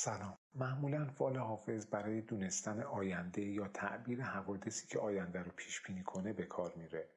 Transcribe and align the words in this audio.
سلام. 0.00 0.38
معمولا 0.54 1.06
فال 1.06 1.36
حافظ 1.36 1.86
برای 1.86 2.20
دونستن 2.20 2.82
آینده 2.82 3.42
یا 3.42 3.68
تعبیر 3.68 4.22
حوادثی 4.22 4.86
که 4.86 4.98
آینده 4.98 5.42
رو 5.42 5.50
پیش 5.56 5.82
بینی 5.82 6.02
کنه 6.02 6.32
به 6.32 6.46
کار 6.46 6.74
میره. 6.76 7.08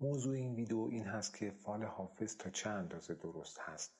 موضوع 0.00 0.34
این 0.34 0.54
ویدیو 0.54 0.88
این 0.90 1.04
هست 1.04 1.36
که 1.36 1.50
فال 1.50 1.84
حافظ 1.84 2.36
تا 2.36 2.50
چه 2.50 2.70
اندازه 2.70 3.14
درست 3.14 3.58
هست؟ 3.60 3.96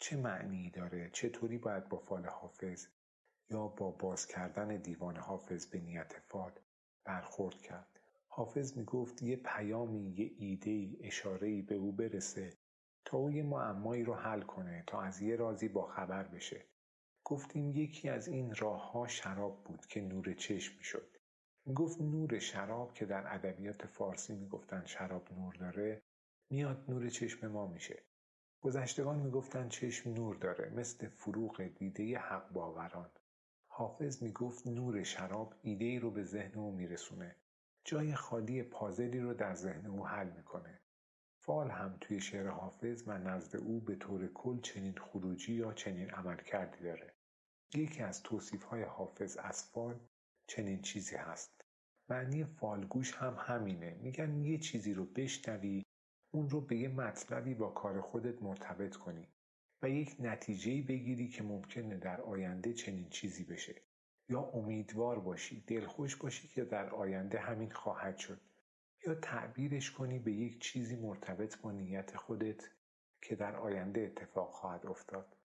چه 0.00 0.16
معنی 0.16 0.70
داره؟ 0.70 1.10
چطوری 1.12 1.58
باید 1.58 1.88
با 1.88 1.98
فال 1.98 2.26
حافظ 2.26 2.86
یا 3.50 3.68
با 3.68 3.90
باز 3.90 4.26
کردن 4.26 4.76
دیوان 4.76 5.16
حافظ 5.16 5.66
به 5.66 5.80
نیت 5.80 6.12
فال 6.28 6.52
برخورد 7.04 7.62
کرد؟ 7.62 8.00
حافظ 8.28 8.78
می‌گفت 8.78 9.22
یه 9.22 9.36
پیامی 9.36 10.10
یه 10.10 10.30
ایده 10.36 10.96
اشاره 11.00 11.62
به 11.62 11.74
او 11.74 11.92
برسه 11.92 12.52
تا 13.04 13.18
او 13.18 13.30
یه 13.30 13.42
معمایی 13.42 14.02
رو 14.02 14.14
حل 14.14 14.42
کنه 14.42 14.84
تا 14.86 15.02
از 15.02 15.20
یه 15.20 15.36
رازی 15.36 15.68
با 15.68 15.86
خبر 15.86 16.22
بشه. 16.22 16.73
گفتیم 17.24 17.70
یکی 17.70 18.08
از 18.08 18.28
این 18.28 18.54
راه 18.54 18.92
ها 18.92 19.06
شراب 19.06 19.64
بود 19.64 19.86
که 19.86 20.00
نور 20.00 20.34
چشم 20.34 20.80
شد 20.80 21.16
گفت 21.74 22.00
نور 22.00 22.38
شراب 22.38 22.94
که 22.94 23.06
در 23.06 23.34
ادبیات 23.34 23.86
فارسی 23.86 24.34
می‌گفتن 24.34 24.84
شراب 24.86 25.32
نور 25.32 25.54
داره 25.54 26.02
میاد 26.50 26.84
نور 26.88 27.08
چشم 27.08 27.46
ما 27.46 27.66
میشه. 27.66 28.02
گذشتگان 28.60 29.18
می‌گفتن 29.18 29.68
چشم 29.68 30.10
نور 30.10 30.36
داره 30.36 30.70
مثل 30.70 31.08
فروغ 31.08 31.62
دیده 31.62 32.18
حق 32.18 32.52
باوران. 32.52 33.10
حافظ 33.66 34.22
می‌گفت 34.22 34.66
نور 34.66 35.02
شراب 35.02 35.54
ایده 35.62 35.84
ای 35.84 35.98
رو 35.98 36.10
به 36.10 36.24
ذهن 36.24 36.54
او 36.54 36.72
میرسونه. 36.72 37.36
جای 37.84 38.14
خالی 38.14 38.62
پازلی 38.62 39.20
رو 39.20 39.34
در 39.34 39.54
ذهن 39.54 39.86
او 39.86 40.06
حل 40.06 40.30
می‌کنه. 40.30 40.80
فال 41.38 41.70
هم 41.70 41.96
توی 42.00 42.20
شعر 42.20 42.48
حافظ 42.48 43.04
و 43.06 43.18
نزد 43.18 43.56
او 43.56 43.80
به 43.80 43.96
طور 43.96 44.26
کل 44.26 44.60
چنین 44.60 44.98
خروجی 44.98 45.54
یا 45.54 45.72
چنین 45.72 46.10
عمل 46.10 46.36
کردی 46.36 46.84
داره. 46.84 47.13
یکی 47.76 48.02
از 48.02 48.22
توصیف 48.22 48.62
های 48.62 48.82
حافظ 48.82 49.36
از 49.36 49.64
فال 49.64 50.00
چنین 50.46 50.82
چیزی 50.82 51.16
هست. 51.16 51.64
معنی 52.08 52.44
فالگوش 52.44 53.14
هم 53.14 53.36
همینه. 53.38 53.94
میگن 54.02 54.44
یه 54.44 54.58
چیزی 54.58 54.94
رو 54.94 55.04
بشنوی 55.04 55.84
اون 56.30 56.50
رو 56.50 56.60
به 56.60 56.76
یه 56.76 56.88
مطلبی 56.88 57.54
با 57.54 57.70
کار 57.70 58.00
خودت 58.00 58.42
مرتبط 58.42 58.96
کنی 58.96 59.28
و 59.82 59.90
یک 59.90 60.16
نتیجه 60.20 60.82
بگیری 60.82 61.28
که 61.28 61.42
ممکنه 61.42 61.96
در 61.96 62.20
آینده 62.20 62.72
چنین 62.72 63.08
چیزی 63.08 63.44
بشه. 63.44 63.74
یا 64.28 64.40
امیدوار 64.40 65.20
باشی 65.20 65.64
دلخوش 65.66 66.16
باشی 66.16 66.48
که 66.48 66.64
در 66.64 66.90
آینده 66.90 67.38
همین 67.38 67.70
خواهد 67.70 68.16
شد. 68.16 68.40
یا 69.06 69.14
تعبیرش 69.14 69.90
کنی 69.90 70.18
به 70.18 70.32
یک 70.32 70.60
چیزی 70.60 70.96
مرتبط 70.96 71.58
با 71.58 71.72
نیت 71.72 72.16
خودت 72.16 72.70
که 73.22 73.36
در 73.36 73.56
آینده 73.56 74.00
اتفاق 74.00 74.52
خواهد 74.52 74.86
افتاد. 74.86 75.36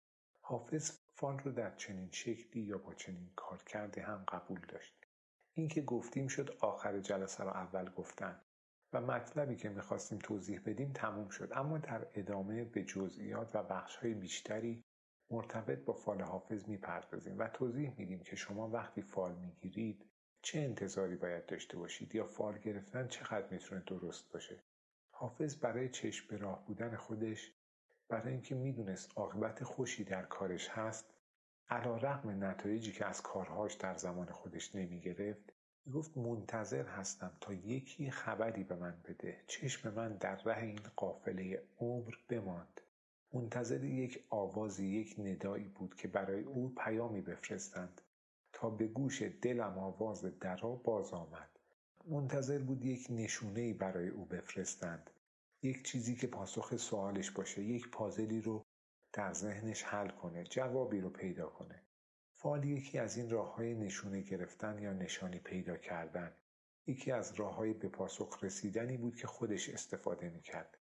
حافظ 0.41 1.08
فال 1.19 1.39
رو 1.39 1.51
در 1.51 1.75
چنین 1.75 2.09
شکلی 2.11 2.61
یا 2.61 2.77
با 2.77 2.93
چنین 2.93 3.29
کارکردی 3.35 4.01
هم 4.01 4.25
قبول 4.27 4.59
داشت. 4.67 5.05
این 5.53 5.67
که 5.67 5.81
گفتیم 5.81 6.27
شد 6.27 6.57
آخر 6.59 6.99
جلسه 6.99 7.43
رو 7.43 7.49
اول 7.49 7.89
گفتن 7.89 8.41
و 8.93 9.01
مطلبی 9.01 9.55
که 9.55 9.69
می‌خواستیم 9.69 10.19
توضیح 10.19 10.61
بدیم 10.65 10.91
تموم 10.93 11.29
شد. 11.29 11.51
اما 11.55 11.77
در 11.77 12.07
ادامه 12.13 12.63
به 12.63 12.83
جزئیات 12.83 13.55
و 13.55 13.63
بخشهای 13.63 14.13
بیشتری 14.13 14.83
مرتبط 15.31 15.85
با 15.85 15.93
فال 15.93 16.21
حافظ 16.21 16.69
می‌پردازیم 16.69 17.39
و 17.39 17.47
توضیح 17.47 17.93
میدیم 17.97 18.19
که 18.19 18.35
شما 18.35 18.69
وقتی 18.69 19.01
فال 19.01 19.35
می‌گیرید 19.35 20.05
چه 20.41 20.59
انتظاری 20.59 21.15
باید 21.15 21.45
داشته 21.45 21.77
باشید 21.77 22.15
یا 22.15 22.27
فال 22.27 22.57
گرفتن 22.57 23.07
چقدر 23.07 23.49
می‌تونه 23.51 23.83
درست 23.87 24.31
باشه. 24.33 24.63
حافظ 25.11 25.55
برای 25.55 25.89
چشم 25.89 26.27
به 26.29 26.37
راه 26.37 26.65
بودن 26.65 26.95
خودش 26.95 27.58
برای 28.09 28.31
اینکه 28.31 28.55
می‌دونست 28.55 29.11
عاقبت 29.15 29.63
خوشی 29.63 30.03
در 30.03 30.23
کارش 30.23 30.69
هست 30.69 31.05
علا 31.69 31.97
رقم 31.97 32.43
نتایجی 32.43 32.91
که 32.91 33.05
از 33.05 33.21
کارهاش 33.21 33.73
در 33.73 33.95
زمان 33.95 34.31
خودش 34.31 34.75
نمی‌گرفت 34.75 35.53
می‌گفت 35.85 36.17
منتظر 36.17 36.85
هستم 36.85 37.31
تا 37.41 37.53
یکی 37.53 38.11
خبری 38.11 38.63
به 38.63 38.75
من 38.75 39.01
بده. 39.05 39.37
چشم 39.47 39.93
من 39.93 40.13
در 40.13 40.35
ره 40.35 40.63
این 40.63 40.79
قافله 40.95 41.63
عمر 41.79 42.13
بماند. 42.29 42.81
منتظر 43.33 43.83
یک 43.83 44.23
آوازی 44.29 44.87
یک 44.87 45.15
ندایی 45.19 45.67
بود 45.67 45.95
که 45.95 46.07
برای 46.07 46.43
او 46.43 46.75
پیامی 46.77 47.21
بفرستند. 47.21 48.01
تا 48.53 48.69
به 48.69 48.87
گوش 48.87 49.21
دلم 49.21 49.77
آواز 49.77 50.39
درا 50.39 50.75
باز 50.75 51.13
آمد. 51.13 51.49
منتظر 52.05 52.59
بود 52.59 52.85
یک 52.85 53.07
نشونه 53.09 53.73
برای 53.73 54.09
او 54.09 54.25
بفرستند. 54.25 55.09
یک 55.61 55.83
چیزی 55.83 56.15
که 56.15 56.27
پاسخ 56.27 56.77
سوالش 56.77 57.31
باشه 57.31 57.63
یک 57.63 57.91
پازلی 57.91 58.41
رو 58.41 58.65
در 59.13 59.33
ذهنش 59.33 59.83
حل 59.83 60.09
کنه 60.09 60.43
جوابی 60.43 61.01
رو 61.01 61.09
پیدا 61.09 61.49
کنه. 61.49 61.83
فال 62.35 62.63
یکی 62.63 62.99
از 62.99 63.17
این 63.17 63.29
راه 63.29 63.55
های 63.55 63.75
نشونه 63.75 64.21
گرفتن 64.21 64.79
یا 64.79 64.93
نشانی 64.93 65.39
پیدا 65.39 65.77
کردن. 65.77 66.35
یکی 66.87 67.11
از 67.11 67.33
راه 67.33 67.55
های 67.55 67.73
به 67.73 67.87
پاسخ 67.87 68.43
رسیدنی 68.43 68.97
بود 68.97 69.15
که 69.15 69.27
خودش 69.27 69.69
استفاده 69.69 70.29
می‌کرد 70.29 70.77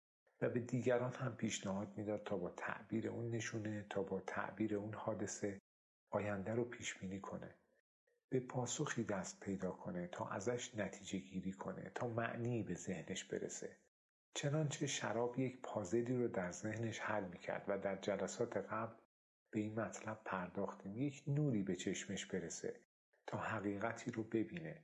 و 0.41 0.49
به 0.49 0.59
دیگران 0.59 1.13
هم 1.13 1.35
پیشنهاد 1.35 1.97
می‌داد 1.97 2.23
تا 2.23 2.37
با 2.37 2.49
تعبیر 2.49 3.09
اون 3.09 3.29
نشونه 3.29 3.85
تا 3.89 4.03
با 4.03 4.19
تعبیر 4.19 4.75
اون 4.75 4.93
حادثه 4.93 5.61
آینده 6.09 6.53
رو 6.53 6.65
پیش 6.65 6.97
بینی 6.97 7.19
کنه. 7.19 7.55
به 8.29 8.39
پاسخی 8.39 9.03
دست 9.03 9.39
پیدا 9.39 9.71
کنه 9.71 10.07
تا 10.07 10.29
ازش 10.29 10.75
نتیجه 10.75 11.17
گیری 11.19 11.53
کنه 11.53 11.91
تا 11.95 12.07
معنی 12.07 12.63
به 12.63 12.73
ذهنش 12.73 13.23
برسه. 13.23 13.82
چنانچه 14.35 14.87
شراب 14.87 15.39
یک 15.39 15.61
پازلی 15.61 16.15
رو 16.15 16.27
در 16.27 16.51
ذهنش 16.51 16.99
حل 16.99 17.23
می‌کرد 17.23 17.65
و 17.67 17.77
در 17.77 17.95
جلسات 17.95 18.57
قبل 18.57 18.95
به 19.51 19.59
این 19.59 19.79
مطلب 19.79 20.21
پرداختیم 20.25 20.97
یک 20.97 21.23
نوری 21.27 21.63
به 21.63 21.75
چشمش 21.75 22.25
برسه 22.25 22.79
تا 23.27 23.37
حقیقتی 23.37 24.11
رو 24.11 24.23
ببینه. 24.23 24.83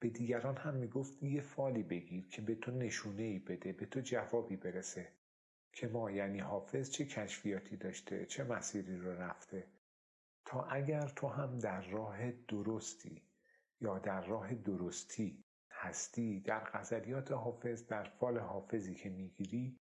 به 0.00 0.08
دیگران 0.08 0.56
هم 0.56 0.74
می‌گفت 0.74 1.22
یه 1.22 1.40
فالی 1.40 1.82
بگیر 1.82 2.28
که 2.28 2.42
به 2.42 2.54
تو 2.54 2.70
نشونه 2.70 3.22
ای 3.22 3.38
بده 3.38 3.72
به 3.72 3.86
تو 3.86 4.00
جوابی 4.00 4.56
برسه. 4.56 5.12
که 5.72 5.88
ما 5.88 6.10
یعنی 6.10 6.38
حافظ 6.38 6.90
چه 6.90 7.04
کشفیاتی 7.04 7.76
داشته 7.76 8.26
چه 8.26 8.44
مسیری 8.44 8.96
رو 8.96 9.10
رفته. 9.10 9.66
تا 10.44 10.64
اگر 10.64 11.08
تو 11.08 11.28
هم 11.28 11.58
در 11.58 11.80
راه 11.80 12.32
درستی 12.32 13.22
یا 13.80 13.98
در 13.98 14.26
راه 14.26 14.54
درستی 14.54 15.43
هستی 15.84 16.40
در 16.40 16.64
غزلیات 16.64 17.32
حافظ 17.32 17.86
در 17.86 18.04
فال 18.04 18.38
حافظی 18.38 18.94
که 18.94 19.08
می‌گیری 19.08 19.78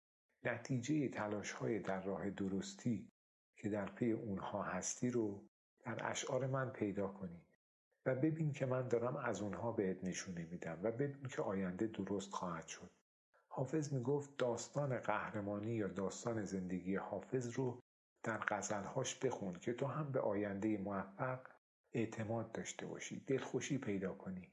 نتیجه 0.44 1.10
تلاش 1.10 1.52
های 1.52 1.80
در 1.80 2.02
راه 2.04 2.30
درستی 2.30 3.12
که 3.56 3.70
در 3.70 3.86
پی 3.86 4.12
اونها 4.12 4.64
هستی 4.64 5.10
رو 5.10 5.48
در 5.80 6.10
اشعار 6.12 6.48
من 6.48 6.70
پیدا 6.70 7.08
کنی 7.08 7.42
و 8.06 8.16
ببین 8.16 8.52
که 8.52 8.66
من 8.66 8.88
دارم 8.88 9.16
از 9.18 9.42
اونها 9.42 9.72
بهت 9.72 10.04
نشونه 10.04 10.46
میدم 10.46 10.80
و 10.84 10.92
ببین 10.92 11.28
که 11.28 11.42
آینده 11.42 11.88
درست 11.88 12.32
خواهد 12.32 12.68
شد. 12.68 12.90
حافظ 13.48 13.94
می‌گفت 13.94 14.38
داستان 14.38 15.00
قهرمانی 15.00 15.74
یا 15.74 15.88
داستان 15.88 16.44
زندگی 16.44 16.96
حافظ 16.96 17.48
رو 17.48 17.80
در 18.24 18.38
غزلهاش 18.48 19.16
بخون 19.16 19.54
که 19.54 19.74
تو 19.74 19.86
هم 19.86 20.12
به 20.12 20.20
آینده 20.20 20.78
موفق 20.78 21.40
اعتماد 21.94 22.52
داشته 22.52 22.86
باشی 22.86 23.20
دلخوشی 23.20 23.78
پیدا 23.78 24.14
کنی. 24.14 24.52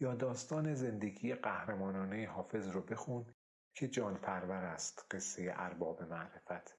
یا 0.00 0.14
داستان 0.14 0.74
زندگی 0.74 1.34
قهرمانانه 1.34 2.26
حافظ 2.26 2.68
رو 2.68 2.80
بخون 2.80 3.26
که 3.74 3.88
جان 3.88 4.14
پرور 4.14 4.64
است 4.64 5.06
قصه 5.10 5.52
ارباب 5.56 6.02
معرفت. 6.02 6.78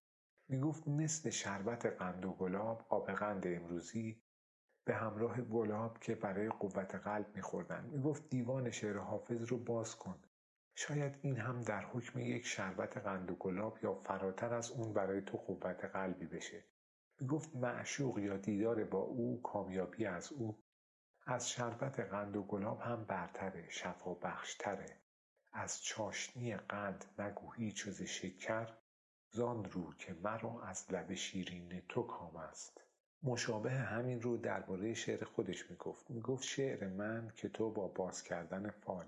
می‌گفت 0.49 0.87
مثل 0.87 1.29
شربت 1.29 1.85
قند 1.85 2.25
و 2.25 2.31
گلاب 2.31 2.85
آب 2.89 3.11
قند 3.11 3.47
امروزی 3.47 4.21
به 4.85 4.95
همراه 4.95 5.41
گلاب 5.41 5.99
که 5.99 6.15
برای 6.15 6.49
قوت 6.49 6.95
قلب 6.95 7.35
میخوردن. 7.35 7.85
می‌گفت 7.85 8.29
دیوان 8.29 8.71
شعر 8.71 8.97
حافظ 8.97 9.43
رو 9.43 9.57
باز 9.57 9.95
کن. 9.95 10.23
شاید 10.75 11.19
این 11.21 11.37
هم 11.37 11.61
در 11.61 11.85
حکم 11.85 12.19
یک 12.19 12.45
شربت 12.45 12.97
قند 12.97 13.31
و 13.31 13.35
گلاب 13.35 13.79
یا 13.83 13.93
فراتر 13.93 14.53
از 14.53 14.71
اون 14.71 14.93
برای 14.93 15.21
تو 15.21 15.37
قوت 15.37 15.85
قلبی 15.85 16.25
بشه. 16.25 16.65
می‌گفت 17.19 17.55
معشوق 17.55 18.19
یا 18.19 18.37
دیدار 18.37 18.83
با 18.83 18.99
او 18.99 19.41
کامیابی 19.41 20.05
از 20.05 20.31
او 20.31 20.60
از 21.31 21.49
شربت 21.49 21.99
قند 21.99 22.37
و 22.37 22.43
گلاب 22.43 22.81
هم 22.81 23.05
برتره 23.05 23.69
شفا 23.69 24.13
بخشتره 24.13 24.97
از 25.53 25.83
چاشنی 25.83 26.55
قند 26.55 27.05
نگو 27.19 27.51
هیچ 27.51 27.89
ز 27.89 28.01
شکر 28.01 28.67
زان 29.29 29.65
رو 29.65 29.93
که 29.93 30.13
مرا 30.13 30.63
از 30.63 30.91
لب 30.91 31.13
شیرین 31.13 31.81
تو 31.89 32.03
کام 32.03 32.35
است. 32.35 32.81
مشابه 33.23 33.71
همین 33.71 34.21
رو 34.21 34.37
درباره 34.37 34.93
شعر 34.93 35.23
خودش 35.23 35.69
می‌گفت. 35.71 36.11
می‌گفت 36.11 36.43
شعر 36.43 36.87
من 36.87 37.31
که 37.35 37.49
تو 37.49 37.71
با 37.71 37.87
باز 37.87 38.23
کردن 38.23 38.69
فال 38.69 39.07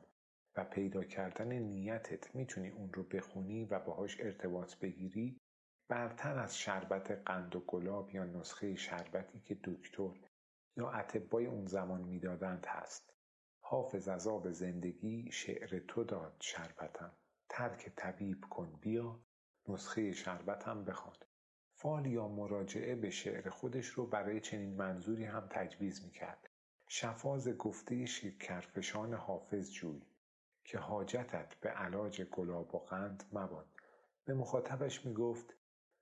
و 0.56 0.66
پیدا 0.66 1.04
کردن 1.04 1.48
نیتت 1.48 2.36
می‌تونی 2.36 2.70
اون 2.70 2.94
رو 2.94 3.04
بخونی 3.04 3.66
و 3.66 3.80
باهاش 3.80 4.22
ارتباط 4.22 4.76
بگیری 4.76 5.42
برتر 5.88 6.40
از 6.40 6.58
شربت 6.58 7.12
قند 7.12 7.56
و 7.56 7.60
گلاب 7.60 8.10
یا 8.10 8.24
نسخه 8.24 8.76
شربتی 8.76 9.40
که 9.40 9.58
دکتر 9.64 10.33
یا 10.78 10.92
اتبای 10.92 11.46
اون 11.46 11.66
زمان 11.66 12.02
می‌دادند 12.02 12.66
هست. 12.66 13.14
حافظ 13.60 14.08
از 14.08 14.28
آب 14.28 14.52
زندگی 14.52 15.32
شعر 15.32 15.80
تو 15.80 16.04
داد 16.04 16.36
شربتم. 16.40 17.12
ترک 17.50 17.92
طبیب 17.96 18.46
کن 18.50 18.80
بیا. 18.82 19.20
نسخه 19.68 20.12
شربتم 20.12 20.84
بخوان. 20.86 21.16
فال 21.72 22.06
یا 22.06 22.28
مراجعه 22.28 22.96
به 22.96 23.10
شعر 23.10 23.50
خودش 23.50 23.88
رو 23.88 24.06
برای 24.06 24.40
چنین 24.40 24.76
منظوری 24.76 25.26
هم 25.26 25.48
تجویز 25.50 26.04
می‌کرد. 26.04 26.50
شفاز 26.88 27.50
گفته 27.58 28.06
شکرفشان 28.06 29.14
حافظ 29.14 29.72
جوی. 29.72 30.02
که 30.64 30.78
حاجتت 30.78 31.56
به 31.56 31.70
علاج 31.70 32.22
گلاب 32.22 32.76
و 32.76 32.80
قند 32.80 33.24
مباد. 33.34 33.68
به 34.26 34.34
مخاطبش 34.34 35.06
می‌گفت 35.06 35.54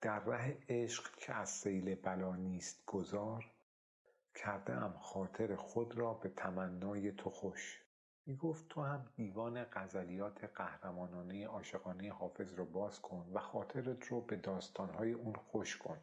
در 0.01 0.19
ره 0.19 0.57
عشق 0.69 1.15
که 1.15 1.33
از 1.33 1.49
سیل 1.49 1.95
بلا 1.95 2.35
نیست 2.35 2.85
گذار 2.85 3.51
کرده 4.41 4.73
ام 4.73 4.93
خاطر 4.93 5.55
خود 5.55 5.97
را 5.97 6.13
به 6.13 6.29
تمنای 6.29 7.11
تو 7.11 7.29
خوش. 7.29 7.81
می‌گفت 8.25 8.67
تو 8.69 8.81
هم 8.81 9.05
دیوان 9.15 9.63
غزلیات 9.63 10.43
قهرمانانه 10.43 11.47
عاشقانه 11.47 12.11
حافظ 12.11 12.53
رو 12.53 12.65
باز 12.65 13.01
کن 13.01 13.31
و 13.33 13.39
خاطرت 13.39 14.07
رو 14.07 14.21
به 14.21 14.35
داستانهای 14.35 15.11
اون 15.11 15.33
خوش 15.35 15.77
کن. 15.77 15.97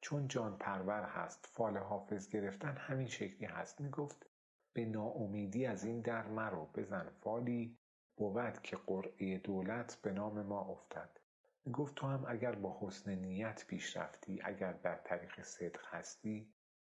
چون 0.00 0.28
جان 0.28 0.56
پرور 0.58 1.02
هست 1.02 1.48
فال 1.52 1.76
حافظ 1.76 2.28
گرفتن 2.28 2.76
همین 2.76 3.06
شکلی 3.06 3.46
هست. 3.46 3.80
می‌گفت 3.80 4.26
به 4.72 4.84
ناامیدی 4.84 5.66
از 5.66 5.84
این 5.84 6.00
در 6.00 6.26
مرو 6.26 6.66
بزن 6.66 7.08
فالی 7.08 7.78
بود 8.16 8.62
که 8.62 8.76
قرعه 8.76 9.38
دولت 9.38 9.98
به 10.02 10.12
نام 10.12 10.42
ما 10.42 10.60
افتد. 10.60 11.20
می‌گفت 11.64 11.94
تو 11.94 12.06
هم 12.06 12.24
اگر 12.28 12.54
با 12.54 12.78
حسن 12.80 13.14
نیت 13.14 13.64
پیش 13.66 13.96
رفتی 13.96 14.40
اگر 14.44 14.72
در 14.72 14.96
طریق 14.96 15.42
صدق 15.42 15.86
هستی 15.86 16.52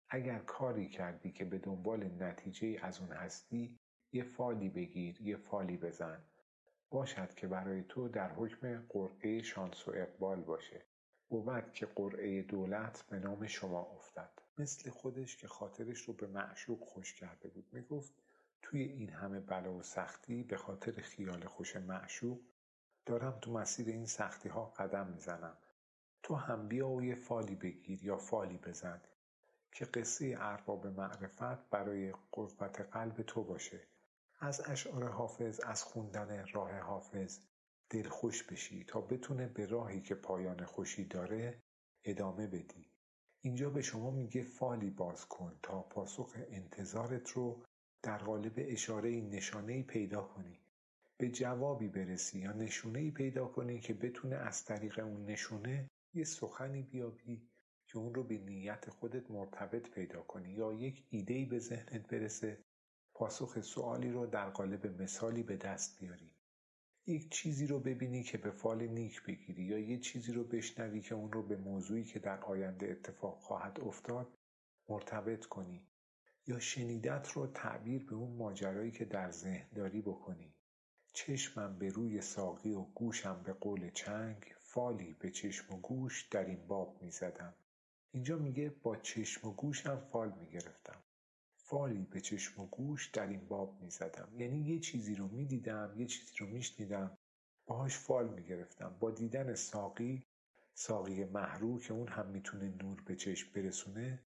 اگر 0.09 0.39
کاری 0.39 0.89
کردی 0.89 1.31
که 1.31 1.45
به 1.45 1.57
دنبال 1.57 2.23
نتیجه 2.23 2.79
از 2.81 2.99
اون 2.99 3.11
هستی 3.11 3.79
یه 4.11 4.23
فالی 4.23 4.69
بگیر 4.69 5.21
یه 5.21 5.37
فالی 5.37 5.77
بزن. 5.77 6.23
باشد 6.89 7.33
که 7.33 7.47
برای 7.47 7.83
تو 7.83 8.09
در 8.09 8.33
حکم 8.33 8.85
قرعه 8.89 9.41
شانس 9.41 9.87
و 9.87 9.91
اقبال 9.95 10.41
باشه. 10.41 10.85
بود 11.29 11.73
که 11.73 11.85
قرعه 11.85 12.41
دولت 12.41 13.03
به 13.09 13.19
نام 13.19 13.47
شما 13.47 13.81
افتد. 13.81 14.29
مثل 14.57 14.89
خودش 14.89 15.37
که 15.37 15.47
خاطرش 15.47 16.01
رو 16.01 16.13
به 16.13 16.27
معشوق 16.27 16.79
خوش 16.79 17.13
کرده 17.13 17.49
بود. 17.49 17.65
می‌گفت 17.71 18.13
توی 18.61 18.83
این 18.83 19.09
همه 19.09 19.39
بلا 19.39 19.73
و 19.73 19.83
سختی 19.83 20.43
به 20.43 20.57
خاطر 20.57 20.91
خیال 20.91 21.45
خوش 21.45 21.75
معشوق 21.75 22.39
دارم 23.05 23.39
تو 23.41 23.51
مسیر 23.51 23.87
این 23.87 24.05
سختی 24.05 24.49
ها 24.49 24.65
قدم 24.65 25.07
می‌زنم. 25.07 25.57
تو 26.23 26.35
هم 26.35 26.67
بیا 26.67 26.89
و 26.89 27.03
یه 27.03 27.15
فالی 27.15 27.55
بگیر 27.55 28.03
یا 28.03 28.17
فالی 28.17 28.57
بزن. 28.57 29.01
که 29.73 29.85
قصه 29.85 30.35
ارباب 30.39 30.87
معرفت 30.87 31.69
برای 31.69 32.13
قوت 32.31 32.81
قلب 32.81 33.21
تو 33.21 33.43
باشه. 33.43 33.87
از 34.39 34.61
اشعار 34.65 35.07
حافظ 35.09 35.59
از 35.59 35.83
خوندن 35.83 36.45
راه 36.53 36.79
حافظ 36.79 37.39
دلخوش 37.89 38.43
بشی 38.43 38.83
تا 38.83 39.01
بتونه 39.01 39.47
به 39.47 39.65
راهی 39.65 40.01
که 40.01 40.15
پایان 40.15 40.65
خوشی 40.65 41.05
داره 41.05 41.61
ادامه 42.03 42.47
بدی. 42.47 42.91
اینجا 43.41 43.69
به 43.69 43.81
شما 43.81 44.11
میگه 44.11 44.43
فالی 44.43 44.89
باز 44.89 45.25
کن 45.25 45.59
تا 45.63 45.81
پاسخ 45.81 46.35
انتظارت 46.49 47.29
رو 47.29 47.63
در 48.03 48.17
قالب 48.17 48.53
اشاره 48.57 49.21
نشانه 49.21 49.83
پیدا 49.83 50.21
کنی. 50.21 50.59
به 51.17 51.29
جوابی 51.29 51.87
برسی 51.87 52.39
یا 52.39 52.51
نشونه 52.51 52.99
ای 52.99 53.11
پیدا 53.11 53.47
کنی 53.47 53.79
که 53.79 53.93
بتونه 53.93 54.35
از 54.35 54.65
طریق 54.65 54.99
اون 54.99 55.25
نشونه 55.25 55.89
یه 56.13 56.23
سخنی 56.23 56.83
بیابی 56.83 57.49
که 57.93 57.99
اون 57.99 58.13
رو 58.13 58.23
به 58.23 58.37
نیت 58.37 58.89
خودت 58.89 59.31
مرتبط 59.31 59.89
پیدا 59.89 60.21
کنی 60.21 60.49
یا 60.49 60.73
یک 60.73 61.03
ایده 61.09 61.45
به 61.45 61.59
ذهنت 61.59 62.07
برسه 62.07 62.63
پاسخ 63.13 63.61
سوالی 63.61 64.11
رو 64.11 64.25
در 64.25 64.49
قالب 64.49 65.01
مثالی 65.01 65.43
به 65.43 65.57
دست 65.57 65.99
بیاری. 65.99 66.35
یک 67.05 67.31
چیزی 67.31 67.67
رو 67.67 67.79
ببینی 67.79 68.23
که 68.23 68.37
به 68.37 68.51
فال 68.51 68.87
نیک 68.87 69.23
بگیری 69.23 69.63
یا 69.63 69.79
یک 69.79 70.01
چیزی 70.01 70.33
رو 70.33 70.43
بشنوی 70.43 71.01
که 71.01 71.15
اون 71.15 71.31
رو 71.31 71.43
به 71.43 71.57
موضوعی 71.57 72.03
که 72.03 72.19
در 72.19 72.39
آینده 72.39 72.87
اتفاق 72.91 73.39
خواهد 73.39 73.79
افتاد 73.81 74.37
مرتبط 74.89 75.45
کنی. 75.45 75.87
یا 76.47 76.59
شنیدت 76.59 77.31
رو 77.31 77.47
تعبیر 77.47 78.05
به 78.05 78.15
اون 78.15 78.37
ماجرایی 78.37 78.91
که 78.91 79.05
در 79.05 79.31
ذهن 79.31 79.69
داری 79.75 80.01
بکنی. 80.01 80.53
چشمم 81.13 81.79
به 81.79 81.89
روی 81.89 82.21
ساقی 82.21 82.71
و 82.71 82.81
گوشم 82.81 83.43
به 83.43 83.53
قول 83.53 83.89
چنگ 83.89 84.55
فالی 84.59 85.13
به 85.13 85.31
چشم 85.31 85.73
و 85.73 85.77
گوش 85.77 86.27
در 86.27 86.45
این 86.45 86.67
باب 86.67 87.01
می 87.01 87.11
زدم. 87.11 87.53
اینجا 88.15 88.37
میگه 88.37 88.69
با 88.69 88.95
چشم 88.95 89.47
و 89.47 89.53
گوشم 89.53 89.97
فال 89.97 90.31
می 90.39 90.49
گرفتم. 90.49 91.03
فالی 91.55 92.07
به 92.11 92.21
چشم 92.21 92.61
و 92.61 92.65
گوش 92.65 93.07
در 93.07 93.27
این 93.27 93.47
باب 93.47 93.81
می 93.81 93.89
زدم. 93.89 94.29
یعنی 94.37 94.59
یه 94.59 94.79
چیزی 94.79 95.15
رو 95.15 95.27
می 95.27 95.45
دیدم، 95.45 95.93
یه 95.97 96.05
چیزی 96.05 96.37
رو 96.37 96.47
می 96.47 96.63
شنیدم، 96.63 97.17
باهاش 97.65 97.97
فال 97.97 98.29
می 98.29 98.43
گرفتم. 98.43 98.97
با 98.99 99.11
دیدن 99.11 99.55
ساقی، 99.55 100.25
ساقی 100.73 101.25
محرو 101.25 101.79
که 101.79 101.93
اون 101.93 102.07
هم 102.07 102.27
می‌تونه 102.27 102.73
نور 102.83 103.01
به 103.01 103.15
چشم 103.15 103.51
برسونه 103.55 104.19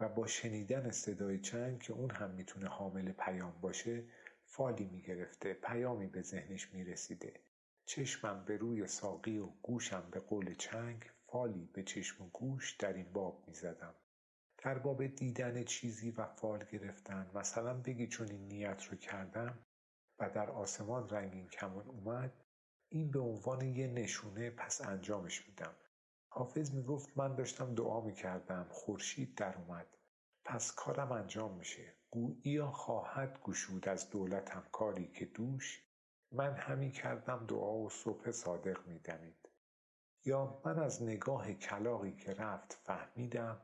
و 0.00 0.08
با 0.08 0.26
شنیدن 0.26 0.90
صدای 0.90 1.40
چنگ 1.40 1.78
که 1.80 1.92
اون 1.92 2.10
هم 2.10 2.30
می‌تونه 2.30 2.68
حامل 2.68 3.12
پیام 3.12 3.60
باشه 3.60 4.04
فالی 4.44 4.84
می‌گرفته 4.84 5.54
پیامی 5.54 6.06
به 6.06 6.22
ذهنش 6.22 6.72
می‌رسیده 6.72 7.40
چشمم 7.86 8.44
به 8.44 8.56
روی 8.56 8.86
ساقی 8.86 9.38
و 9.38 9.46
گوشم 9.46 10.08
به 10.10 10.20
قول 10.20 10.54
چنگ 10.54 11.10
فالی 11.34 11.70
به 11.72 11.82
چشم 11.82 12.24
و 12.24 12.28
گوش 12.28 12.72
در 12.72 12.92
این 12.92 13.12
باب 13.12 13.44
می‌زدم 13.46 13.94
در 14.64 14.78
باب 14.78 15.06
دیدن 15.06 15.64
چیزی 15.64 16.10
و 16.10 16.26
فال 16.26 16.64
گرفتن 16.72 17.30
مثلا 17.34 17.74
بگی 17.74 18.06
چون 18.06 18.28
این 18.28 18.48
نیت 18.48 18.84
رو 18.84 18.96
کردم 18.96 19.58
و 20.18 20.30
در 20.30 20.50
آسمان 20.50 21.08
رنگین 21.08 21.48
کمان 21.48 21.88
اومد 21.88 22.44
این 22.88 23.10
به 23.10 23.20
عنوان 23.20 23.60
یه 23.60 23.86
نشونه 23.86 24.50
پس 24.50 24.80
انجامش 24.80 25.48
میدم. 25.48 25.74
حافظ 26.28 26.74
می‌گفت 26.74 27.18
من 27.18 27.34
داشتم 27.34 27.74
دعا 27.74 28.00
می‌کردم 28.00 28.66
خورشید 28.70 29.34
در 29.34 29.56
اومد. 29.56 29.86
پس 30.44 30.72
کارم 30.74 31.12
انجام 31.12 31.56
میشه. 31.56 31.94
گوییا 32.10 32.70
خواهد 32.70 33.40
گشود 33.42 33.88
از 33.88 34.10
دولتم 34.10 34.64
کاری 34.72 35.08
که 35.08 35.26
دوش. 35.26 35.82
من 36.32 36.54
همی 36.54 36.90
کردم 36.90 37.46
دعا 37.46 37.76
و 37.76 37.90
صبح 37.90 38.30
صادق 38.30 38.86
میدمید 38.86 39.43
یا 40.26 40.62
من 40.64 40.78
از 40.78 41.02
نگاه 41.02 41.54
کلاقی 41.54 42.12
که 42.12 42.34
رفت 42.34 42.72
فهمیدم 42.82 43.60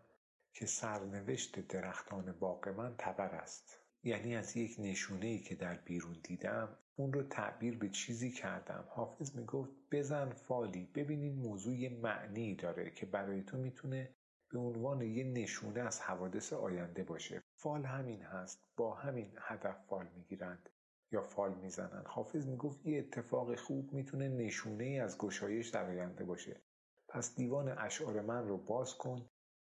که 0.53 0.67
سرنوشت 0.67 1.61
درختان 1.61 2.33
باغ 2.33 2.69
من 2.69 2.95
تبر 2.99 3.35
است. 3.35 3.79
یعنی 4.03 4.37
از 4.37 4.57
یک 4.57 4.77
نشونه 4.79 5.27
ای 5.27 5.39
که 5.39 5.55
در 5.55 5.75
بیرون 5.75 6.21
دیدم 6.23 6.77
اون 6.97 7.13
رو 7.13 7.23
تعبیر 7.23 7.79
به 7.79 7.89
چیزی 7.89 8.31
کردم. 8.31 8.85
حافظ 8.89 9.37
می‌گفت 9.37 9.71
بزن 9.91 10.31
فالی 10.31 10.87
ببینین 10.95 11.35
موضوع 11.35 11.89
معنی 11.89 12.55
داره 12.55 12.91
که 12.91 13.07
برای 13.07 13.43
تو 13.43 13.59
می‌تونه 13.59 14.15
به 14.51 14.59
عنوان 14.59 15.03
یه 15.03 15.25
نشونه 15.25 15.81
از 15.81 16.01
حوادث 16.01 16.53
آینده 16.53 17.05
باشه. 17.05 17.43
فال 17.57 17.85
همین 17.85 18.23
هست. 18.23 18.65
با 18.77 18.95
همین 18.95 19.33
هدف 19.39 19.77
فال 19.89 20.07
می‌گیرند. 20.17 20.71
یا 21.13 21.23
فال 21.23 21.55
می‌زنند 21.55 22.07
حافظ 22.07 22.47
می‌گفت 22.47 22.87
یه 22.87 22.99
اتفاق 22.99 23.55
خوب 23.55 23.93
می‌تونه 23.93 24.29
نشونه 24.29 24.85
ای 24.85 25.01
از 25.01 25.19
گشایش 25.19 25.69
در 25.69 25.85
آینده 25.85 26.25
باشه. 26.25 26.61
پس 27.09 27.37
دیوان 27.37 27.69
اشعار 27.79 28.21
من 28.21 28.49
رو 28.49 28.57
باز 28.57 28.95
کن 28.95 29.27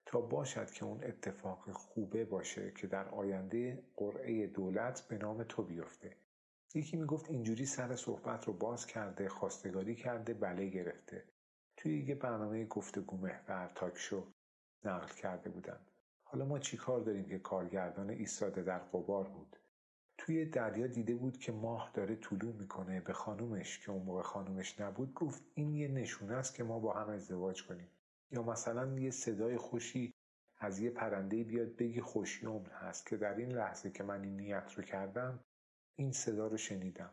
تا 0.06 0.20
باشد 0.20 0.70
که 0.70 0.84
اون 0.84 1.04
اتفاق 1.04 1.70
خوبه 1.70 2.24
باشه 2.24 2.72
که 2.72 2.86
در 2.86 3.08
آینده 3.08 3.82
قرعه 3.96 4.46
دولت 4.46 5.08
به 5.08 5.18
نام 5.18 5.44
تو 5.44 5.62
بیفته. 5.62 6.16
یکی 6.74 6.96
می‌گفت 6.96 7.30
اینجوری 7.30 7.66
سر 7.66 7.96
صحبت 7.96 8.44
رو 8.44 8.52
باز 8.52 8.86
کرده 8.86 9.28
خواستگاری 9.28 9.94
کرده 9.94 10.34
بله 10.34 10.68
گرفته. 10.68 11.24
توی 11.76 12.02
یه 12.02 12.14
برنامه 12.14 12.64
گفتگو 12.64 13.16
محور 13.16 13.72
تاکشو 13.74 14.32
نقل 14.84 15.14
کرده 15.14 15.50
بودند 15.50 15.90
حالا 16.24 16.44
ما 16.44 16.58
چیکار 16.58 17.00
داریم 17.00 17.24
که 17.24 17.38
کارگردان 17.38 18.10
ایستاده 18.10 18.62
در 18.62 18.78
قبار 18.78 19.28
بود؟ 19.28 19.56
توی 20.24 20.44
دریا 20.44 20.86
دیده 20.86 21.14
بود 21.14 21.38
که 21.38 21.52
ماه 21.52 21.90
داره 21.94 22.16
طلوع 22.16 22.54
می‌کنه 22.54 23.00
به 23.00 23.12
خانومش 23.12 23.78
که 23.78 23.90
اون 23.90 24.02
موقع 24.02 24.22
خانومش 24.22 24.80
نبود 24.80 25.14
گفت 25.14 25.42
این 25.54 25.74
یه 25.74 25.88
نشونه 25.88 26.34
است 26.34 26.54
که 26.54 26.64
ما 26.64 26.78
با 26.78 26.92
هم 26.92 27.08
ازدواج 27.08 27.66
کنیم. 27.66 27.88
یا 28.30 28.42
مثلا 28.42 28.98
یه 28.98 29.10
صدای 29.10 29.56
خوشی 29.56 30.14
از 30.58 30.78
یه 30.78 30.90
پرنده 30.90 31.44
بیاد 31.44 31.76
بگی 31.76 32.00
خوشیوم 32.00 32.62
هست 32.62 33.06
که 33.06 33.16
در 33.16 33.36
این 33.36 33.52
لحظه 33.52 33.90
که 33.90 34.02
من 34.02 34.22
این 34.22 34.36
نیت 34.36 34.72
رو 34.76 34.82
کردم 34.82 35.40
این 35.96 36.12
صدا 36.12 36.46
رو 36.46 36.56
شنیدم. 36.56 37.10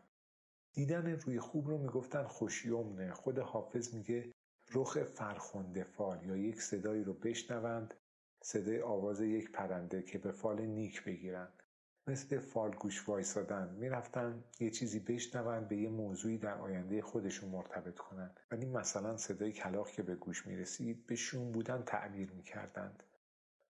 دیدن 0.72 1.06
روی 1.06 1.40
خوب 1.40 1.68
رو 1.68 1.78
می‌گفتن 1.78 2.24
خوشیومنه 2.24 3.12
خود 3.12 3.38
حافظ 3.38 3.94
میگه 3.94 4.32
رخ 4.74 4.98
فرخنده 4.98 5.84
فال 5.84 6.24
یا 6.26 6.36
یک 6.36 6.62
صدایی 6.62 7.04
رو 7.04 7.12
بشنوند 7.12 7.94
صدای 8.42 8.82
آواز 8.82 9.20
یک 9.20 9.52
پرنده 9.52 10.02
که 10.02 10.18
به 10.18 10.32
فال 10.32 10.60
نیک 10.60 11.04
بگیرند. 11.04 11.59
مثل 12.06 12.38
فال 12.38 12.70
گوش 12.70 13.08
وایسادن. 13.08 13.74
می‌رفتن 13.74 14.44
یه 14.60 14.70
چیزی 14.70 14.98
بشنوند 14.98 15.68
به 15.68 15.76
یه 15.76 15.88
موضوعی 15.88 16.38
در 16.38 16.58
آینده 16.58 17.02
خودشون 17.02 17.50
مرتبط 17.50 17.98
کنند 17.98 18.40
ولی 18.50 18.66
مثلا 18.66 19.16
صدای 19.16 19.52
کلاق 19.52 19.90
که 19.90 20.02
به 20.02 20.14
گوش 20.14 20.46
می‌رسید 20.46 21.06
به 21.06 21.14
شون 21.14 21.52
بودن 21.52 21.82
تعبیر 21.82 22.32
می‌کردند. 22.32 23.02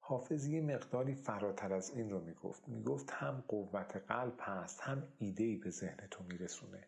حافظ 0.01 0.47
یه 0.47 0.61
مقداری 0.61 1.15
فراتر 1.15 1.73
از 1.73 1.91
این 1.91 2.11
رو 2.11 2.21
می‌گفت. 2.21 2.69
می‌گفت 2.69 3.11
هم 3.11 3.45
قوت 3.49 3.97
قلب 3.97 4.37
هست 4.41 4.81
هم 4.81 5.03
ایدهی 5.19 5.57
به 5.57 5.71
ذهن 5.71 6.07
تو 6.11 6.25
میرسونه. 6.25 6.87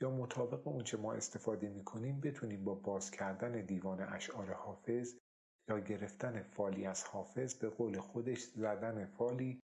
یا 0.00 0.10
مطابق 0.10 0.68
اونچه 0.68 0.96
ما 0.96 1.12
استفاده 1.12 1.68
می‌کنیم 1.68 2.20
بتونیم 2.20 2.64
با 2.64 2.74
باز 2.74 3.10
کردن 3.10 3.52
دیوان 3.52 4.00
اشعار 4.00 4.52
حافظ 4.52 5.14
یا 5.68 5.78
گرفتن 5.78 6.42
فالی 6.42 6.86
از 6.86 7.04
حافظ 7.04 7.54
به 7.54 7.68
قول 7.68 7.98
خودش 7.98 8.42
زدن 8.42 9.06
فالی 9.06 9.60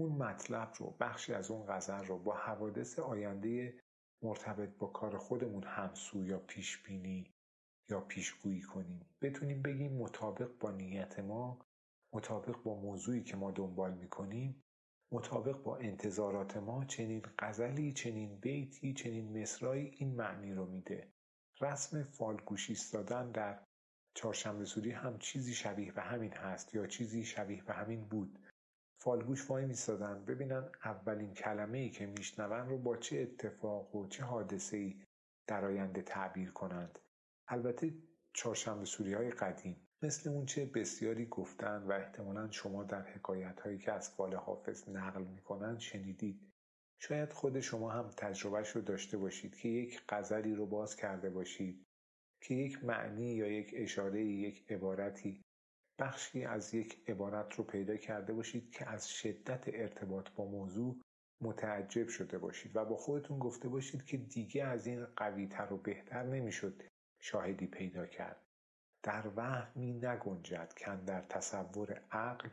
اون 0.00 0.12
مطلب 0.12 0.72
رو 0.78 0.96
بخشی 1.00 1.34
از 1.34 1.50
اون 1.50 1.66
غزل 1.68 2.04
رو 2.04 2.18
با 2.18 2.34
حوادث 2.34 2.98
آینده 2.98 3.80
مرتبط 4.22 4.76
با 4.78 4.86
کار 4.86 5.18
خودمون 5.18 5.64
همسو 5.64 6.26
یا 6.26 6.38
پیش 6.38 6.82
بینی 6.82 7.34
یا 7.90 8.00
پیشگویی 8.00 8.60
کنیم. 8.60 9.06
بتونیم 9.22 9.62
بگیم 9.62 9.92
مطابق 9.92 10.58
با 10.58 10.70
نیت 10.70 11.18
ما 11.18 11.58
مطابق 12.14 12.62
با 12.62 12.74
موضوعی 12.74 13.22
که 13.22 13.36
ما 13.36 13.50
دنبال 13.50 13.94
می‌کنیم 13.94 14.62
مطابق 15.12 15.62
با 15.62 15.76
انتظارات 15.76 16.56
ما 16.56 16.84
چنین 16.84 17.22
غزلی 17.38 17.92
چنین 17.92 18.36
بیتی 18.36 18.92
چنین 18.92 19.42
مصرایی 19.42 19.86
این 19.86 20.16
معنی 20.16 20.54
رو 20.54 20.66
میده. 20.66 21.12
رسم 21.60 22.02
فالگوش 22.02 22.70
ایستادن 22.70 23.30
در 23.30 23.60
چهارشنبه 24.14 24.64
سوری 24.64 24.90
هم 24.90 25.18
چیزی 25.18 25.54
شبیه 25.54 25.92
به 25.92 26.02
همین 26.02 26.32
هست 26.32 26.74
یا 26.74 26.86
چیزی 26.86 27.24
شبیه 27.24 27.62
به 27.62 27.72
همین 27.72 28.04
بود. 28.04 28.38
فالگوش 29.02 29.50
وای 29.50 29.66
میستادن 29.66 30.24
ببینن 30.24 30.68
اولین 30.84 31.34
کلمه 31.34 31.78
ای 31.78 31.90
که 31.90 32.06
میشنون 32.06 32.68
رو 32.68 32.78
با 32.78 32.96
چه 32.96 33.18
اتفاق 33.18 33.94
و 33.96 34.06
چه 34.06 34.24
حادثه 34.24 34.76
ای 34.76 35.02
در 35.46 35.64
آینده 35.64 36.02
تعبیر 36.02 36.50
کنند. 36.50 36.98
البته 37.48 37.94
چهارشنبه 38.32 38.84
سوری 38.84 39.14
های 39.14 39.30
قدیم 39.30 39.88
مثل 40.02 40.30
اون 40.30 40.46
چه 40.46 40.66
بسیاری 40.66 41.26
گفتن 41.26 41.82
و 41.82 41.92
احتمالا 41.92 42.50
شما 42.50 42.84
در 42.84 43.02
حکایت 43.02 43.60
هایی 43.60 43.78
که 43.78 43.92
از 43.92 44.10
فال 44.10 44.34
حافظ 44.34 44.88
نقل 44.88 45.22
می‌کنند 45.22 45.78
شنیدید. 45.78 46.52
شاید 46.98 47.32
خود 47.32 47.60
شما 47.60 47.90
هم 47.90 48.10
تجربهش 48.16 48.68
رو 48.70 48.80
داشته 48.80 49.18
باشید 49.18 49.56
که 49.56 49.68
یک 49.68 50.02
غزلی 50.08 50.54
رو 50.54 50.66
باز 50.66 50.96
کرده 50.96 51.30
باشید 51.30 51.86
که 52.40 52.54
یک 52.54 52.84
معنی 52.84 53.34
یا 53.34 53.46
یک 53.46 53.74
اشاره 53.76 54.24
یک 54.24 54.72
عبارتی 54.72 55.42
بخشی 56.00 56.44
از 56.44 56.74
یک 56.74 57.02
عبارت 57.08 57.54
رو 57.54 57.64
پیدا 57.64 57.96
کرده 57.96 58.32
باشید 58.32 58.70
که 58.70 58.88
از 58.88 59.08
شدت 59.08 59.64
ارتباط 59.66 60.30
با 60.30 60.44
موضوع 60.44 61.00
متعجب 61.40 62.08
شده 62.08 62.38
باشید 62.38 62.76
و 62.76 62.84
با 62.84 62.96
خودتون 62.96 63.38
گفته 63.38 63.68
باشید 63.68 64.04
که 64.04 64.16
دیگه 64.16 64.64
از 64.64 64.86
این 64.86 65.04
قویتر 65.04 65.72
و 65.72 65.76
بهتر 65.76 66.22
نمی‌شد 66.22 66.82
شاهدی 67.20 67.66
پیدا 67.66 68.06
کرد. 68.06 68.46
در 69.02 69.30
وهمی 69.36 69.92
نگنجد 69.92 70.72
کن 70.72 71.04
در 71.04 71.22
تصور 71.22 72.02
عقل 72.10 72.48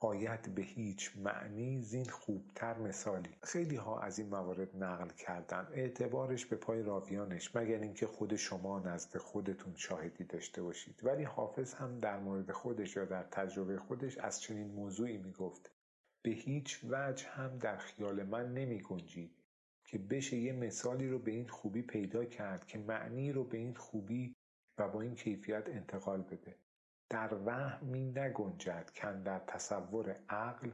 آید 0.00 0.54
به 0.54 0.62
هیچ 0.62 1.12
معنی 1.16 1.82
زین 1.82 2.04
خوبتر 2.04 2.78
مثالی. 2.78 3.30
خیلی 3.42 3.76
ها 3.76 4.00
از 4.00 4.18
این 4.18 4.28
موارد 4.28 4.84
نقل 4.84 5.08
کردن. 5.08 5.68
اعتبارش 5.72 6.46
به 6.46 6.56
پای 6.56 6.82
راویانش 6.82 7.56
مگر 7.56 7.80
اینکه 7.80 8.06
خود 8.06 8.36
شما 8.36 8.80
نزد 8.80 9.16
خودتون 9.16 9.74
شاهدی 9.76 10.24
داشته 10.24 10.62
باشید. 10.62 11.00
ولی 11.04 11.24
حافظ 11.24 11.74
هم 11.74 12.00
در 12.00 12.18
مورد 12.18 12.52
خودش 12.52 12.96
یا 12.96 13.04
در 13.04 13.22
تجربه 13.22 13.78
خودش 13.78 14.18
از 14.18 14.40
چنین 14.40 14.70
موضوعی 14.70 15.18
می‌گفت. 15.18 15.70
به 16.22 16.30
هیچ 16.30 16.80
وجه 16.90 17.28
هم 17.28 17.58
در 17.58 17.76
خیال 17.76 18.22
من 18.22 18.54
نمی 18.54 18.80
گنجید 18.80 19.30
که 19.84 19.98
بشه 19.98 20.36
یه 20.36 20.52
مثالی 20.52 21.08
رو 21.08 21.18
به 21.18 21.30
این 21.30 21.48
خوبی 21.48 21.82
پیدا 21.82 22.24
کرد 22.24 22.66
که 22.66 22.78
معنی 22.78 23.32
رو 23.32 23.44
به 23.44 23.58
این 23.58 23.74
خوبی 23.74 24.36
و 24.78 24.88
با 24.88 25.00
این 25.00 25.14
کیفیت 25.14 25.68
انتقال 25.68 26.22
بده. 26.22 26.56
در 27.10 27.34
وهمی 27.34 28.10
نگنجد 28.10 28.90
کن 28.96 29.22
در 29.22 29.38
تصور 29.38 30.16
عقل 30.28 30.70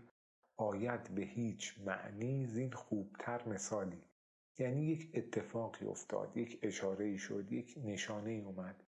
آید 0.56 1.14
به 1.14 1.22
هیچ 1.22 1.80
معنی 1.80 2.46
زین 2.46 2.72
خوبتر 2.72 3.48
مثالی. 3.48 4.02
یعنی 4.58 4.86
یک 4.86 5.10
اتفاقی 5.14 5.86
افتاد 5.86 6.36
یک 6.36 6.58
اشاره 6.62 7.16
شد 7.16 7.52
یک 7.52 7.78
نشانه 7.84 8.30
ای 8.30 8.40
اومد. 8.40 8.84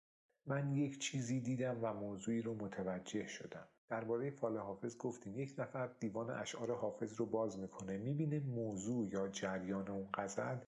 من 0.47 0.73
یک 0.73 0.99
چیزی 0.99 1.41
دیدم 1.41 1.79
و 1.83 1.95
موضوعی 1.95 2.43
رو 2.43 2.55
متوجه 2.55 3.27
شدم. 3.27 3.69
درباره 3.89 4.31
فال 4.31 4.57
حافظ 4.57 4.97
گفتیم 4.97 5.39
یک 5.39 5.55
نفر 5.59 5.87
دیوان 5.87 6.31
اشعار 6.31 6.75
حافظ 6.75 7.15
رو 7.15 7.27
باز 7.27 7.59
می‌کنه 7.59 7.99
می‌بینه 7.99 8.41
موضوع 8.41 9.09
یا 9.09 9.29
جریان 9.29 9.89
اون 9.89 10.09
غزل 10.15 10.59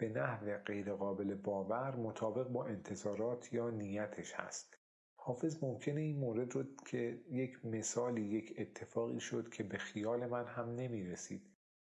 به 0.00 0.08
نحو 0.08 0.58
غیرقابل 0.58 1.34
باور 1.34 1.96
مطابق 1.96 2.48
با 2.48 2.66
انتظارات 2.66 3.52
یا 3.52 3.70
نیتش 3.70 4.32
هست. 4.34 4.79
حافظ 5.22 5.64
ممکنه 5.64 6.00
این 6.00 6.18
مورد 6.18 6.54
رو 6.54 6.64
که 6.86 7.20
یک 7.30 7.66
مثالی 7.66 8.22
یک 8.22 8.54
اتفاقی 8.58 9.20
شد 9.20 9.50
که 9.50 9.62
به 9.62 9.78
خیال 9.78 10.26
من 10.26 10.44
هم 10.46 10.74
نمی 10.74 11.04
رسید 11.04 11.42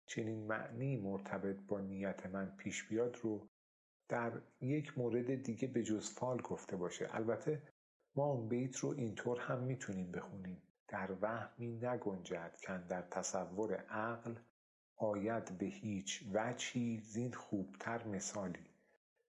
چنین 0.05 0.47
معنی 0.47 0.97
مرتبط 0.97 1.55
با 1.67 1.79
نیت 1.79 2.25
من 2.25 2.55
پیش 2.57 2.87
بیاد 2.87 3.17
رو 3.21 3.49
در 4.09 4.41
یک 4.61 4.97
مورد 4.97 5.43
دیگه 5.43 5.67
به 5.67 5.83
جز 5.83 6.09
فال 6.09 6.41
گفته 6.41 6.75
باشه. 6.75 7.09
البته 7.11 7.61
ما 8.15 8.25
اون 8.25 8.49
بیت 8.49 8.77
رو 8.77 8.89
اینطور 8.89 9.39
هم 9.39 9.63
می‌تونیم 9.63 10.11
بخونیم. 10.11 10.61
در 10.87 11.11
وهمی 11.21 11.77
نگنجد 11.77 12.57
کن 12.67 12.87
در 12.87 13.01
تصور 13.01 13.73
عقل 13.75 14.35
آید 14.97 15.57
به 15.57 15.65
هیچ 15.65 16.23
وجهی 16.33 16.99
زین 16.99 17.33
خوبتر 17.33 18.07
مثالی. 18.07 18.68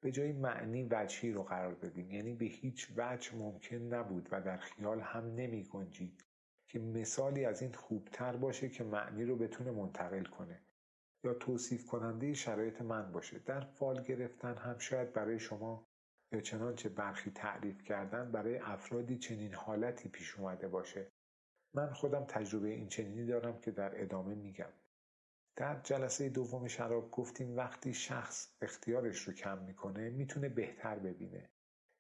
به 0.00 0.10
جای 0.10 0.32
معنی 0.32 0.88
وجهی 0.90 1.32
رو 1.32 1.42
قرار 1.42 1.74
بدیم 1.74 2.10
یعنی 2.10 2.34
به 2.34 2.44
هیچ 2.44 2.92
وجه 2.96 3.36
ممکن 3.36 3.76
نبود 3.76 4.28
و 4.32 4.40
در 4.40 4.56
خیال 4.56 5.00
هم 5.00 5.34
نمی 5.34 5.64
گنجید 5.64 6.24
که 6.68 6.78
مثالی 6.78 7.44
از 7.44 7.62
این 7.62 7.72
خوبتر 7.72 8.36
باشه 8.36 8.68
که 8.68 8.84
معنی 8.84 9.24
رو 9.24 9.36
بتونه 9.36 9.70
منتقل 9.70 10.24
کنه. 10.24 10.60
یا 11.24 11.34
توصیف 11.34 11.86
کننده 11.86 12.34
شرایط 12.34 12.82
من 12.82 13.12
باشه. 13.12 13.38
در 13.38 13.60
فال 13.60 14.02
گرفتن 14.02 14.54
هم 14.54 14.78
شاید 14.78 15.12
برای 15.12 15.38
شما 15.38 15.86
یا 16.32 16.40
چنانچه 16.40 16.88
برخی 16.88 17.30
تعریف 17.30 17.82
کردن 17.82 18.32
برای 18.32 18.58
افرادی 18.58 19.18
چنین 19.18 19.54
حالتی 19.54 20.08
پیش 20.08 20.38
اومده 20.38 20.68
باشه. 20.68 21.06
من 21.74 21.92
خودم 21.92 22.24
تجربه 22.24 22.68
این 22.68 22.88
چنینی 22.88 23.26
دارم 23.26 23.60
که 23.60 23.70
در 23.70 24.02
ادامه 24.02 24.34
میگم. 24.34 24.72
در 25.60 25.80
جلسه 25.84 26.28
دوم 26.28 26.68
شراب 26.68 27.10
گفتیم 27.10 27.56
وقتی 27.56 27.94
شخص 27.94 28.48
اختیارش 28.62 29.18
رو 29.18 29.32
کم 29.32 29.58
می‌کنه 29.58 30.10
می‌تونه 30.10 30.48
بهتر 30.48 30.98
ببینه. 30.98 31.50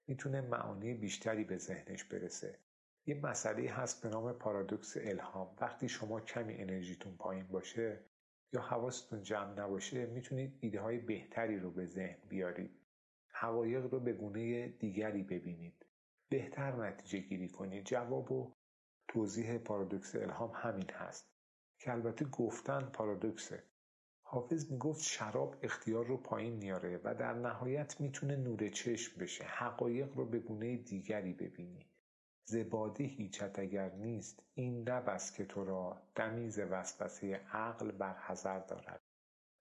می‌تونه 0.06 0.40
معانی 0.40 0.94
بیشتری 0.94 1.44
به 1.44 1.58
ذهنش 1.58 2.04
برسه. 2.04 2.58
یه 3.06 3.14
مسئله 3.14 3.70
هست 3.70 4.02
به 4.02 4.08
نام 4.08 4.32
پارادوکس 4.32 4.96
الهام. 4.96 5.56
وقتی 5.60 5.88
شما 5.88 6.20
کمی 6.20 6.54
انرژیتون 6.54 7.16
پایین 7.16 7.46
باشه 7.46 8.00
یا 8.52 8.60
حواستون 8.60 9.22
جمع 9.22 9.60
نباشه 9.60 10.06
می‌تونید 10.06 10.58
ایده 10.60 10.80
های 10.80 10.98
بهتری 10.98 11.58
رو 11.58 11.70
به 11.70 11.86
ذهن 11.86 12.18
بیارید. 12.28 12.80
حقایق 13.28 13.86
رو 13.92 14.00
به 14.00 14.12
گونه 14.12 14.68
دیگری 14.68 15.22
ببینید. 15.22 15.86
بهتر 16.28 16.72
نتیجه 16.76 17.18
گیری 17.18 17.48
کنید. 17.48 17.84
جواب 17.84 18.32
و 18.32 18.52
توضیح 19.08 19.58
پارادوکس 19.58 20.14
الهام 20.14 20.52
همین 20.54 20.90
هست. 20.90 21.39
که 21.80 21.92
البته 21.92 22.24
گفتن 22.24 22.80
پارادوکسه. 22.80 23.62
حافظ 24.22 24.70
می‌گفت 24.70 25.02
شراب 25.02 25.56
اختیار 25.62 26.06
رو 26.06 26.16
پایین 26.16 26.54
میاره 26.56 27.00
و 27.04 27.14
در 27.14 27.34
نهایت 27.34 28.00
می‌تونه 28.00 28.36
نور 28.36 28.68
چشم 28.68 29.20
بشه. 29.20 29.44
حقایق 29.44 30.16
رو 30.16 30.26
به 30.26 30.38
گونه 30.38 30.76
دیگری 30.76 31.32
ببینی. 31.32 31.86
زباده 32.44 33.04
هیچت 33.04 33.58
اگر 33.58 33.90
نیست 33.94 34.42
این 34.54 34.88
نبس 34.88 35.32
که 35.32 35.44
تو 35.44 35.64
را 35.64 36.02
دمیز 36.14 36.58
وسوسه 36.58 37.34
عقل 37.36 37.90
بر 37.90 38.14
حذر 38.14 38.58
دارد. 38.58 39.00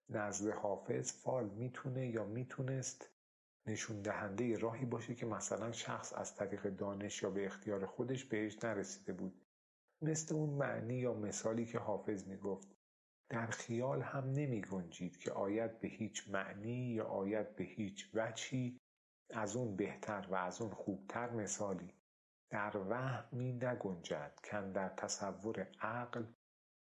نزد 0.08 0.48
حافظ 0.50 1.12
فال 1.12 1.48
می‌تونه 1.48 2.08
یا 2.08 2.24
می‌تونست 2.24 3.10
نشون 3.66 4.02
دهنده 4.02 4.58
راهی 4.58 4.84
باشه 4.84 5.14
که 5.14 5.26
مثلا 5.26 5.72
شخص 5.72 6.12
از 6.12 6.34
طریق 6.34 6.62
دانش 6.62 7.22
یا 7.22 7.30
به 7.30 7.46
اختیار 7.46 7.86
خودش 7.86 8.24
بهش 8.24 8.64
نرسیده 8.64 9.12
بود. 9.12 9.46
مثل 10.02 10.34
اون 10.34 10.50
معنی 10.50 10.94
یا 10.94 11.14
مثالی 11.14 11.66
که 11.66 11.78
حافظ 11.78 12.28
می 12.28 12.36
گفت 12.36 12.68
در 13.28 13.46
خیال 13.46 14.02
هم 14.02 14.30
نمی 14.32 14.60
گنجید 14.60 15.18
که 15.18 15.32
آید 15.32 15.80
به 15.80 15.88
هیچ 15.88 16.28
معنی 16.30 16.92
یا 16.92 17.04
آید 17.04 17.56
به 17.56 17.64
هیچ 17.64 18.10
وچی 18.14 18.80
از 19.30 19.56
اون 19.56 19.76
بهتر 19.76 20.26
و 20.30 20.34
از 20.34 20.60
اون 20.62 20.70
خوبتر 20.70 21.30
مثالی. 21.30 21.94
در 22.50 22.76
وهمی 22.76 23.52
نگنجد 23.52 24.40
کن 24.50 24.72
در 24.72 24.88
تصور 24.88 25.68
عقل 25.80 26.24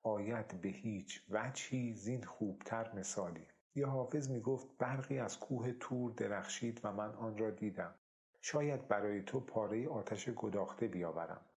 آید 0.04 0.62
به 0.62 0.70
هیچ 0.70 1.26
وچی 1.30 1.94
زین 1.94 2.24
خوبتر 2.24 2.96
مثالی. 2.96 3.48
یا 3.76 3.90
حافظ 3.90 4.30
می 4.30 4.40
گفت 4.40 4.68
برقی 4.78 5.20
از 5.20 5.40
کوه 5.40 5.74
تور 5.74 6.12
درخشید 6.12 6.82
و 6.84 6.92
من 6.94 7.16
آن 7.16 7.38
را 7.38 7.50
دیدم. 7.50 7.96
شاید 8.42 8.88
برای 8.88 9.22
تو 9.22 9.40
پاره 9.40 9.90
آتش 9.90 10.30
گداخته 10.30 10.88
بیاورم. 10.88 11.49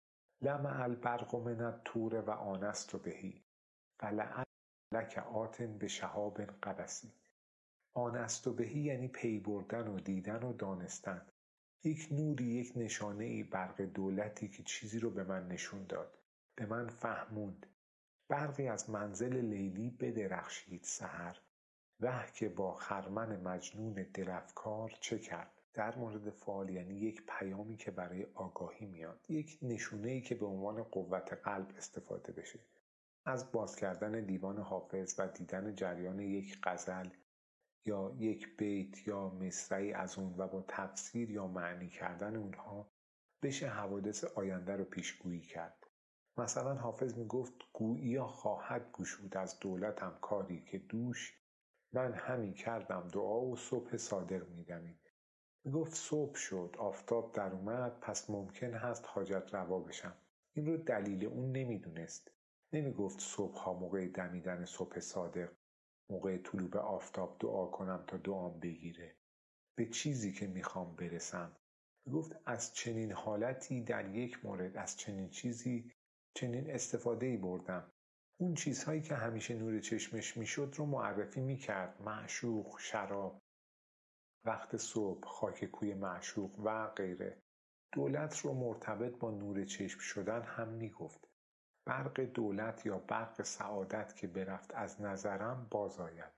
لمع 0.42 0.82
البرق 0.82 1.36
من 1.36 1.80
تور 1.84 2.14
و 2.14 2.30
آنست 2.30 2.96
بهی. 2.96 3.44
قلع 3.98 4.44
لک 4.92 5.18
آتن 5.18 5.78
به 5.78 5.88
شهاب 5.88 6.40
قبسی 6.40 7.12
آنست 7.94 8.48
بهی 8.48 8.80
یعنی 8.80 9.08
پی 9.08 9.40
بردن 9.40 9.88
و 9.88 10.00
دیدن 10.00 10.42
و 10.42 10.52
دانستن. 10.52 11.26
یک 11.84 12.08
نوری 12.10 12.44
یک 12.44 12.72
نشانه 12.76 13.24
ای 13.24 13.42
برق 13.42 13.80
دولتی 13.82 14.48
که 14.48 14.62
چیزی 14.62 14.98
رو 14.98 15.10
به 15.10 15.24
من 15.24 15.48
نشون 15.48 15.86
داد. 15.86 16.18
به 16.56 16.66
من 16.66 16.88
فهموند. 16.88 17.66
برقی 18.28 18.68
از 18.68 18.90
منزل 18.90 19.36
لیلی 19.36 19.90
بدرخشید 19.90 20.84
سحر. 20.84 21.38
وه 22.00 22.32
که 22.34 22.48
با 22.48 22.74
خرمن 22.74 23.40
مجنون 23.40 23.92
دلفکار 24.14 24.92
چه 25.00 25.18
کرد؟ 25.18 25.61
در 25.74 25.98
مورد 25.98 26.30
فال 26.30 26.70
یعنی 26.70 26.94
یک 26.94 27.22
پیامی 27.26 27.76
که 27.76 27.90
برای 27.90 28.26
آگاهی 28.34 28.86
میاد 28.86 29.26
یک 29.28 29.58
نشونه 29.62 30.10
ای 30.10 30.20
که 30.20 30.34
به 30.34 30.46
عنوان 30.46 30.82
قوت 30.82 31.32
قلب 31.32 31.72
استفاده 31.76 32.32
بشه. 32.32 32.60
از 33.24 33.52
باز 33.52 33.76
کردن 33.76 34.24
دیوان 34.24 34.58
حافظ 34.58 35.14
و 35.18 35.28
دیدن 35.28 35.74
جریان 35.74 36.20
یک 36.20 36.58
غزل 36.62 37.08
یا 37.86 38.16
یک 38.18 38.56
بیت 38.56 39.08
یا 39.08 39.28
مصرعی 39.28 39.92
از 39.92 40.18
اون 40.18 40.34
و 40.38 40.48
با 40.48 40.64
تفسیر 40.68 41.30
یا 41.30 41.46
معنی 41.46 41.88
کردن 41.88 42.36
اونها 42.36 42.92
بشه 43.42 43.68
حوادث 43.68 44.24
آینده 44.24 44.76
رو 44.76 44.84
پیشگویی 44.84 45.40
کرد. 45.40 45.86
مثلا 46.36 46.74
حافظ 46.74 47.18
می‌گفت 47.18 47.54
گویی 47.72 48.20
خواهد 48.20 48.92
گشود 48.92 49.36
از 49.36 49.60
دولتم 49.60 50.18
کاری 50.20 50.64
که 50.64 50.78
دوش 50.78 51.38
من 51.92 52.12
همی 52.12 52.54
کردم 52.54 53.08
دعا 53.08 53.40
و 53.40 53.56
صبح 53.56 53.96
صادق 53.96 54.48
میدمید. 54.48 55.01
می‌گفت 55.64 55.94
صبح 55.94 56.34
شد 56.34 56.76
آفتاب 56.78 57.32
در 57.34 57.52
اومد 57.52 58.00
پس 58.00 58.30
ممکن 58.30 58.74
هست 58.74 59.04
حاجت 59.06 59.54
روا 59.54 59.80
بشم. 59.80 60.14
این 60.56 60.66
رو 60.66 60.76
دلیل 60.76 61.24
اون 61.26 61.52
نمی‌دونست. 61.52 62.30
نمی‌گفت 62.72 63.20
صبح 63.20 63.56
ها 63.58 63.72
موقع 63.74 64.08
دمیدن 64.08 64.64
صبح 64.64 65.00
صادق 65.00 65.52
موقع 66.10 66.38
طلوع 66.38 66.76
آفتاب 66.78 67.36
دعا 67.40 67.66
کنم 67.66 68.04
تا 68.06 68.16
دعام 68.16 68.60
بگیره. 68.60 69.16
به 69.78 69.86
چیزی 69.86 70.32
که 70.32 70.46
می‌خوام 70.46 70.96
برسم. 70.96 71.56
گفت 72.12 72.36
از 72.46 72.74
چنین 72.74 73.12
حالتی 73.12 73.82
در 73.82 74.14
یک 74.14 74.44
مورد 74.44 74.76
از 74.76 74.96
چنین 74.96 75.28
چیزی 75.30 75.92
چنین 76.36 76.70
استفاده 76.70 77.26
ای 77.26 77.36
بردم. 77.36 77.92
اون 78.40 78.54
چیزهایی 78.54 79.02
که 79.02 79.14
همیشه 79.14 79.54
نور 79.54 79.80
چشمش 79.80 80.36
می‌شد 80.36 80.74
رو 80.76 80.86
معرفی 80.86 81.40
می‌کرد. 81.40 82.02
معشوق 82.02 82.78
شراب. 82.78 83.42
وقت 84.44 84.76
صبح 84.76 85.28
خاک 85.28 85.64
کوی 85.64 85.94
معشوق 85.94 86.58
و 86.64 86.86
غیره. 86.86 87.42
دولت 87.92 88.38
رو 88.38 88.54
مرتبط 88.54 89.18
با 89.18 89.30
نور 89.30 89.64
چشم 89.64 89.98
شدن 90.00 90.42
هم 90.42 90.68
می‌گفت. 90.68 91.28
برق 91.84 92.20
دولت 92.20 92.86
یا 92.86 92.98
برق 92.98 93.42
سعادت 93.42 94.16
که 94.16 94.26
برفت 94.26 94.74
از 94.74 95.00
نظرم 95.00 95.66
باز 95.70 96.00
آید. 96.00 96.32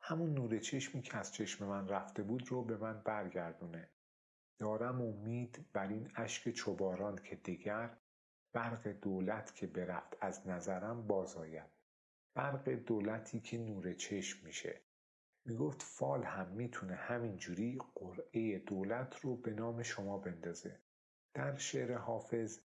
همون 0.00 0.34
نور 0.34 0.58
چشمی 0.58 1.02
که 1.02 1.16
از 1.16 1.32
چشم 1.32 1.66
من 1.66 1.88
رفته 1.88 2.22
بود 2.22 2.48
رو 2.48 2.62
به 2.64 2.76
من 2.76 3.02
برگردونه. 3.04 3.90
دارم 4.58 5.02
امید 5.02 5.66
بر 5.72 5.88
این 5.88 6.12
اشک 6.16 6.50
چوباران 6.50 7.16
که 7.16 7.36
دیگر 7.36 7.96
برق 8.52 8.88
دولت 8.88 9.54
که 9.54 9.66
برفت 9.66 10.16
از 10.20 10.48
نظرم 10.48 11.06
باز 11.06 11.36
آید. 11.36 11.70
برق 12.34 12.68
دولتی 12.68 13.40
که 13.40 13.58
نور 13.58 13.94
چشم 13.94 14.46
میشه. 14.46 14.85
می‌گفت 15.46 15.82
فال 15.82 16.22
هم 16.22 16.48
می‌تونه 16.48 16.94
همینجوری 16.94 17.78
قرعه 17.94 18.58
دولت 18.58 19.20
رو 19.20 19.36
به 19.36 19.50
نام 19.50 19.82
شما 19.82 20.18
بندازه. 20.18 20.80
در 21.34 21.56
شعر 21.56 21.98
حافظ 21.98 22.60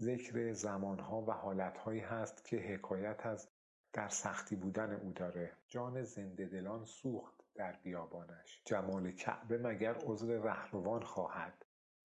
ذکر 0.00 0.52
زمانها 0.52 1.22
و 1.22 1.30
حالتهایی 1.30 2.00
هست 2.00 2.44
که 2.44 2.56
حکایت 2.56 3.26
از 3.26 3.48
در 3.92 4.08
سختی 4.08 4.56
بودن 4.56 4.92
او 4.92 5.12
داره. 5.12 5.52
جان 5.68 6.02
زنده 6.02 6.46
دلان 6.46 6.84
سوخت 6.84 7.34
در 7.54 7.72
بیابانش. 7.72 8.62
جمال 8.64 9.12
کعبه 9.12 9.58
مگر 9.58 9.94
عذر 9.94 10.38
رهروان 10.38 11.02
خواهد 11.02 11.64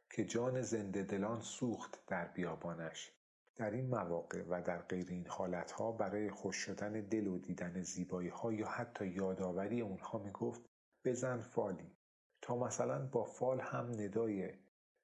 که 0.10 0.26
جان 0.26 0.62
زنده 0.62 1.04
دلان 1.04 1.42
سوخت 1.42 2.06
در 2.08 2.28
بیابانش. 2.28 3.12
در 3.56 3.72
این 3.72 3.90
مواقع 3.90 4.44
و 4.50 4.62
در 4.62 4.82
غیر 4.82 5.08
این 5.10 5.28
حالتها 5.28 5.92
برای 5.92 6.30
خوش 6.30 6.56
شدن 6.56 6.92
دل 6.92 7.28
و 7.28 7.40
دیدن 7.40 7.82
زیبایی 7.82 8.30
ها 8.30 8.54
یا 8.54 8.68
حتی 8.68 9.08
یادآوری 9.08 9.82
اونها 9.82 10.20
می‌گفت 10.20 10.62
بزن 11.06 11.42
فالی. 11.42 11.98
تا 12.42 12.56
مثلا 12.56 13.06
با 13.08 13.24
فال 13.24 13.60
هم 13.60 13.92
ندای 13.92 14.54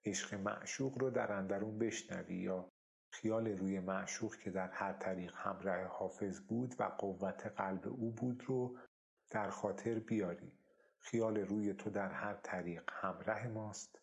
عشق 0.05 0.33
معشوق 0.33 0.97
رو 0.97 1.09
در 1.09 1.31
اندرون 1.31 1.77
بشنوی 1.79 2.37
یا 2.37 2.69
خیال 3.11 3.47
روی 3.47 3.79
معشوق 3.79 4.35
که 4.35 4.51
در 4.51 4.69
هر 4.71 4.93
طریق 4.93 5.33
همراه 5.35 5.83
حافظ 5.83 6.39
بود 6.39 6.75
و 6.79 6.83
قوت 6.83 7.45
قلب 7.45 7.87
او 7.87 8.11
بود 8.11 8.43
رو 8.47 8.77
در 9.29 9.49
خاطر 9.49 9.99
بیاری. 9.99 10.51
خیال 10.99 11.37
روی 11.37 11.73
تو 11.73 11.89
در 11.89 12.11
هر 12.11 12.33
طریق 12.33 12.83
همراه 12.91 13.47
ماست. 13.47 14.01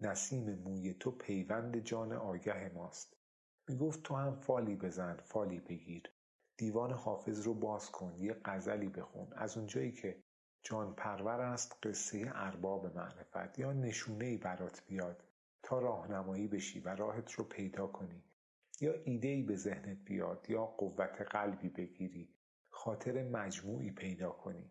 نسیم 0.00 0.54
موی 0.54 0.94
تو 0.94 1.10
پیوند 1.10 1.78
جان 1.78 2.12
آگه 2.12 2.68
ماست. 2.74 3.17
می‌گفت 3.68 4.02
تو 4.02 4.14
هم 4.14 4.34
فالی 4.34 4.76
بزن 4.76 5.16
فالی 5.16 5.60
بگیر. 5.60 6.10
دیوان 6.56 6.92
حافظ 6.92 7.40
رو 7.40 7.54
باز 7.54 7.90
کن 7.90 8.14
یه 8.16 8.36
غزلی 8.44 8.88
بخون. 8.88 9.32
از 9.32 9.56
اونجایی 9.56 9.92
که 9.92 10.22
جان 10.62 10.94
پرور 10.94 11.40
است 11.40 11.78
قصه 11.82 12.30
ارباب 12.34 12.96
معرفت 12.96 13.58
یا 13.58 13.72
نشونه 13.72 14.38
برات 14.38 14.82
بیاد 14.86 15.24
تا 15.62 15.78
راهنمایی 15.78 16.48
بشی 16.48 16.80
و 16.80 16.88
راهت 16.88 17.32
رو 17.32 17.44
پیدا 17.44 17.86
کنی. 17.86 18.24
یا 18.80 18.94
ایده 19.04 19.42
به 19.42 19.56
ذهنت 19.56 19.98
بیاد 20.04 20.46
یا 20.50 20.66
قوت 20.66 21.22
قلبی 21.22 21.68
بگیری. 21.68 22.34
خاطر 22.70 23.22
مجموعی 23.22 23.90
پیدا 23.90 24.30
کنی. 24.30 24.70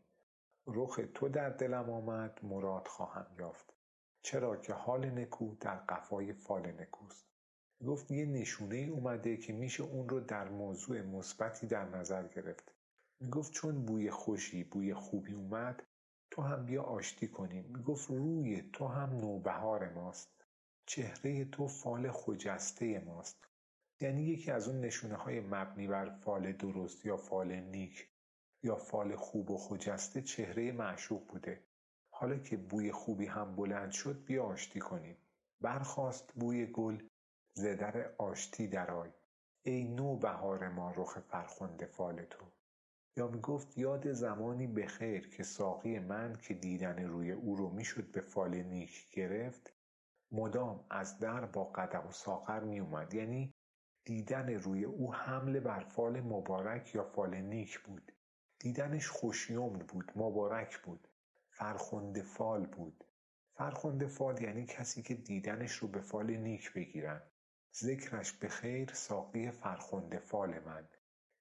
رخ 0.67 0.99
تو 1.13 1.29
در 1.29 1.49
دلم 1.49 1.89
آمد 1.89 2.39
مراد 2.43 2.87
خواهم 2.87 3.27
یافت. 3.39 3.73
چرا 4.21 4.55
که 4.57 4.73
حال 4.73 5.05
نکو 5.05 5.55
در 5.55 5.75
قفای 5.75 6.33
فال 6.33 6.71
نکوست. 6.71 7.36
گفت 7.85 8.11
یه 8.11 8.25
نشونه 8.25 8.75
ای 8.75 8.89
اومده 8.89 9.37
که 9.37 9.53
میشه 9.53 9.83
اون 9.83 10.09
رو 10.09 10.19
در 10.19 10.49
موضوع 10.49 11.01
مثبتی 11.01 11.67
در 11.67 11.89
نظر 11.89 12.27
گرفت. 12.27 12.71
می‌گفت 13.19 13.51
چون 13.51 13.85
بوی 13.85 14.11
خوشی 14.11 14.63
بوی 14.63 14.93
خوبی 14.93 15.33
اومد 15.33 15.83
تو 16.31 16.41
هم 16.41 16.65
بیا 16.65 16.83
آشتی 16.83 17.27
کنیم. 17.27 17.65
می‌گفت 17.65 18.09
روی 18.09 18.61
تو 18.73 18.87
هم 18.87 19.09
نوبهار 19.09 19.93
ماست. 19.93 20.29
چهره 20.85 21.45
تو 21.45 21.67
فال 21.67 22.11
خجسته 22.11 22.99
ماست. 22.99 23.47
یعنی 24.01 24.23
یکی 24.23 24.51
از 24.51 24.67
اون 24.67 24.81
نشونه 24.81 25.15
های 25.15 25.39
مبنی 25.39 25.87
بر 25.87 26.09
فال 26.09 26.51
درست 26.51 27.05
یا 27.05 27.17
فال 27.17 27.55
نیک 27.55 28.07
یا 28.63 28.75
فال 28.75 29.15
خوب 29.15 29.51
و 29.51 29.57
خجسته 29.57 30.21
چهره 30.21 30.71
معشوق 30.71 31.27
بوده. 31.27 31.63
حالا 32.09 32.37
که 32.37 32.57
بوی 32.57 32.91
خوبی 32.91 33.25
هم 33.25 33.55
بلند 33.55 33.91
شد 33.91 34.23
بیا 34.25 34.43
آشتی 34.43 34.79
کنیم. 34.79 35.17
برخاست 35.61 36.33
بوی 36.35 36.65
گل 36.65 36.97
ز 37.57 37.75
در 37.75 38.11
آشتی 38.17 38.67
درآی 38.67 39.09
ای 39.63 39.83
نو 39.83 40.15
بهار 40.15 40.69
ما 40.69 40.91
رخ 40.91 41.19
فرخنده 41.19 41.85
فال 41.85 42.25
تو. 42.25 42.45
یا 43.15 43.27
می‌گفت 43.27 43.77
یاد 43.77 44.11
زمانی 44.11 44.67
بخیر 44.67 45.29
که 45.29 45.43
ساقی 45.43 45.99
من 45.99 46.35
که 46.35 46.53
دیدن 46.53 47.03
روی 47.03 47.31
او 47.31 47.55
رو 47.55 47.69
می‌شد 47.69 48.11
به 48.11 48.21
فال 48.21 48.55
نیک 48.55 49.11
گرفت 49.11 49.73
مدام 50.31 50.85
از 50.89 51.19
در 51.19 51.45
با 51.45 51.63
قدح 51.63 52.07
و 52.07 52.11
ساغر 52.11 52.59
می 52.59 52.79
اومد 52.79 53.13
یعنی 53.13 53.53
دیدن 54.05 54.49
روی 54.49 54.83
او 54.83 55.13
حمل 55.13 55.59
بر 55.59 55.79
فال 55.79 56.21
مبارک 56.21 56.95
یا 56.95 57.03
فال 57.03 57.35
نیک 57.35 57.79
بود. 57.79 58.11
دیدنش 58.59 59.09
خوش‌یمن 59.09 59.73
بود 59.73 60.11
مبارک 60.15 60.77
بود. 60.77 61.07
فرخنده 61.49 62.21
فال 62.21 62.65
بود. 62.65 63.03
فرخنده 63.53 64.07
فال 64.07 64.41
یعنی 64.41 64.65
کسی 64.65 65.01
که 65.01 65.13
دیدنش 65.13 65.71
رو 65.71 65.87
به 65.87 66.01
فال 66.01 66.35
نیک 66.35 66.73
بگیرن. 66.73 67.21
ذکرش 67.75 68.31
به 68.31 68.47
خیر 68.47 68.93
ساقی 68.93 69.51
فرخنده 69.51 70.19
فال 70.19 70.59
من 70.59 70.87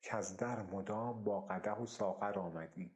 که 0.03 0.17
از 0.17 0.37
در 0.37 0.63
مدام 0.63 1.25
با 1.25 1.41
قده 1.41 1.73
و 1.73 1.87
ساغر 1.87 2.39
آمدی. 2.39 2.91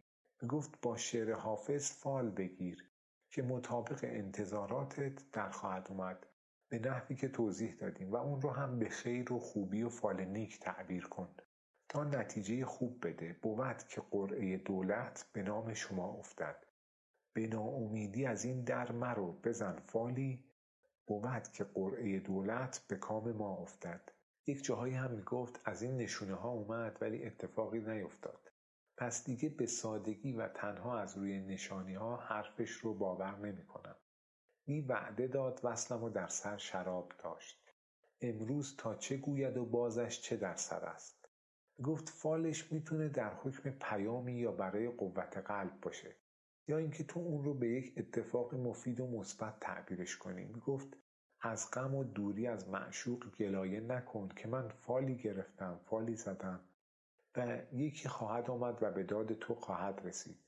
گفت 0.48 0.80
با 0.82 0.96
شعر 0.96 1.32
حافظ 1.32 1.92
فال 1.92 2.30
بگیر 2.30 2.90
که 3.30 3.42
مطابق 3.42 4.00
انتظاراتت 4.02 5.30
در 5.30 5.50
خواهد 5.50 5.86
اومد. 5.90 6.26
به 6.68 6.78
نحوی 6.78 7.16
که 7.16 7.28
توضیح 7.28 7.74
دادیم 7.74 8.12
و 8.12 8.16
اون 8.16 8.40
رو 8.40 8.50
هم 8.50 8.78
به 8.78 8.88
خیر 8.88 9.32
و 9.32 9.38
خوبی 9.38 9.82
و 9.82 9.88
فال 9.88 10.24
نیک 10.24 10.60
تعبیر 10.60 11.06
کن. 11.06 11.34
تا 11.88 12.04
نتیجه 12.04 12.64
خوب 12.64 13.06
بده 13.06 13.36
بود 13.42 13.82
که 13.88 14.00
قرعه 14.10 14.56
دولت 14.56 15.30
به 15.32 15.42
نام 15.42 15.74
شما 15.74 16.08
افتد. 16.08 16.66
به 17.32 17.46
ناامیدی 17.46 18.26
از 18.26 18.44
این 18.44 18.64
در 18.64 18.92
مرو 18.92 19.32
بزن 19.32 19.76
فالی 19.76 20.44
بود 21.10 21.48
که 21.52 21.64
قرعه 21.64 22.20
دولت 22.20 22.84
به 22.88 22.96
کام 22.96 23.32
ما 23.32 23.56
افتد 23.56 24.00
یک 24.46 24.64
جاهایی 24.64 24.94
هم 24.94 25.10
می‌گفت 25.10 25.60
از 25.64 25.82
این 25.82 25.96
نشونه 25.96 26.34
ها 26.34 26.48
اومد 26.50 26.98
ولی 27.00 27.24
اتفاقی 27.24 27.80
نیفتاد 27.80 28.52
پس 28.96 29.24
دیگه 29.24 29.48
به 29.48 29.66
سادگی 29.66 30.32
و 30.32 30.48
تنها 30.48 30.98
از 30.98 31.18
روی 31.18 31.40
نشانی 31.40 31.94
ها 31.94 32.16
حرفش 32.16 32.70
رو 32.70 32.94
باور 32.94 33.36
نمی 33.36 33.66
کنم. 33.66 33.96
می 34.66 34.80
وعده 34.80 35.26
داد 35.26 35.60
وصلم 35.64 36.04
و 36.04 36.10
در 36.10 36.28
سر 36.28 36.56
شراب 36.56 37.12
داشت. 37.18 37.72
امروز 38.20 38.76
تا 38.76 38.94
چه 38.94 39.16
گوید 39.16 39.56
و 39.56 39.64
بازش 39.64 40.20
چه 40.20 40.36
در 40.36 40.56
سر 40.56 40.84
است. 40.84 41.28
گفت 41.82 42.08
فالش 42.08 42.72
می‌تونه 42.72 43.08
در 43.08 43.34
حکم 43.34 43.70
پیامی 43.70 44.34
یا 44.34 44.52
برای 44.52 44.88
قوت 44.88 45.38
قلب 45.38 45.80
باشه. 45.80 46.16
یا 46.70 46.78
اینکه 46.78 47.04
تو 47.04 47.20
اون 47.20 47.44
رو 47.44 47.54
به 47.54 47.68
یک 47.68 47.94
اتفاق 47.96 48.54
مفید 48.54 49.00
و 49.00 49.06
مثبت 49.06 49.60
تعبیرش 49.60 50.16
کنی. 50.16 50.44
می‌گفت 50.44 50.96
از 51.40 51.70
غم 51.70 51.94
و 51.94 52.04
دوری 52.04 52.46
از 52.46 52.68
معشوق 52.68 53.36
گلایه 53.36 53.80
نکن 53.80 54.28
که 54.28 54.48
من 54.48 54.68
فالی 54.68 55.16
گرفتم 55.16 55.80
فالی 55.84 56.16
زدم 56.16 56.60
و 57.36 57.58
یکی 57.72 58.08
خواهد 58.08 58.50
آمد 58.50 58.82
و 58.82 58.90
به 58.90 59.02
داد 59.02 59.32
تو 59.32 59.54
خواهد 59.54 60.00
رسید. 60.04 60.38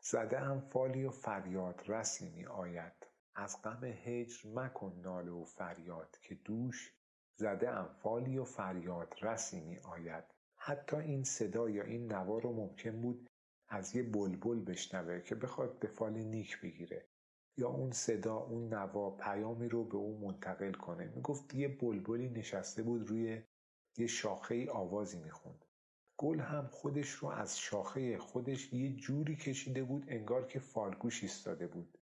زده 0.00 0.38
هم 0.38 0.60
فالی 0.60 1.04
و 1.04 1.10
فریاد 1.10 1.82
رسی 1.88 2.30
می 2.30 2.46
آید 2.46 3.06
از 3.34 3.62
غم 3.62 3.84
هجر 3.84 4.48
مکن 4.54 5.00
ناله 5.02 5.30
و 5.30 5.44
فریاد 5.44 6.16
که 6.22 6.34
دوش 6.34 6.94
زده 7.36 7.70
ام 7.70 7.88
فالی 8.02 8.38
و 8.38 8.44
فریاد 8.44 9.14
رسی 9.22 9.60
می 9.60 9.78
آید 9.78 10.24
حتی 10.56 10.96
این 10.96 11.24
صدا 11.24 11.70
یا 11.70 11.84
این 11.84 12.12
نوا 12.12 12.38
رو 12.38 12.52
ممکن 12.52 13.02
بود 13.02 13.30
از 13.74 13.96
یه 13.96 14.02
بلبل 14.02 14.60
بشنوه 14.60 15.20
که 15.20 15.34
بخواد 15.34 15.78
به 15.78 15.88
فال 15.88 16.12
نیک 16.12 16.60
بگیره. 16.60 17.04
یا 17.56 17.68
اون 17.68 17.92
صدا 17.92 18.36
اون 18.36 18.74
نوا 18.74 19.10
پیامی 19.10 19.68
رو 19.68 19.84
به 19.84 19.96
اون 19.96 20.20
منتقل 20.20 20.72
کنه. 20.72 21.12
می‌گفت 21.14 21.54
یه 21.54 21.68
بلبلی 21.68 22.28
نشسته 22.28 22.82
بود 22.82 23.08
روی 23.10 23.42
یه 23.96 24.06
شاخه 24.06 24.70
آوازی 24.70 25.18
می‌خوند. 25.18 25.64
گل 26.16 26.40
هم 26.40 26.66
خودش 26.66 27.10
رو 27.10 27.28
از 27.28 27.58
شاخه 27.58 28.18
خودش 28.18 28.72
یه 28.72 28.96
جوری 28.96 29.36
کشیده 29.36 29.82
بود 29.82 30.04
انگار 30.08 30.46
که 30.46 30.58
فالگوش 30.58 31.22
ایستاده 31.22 31.66
بود. 31.66 31.98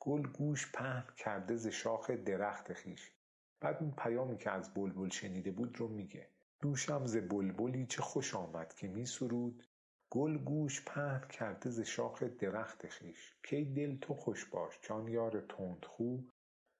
گل 0.00 0.22
گوش 0.22 0.72
پهن 0.72 1.04
کرده 1.16 1.56
ز 1.56 1.66
شاخ 1.66 2.10
درخت 2.10 2.72
خیش. 2.72 3.12
بعد 3.60 3.76
اون 3.80 3.94
پیامی 3.98 4.36
که 4.36 4.50
از 4.50 4.74
بلبل 4.74 5.08
شنیده 5.08 5.50
بود 5.50 5.78
رو 5.78 5.88
میگه. 5.88 6.28
دوشم 6.60 7.06
ز 7.06 7.16
بلبلی 7.16 7.86
چه 7.86 8.02
خوش 8.02 8.34
آمد 8.34 8.74
که 8.74 8.88
می 8.88 9.06
سرود 9.06 9.64
گل 10.10 10.38
گوش 10.38 10.84
پهن 10.84 11.28
کرده 11.28 11.70
ز 11.70 11.80
شاخ 11.80 12.22
درخت 12.22 12.86
خیش 12.86 13.34
کی 13.42 13.64
دل 13.64 13.96
تو 13.96 14.14
خوش 14.14 14.44
باش 14.44 14.78
کان 14.78 15.08
یار 15.08 15.40
تندخو 15.40 16.18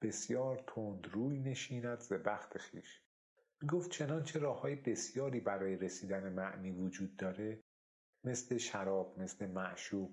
بسیار 0.02 0.64
تندروی 0.66 1.38
نشیند 1.38 2.00
ز 2.00 2.12
بخت 2.12 2.58
خویش. 2.58 3.02
می‌گفت 3.62 3.90
چنانچه 3.90 4.38
راههای 4.38 4.74
بسیاری 4.76 5.40
برای 5.40 5.76
رسیدن 5.76 6.32
معنی 6.32 6.70
وجود 6.70 7.16
داره 7.16 7.60
مثل 8.24 8.56
شراب 8.56 9.18
مثل 9.18 9.46
معشوق 9.46 10.10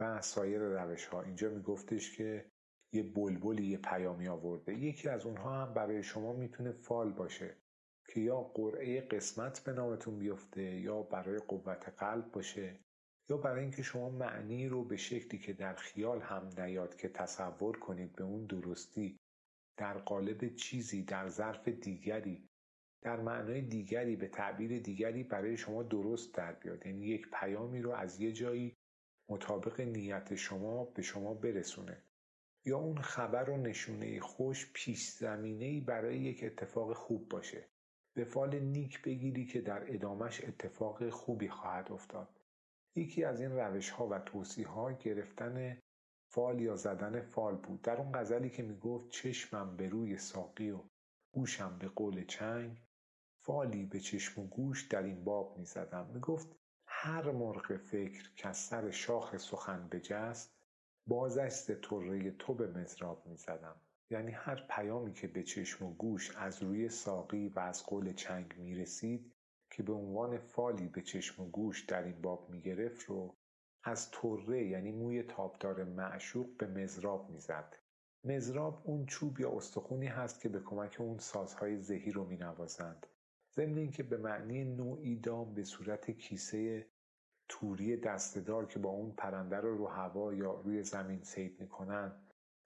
و 0.00 0.20
سایر 0.22 0.60
روش 0.60 1.06
ها 1.06 1.22
اینجا 1.22 1.50
میگفتش 1.50 2.16
که 2.16 2.50
یه 2.92 3.02
بلبلی 3.02 3.66
یه 3.66 3.78
پیامی 3.78 4.28
آورده. 4.28 4.74
یکی 4.74 5.08
از 5.08 5.26
اونها 5.26 5.62
هم 5.62 5.74
برای 5.74 6.02
شما 6.02 6.32
می‌تونه 6.32 6.72
فال 6.72 7.12
باشه. 7.12 7.61
که 8.12 8.20
یا 8.20 8.40
قرعه 8.40 9.00
قسمت 9.00 9.64
به 9.64 9.72
نامتون 9.72 10.18
بیفته 10.18 10.62
یا 10.62 11.02
برای 11.02 11.38
قوت 11.38 11.88
قلب 11.88 12.32
باشه 12.32 12.80
یا 13.30 13.36
برای 13.36 13.62
اینکه 13.62 13.82
شما 13.82 14.10
معنی 14.10 14.68
رو 14.68 14.84
به 14.84 14.96
شکلی 14.96 15.40
که 15.40 15.52
در 15.52 15.74
خیال 15.74 16.20
هم 16.20 16.48
نیاد 16.58 16.96
که 16.96 17.08
تصور 17.08 17.78
کنید 17.78 18.16
به 18.16 18.24
اون 18.24 18.46
درستی 18.46 19.20
در 19.76 19.98
قالب 19.98 20.54
چیزی 20.54 21.02
در 21.02 21.28
ظرف 21.28 21.68
دیگری 21.68 22.48
در 23.02 23.20
معنای 23.20 23.60
دیگری 23.60 24.16
به 24.16 24.28
تعبیر 24.28 24.78
دیگری 24.78 25.22
برای 25.22 25.56
شما 25.56 25.82
درست 25.82 26.34
در 26.34 26.52
بیاد. 26.52 26.86
یعنی 26.86 27.06
یک 27.06 27.26
پیامی 27.40 27.82
رو 27.82 27.90
از 27.90 28.20
یه 28.20 28.32
جایی 28.32 28.76
مطابق 29.28 29.80
نیت 29.80 30.34
شما 30.34 30.84
به 30.84 31.02
شما 31.02 31.34
برسونه. 31.34 32.02
یا 32.64 32.78
اون 32.78 32.98
خبر 32.98 33.50
و 33.50 33.56
نشونه 33.56 34.20
خوش 34.20 34.72
پیش 34.74 35.08
زمینه 35.08 35.80
برای 35.80 36.18
یک 36.18 36.44
اتفاق 36.44 36.92
خوب 36.92 37.28
باشه. 37.28 37.71
به 38.14 38.24
فال 38.24 38.58
نیک 38.60 39.02
بگیری 39.02 39.44
که 39.46 39.60
در 39.60 39.94
ادامش 39.94 40.44
اتفاق 40.44 41.08
خوبی 41.08 41.48
خواهد 41.48 41.92
افتاد. 41.92 42.28
یکی 42.96 43.24
از 43.24 43.40
این 43.40 43.52
روش 43.52 43.90
ها 43.90 44.08
و 44.08 44.18
توصیح 44.18 44.66
ها 44.66 44.92
گرفتن 44.92 45.78
فال 46.28 46.60
یا 46.60 46.76
زدن 46.76 47.20
فال 47.20 47.56
بود. 47.56 47.82
در 47.82 47.96
اون 47.96 48.12
غزلی 48.12 48.50
که 48.50 48.62
می‌گفت 48.62 49.08
چشمم 49.10 49.76
به 49.76 49.88
روی 49.88 50.18
ساقی 50.18 50.70
و 50.70 50.80
گوشم 51.32 51.78
به 51.78 51.88
قول 51.88 52.24
چنگ 52.24 52.82
فالی 53.40 53.84
به 53.86 54.00
چشم 54.00 54.40
و 54.40 54.46
گوش 54.46 54.82
در 54.82 55.02
این 55.02 55.24
باب 55.24 55.58
می‌زدم. 55.58 56.10
می‌گفت 56.14 56.56
هر 56.86 57.30
مرغ 57.30 57.76
فکر 57.76 58.30
که 58.36 58.48
از 58.48 58.56
سر 58.56 58.90
شاخ 58.90 59.36
سخن 59.36 59.88
بجست 59.88 60.54
بازش 61.06 61.48
ز 61.52 61.70
طره 61.82 62.30
تو 62.30 62.54
به 62.54 62.66
مضراب 62.66 63.26
می‌زدم. 63.26 63.76
یعنی 64.12 64.32
هر 64.32 64.66
پیامی 64.70 65.12
که 65.12 65.28
به 65.28 65.42
چشم 65.42 65.86
و 65.86 65.94
گوش 65.94 66.36
از 66.36 66.62
روی 66.62 66.88
ساقی 66.88 67.48
و 67.48 67.60
از 67.60 67.86
قول 67.86 68.12
چنگ 68.12 68.54
می 68.56 68.74
رسید 68.74 69.32
که 69.70 69.82
به 69.82 69.92
عنوان 69.92 70.38
فالی 70.38 70.88
به 70.88 71.02
چشم 71.02 71.42
و 71.42 71.50
گوش 71.50 71.84
در 71.84 72.02
این 72.02 72.20
باب 72.22 72.50
می 72.50 72.60
گرفت 72.60 73.04
رو 73.04 73.36
از 73.84 74.10
طره 74.10 74.64
یعنی 74.64 74.92
موی 74.92 75.22
تابدار 75.22 75.84
معشوق 75.84 76.56
به 76.56 76.66
مزراب 76.66 77.30
می‌زد. 77.30 77.76
مزراب 78.24 78.82
اون 78.84 79.06
چوب 79.06 79.40
یا 79.40 79.56
استخونی 79.56 80.06
هست 80.06 80.40
که 80.40 80.48
به 80.48 80.60
کمک 80.60 80.96
اون 81.00 81.18
سازهای 81.18 81.78
ذهی 81.78 82.10
رو 82.10 82.24
می 82.24 82.36
نوازند. 82.36 83.06
ضمن 83.54 83.78
اینکه 83.78 84.02
به 84.02 84.16
معنی 84.16 84.64
نوعی 84.64 85.16
دام 85.16 85.54
به 85.54 85.64
صورت 85.64 86.10
کیسه 86.10 86.86
توری 87.48 87.96
دستدار 87.96 88.66
که 88.66 88.78
با 88.78 88.90
اون 88.90 89.12
پرنده 89.12 89.56
رو 89.56 89.76
رو 89.76 89.86
هوا 89.86 90.34
یا 90.34 90.60
روی 90.60 90.82
زمین 90.82 91.22
سید 91.22 91.60
می‌کنن 91.60 92.12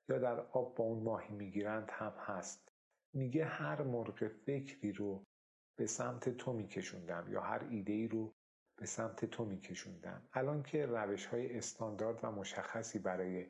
یا 0.08 0.18
در 0.18 0.40
آب 0.40 0.74
با 0.74 0.84
اون 0.84 1.02
ماهی 1.02 1.34
می‌گیرند 1.34 1.90
هم 1.90 2.12
هست. 2.18 2.68
میگه 3.14 3.44
هر 3.44 3.82
مرغ 3.82 4.28
فکری 4.28 4.92
رو 4.92 5.24
به 5.78 5.86
سمت 5.86 6.28
تو 6.28 6.52
میکشوندم 6.52 7.26
یا 7.32 7.40
هر 7.40 7.66
ایده 7.70 7.92
ای 7.92 8.08
رو 8.08 8.34
به 8.76 8.86
سمت 8.86 9.24
تو 9.24 9.44
میکشوندم. 9.44 10.28
الان 10.32 10.62
که 10.62 10.86
روش 10.86 11.26
های 11.26 11.58
استاندارد 11.58 12.20
و 12.22 12.30
مشخصی 12.30 12.98
برای 12.98 13.46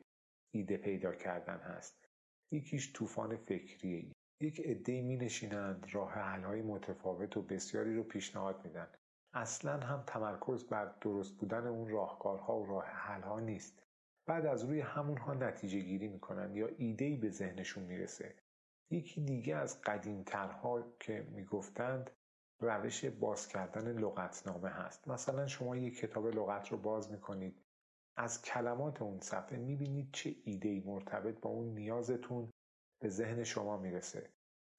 ایده 0.51 0.77
پیدا 0.77 1.15
کردن 1.15 1.57
هست. 1.57 2.09
یکیش 2.51 2.93
طوفان 2.93 3.37
فکریه. 3.37 4.11
یک 4.41 4.59
عده 4.59 5.01
می 5.01 5.17
نشینند 5.17 5.87
راه 5.91 6.11
حل 6.11 6.43
های 6.43 6.61
متفاوت 6.61 7.37
و 7.37 7.41
بسیاری 7.41 7.95
رو 7.95 8.03
پیشنهاد 8.03 8.65
میدن. 8.65 8.87
اصلا 9.33 9.79
هم 9.79 10.03
تمرکز 10.07 10.67
بر 10.67 10.95
درست 11.01 11.37
بودن 11.37 11.67
اون 11.67 11.87
راهکارها 11.87 12.59
و 12.59 12.65
راه 12.65 12.85
حل 12.85 13.43
نیست. 13.43 13.86
بعد 14.27 14.45
از 14.45 14.63
روی 14.63 14.81
همونها 14.81 15.33
نتیجه 15.33 15.79
گیری 15.79 16.07
می‌کنن 16.07 16.55
یا 16.55 16.67
ایدهی 16.77 17.17
به 17.17 17.29
ذهنشون 17.29 17.83
می‌رسه. 17.83 18.35
یکی 18.91 19.21
دیگه 19.21 19.55
از 19.55 19.81
قدیمترها 19.81 20.83
که 20.99 21.27
می‌گفتند 21.31 22.11
روش 22.59 23.05
باز 23.05 23.47
کردن 23.47 23.99
لغتنامه 23.99 24.69
هست. 24.69 25.07
مثلا 25.07 25.47
شما 25.47 25.75
یک 25.75 25.97
کتاب 25.99 26.27
لغت 26.27 26.71
رو 26.71 26.77
باز 26.77 27.11
می‌کنید 27.11 27.61
از 28.17 28.41
کلمات 28.41 29.01
اون 29.01 29.19
صفحه 29.19 29.57
می‌بینید 29.57 30.09
چه 30.13 30.35
ایدهی 30.43 30.79
مرتبط 30.79 31.39
با 31.39 31.49
اون 31.49 31.67
نیازتون 31.67 32.49
به 33.01 33.09
ذهن 33.09 33.43
شما 33.43 33.77
می‌رسه. 33.77 34.29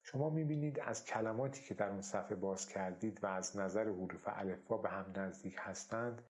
شما 0.03 0.29
می‌بینید 0.29 0.79
از 0.79 1.05
کلماتی 1.05 1.63
که 1.63 1.73
در 1.73 1.89
اون 1.89 2.01
صفحه 2.01 2.35
باز 2.35 2.67
کردید 2.67 3.23
و 3.23 3.27
از 3.27 3.57
نظر 3.57 3.83
حروف 3.83 4.27
الفبا 4.27 4.77
به 4.77 4.89
هم 4.89 5.13
نزدیک 5.15 5.55
هستند 5.57 6.28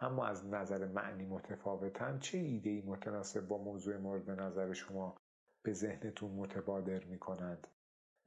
اما 0.00 0.26
از 0.26 0.46
نظر 0.46 0.86
معنی 0.86 1.26
متفاوتن 1.26 2.18
چه 2.18 2.38
ایده 2.38 2.70
ای 2.70 2.80
متناسب 2.80 3.48
با 3.48 3.58
موضوع 3.58 3.96
مورد 3.96 4.30
نظر 4.30 4.72
شما 4.72 5.16
به 5.62 5.72
ذهنتون 5.72 6.30
متبادر 6.30 7.04
می 7.04 7.18
کنند 7.18 7.66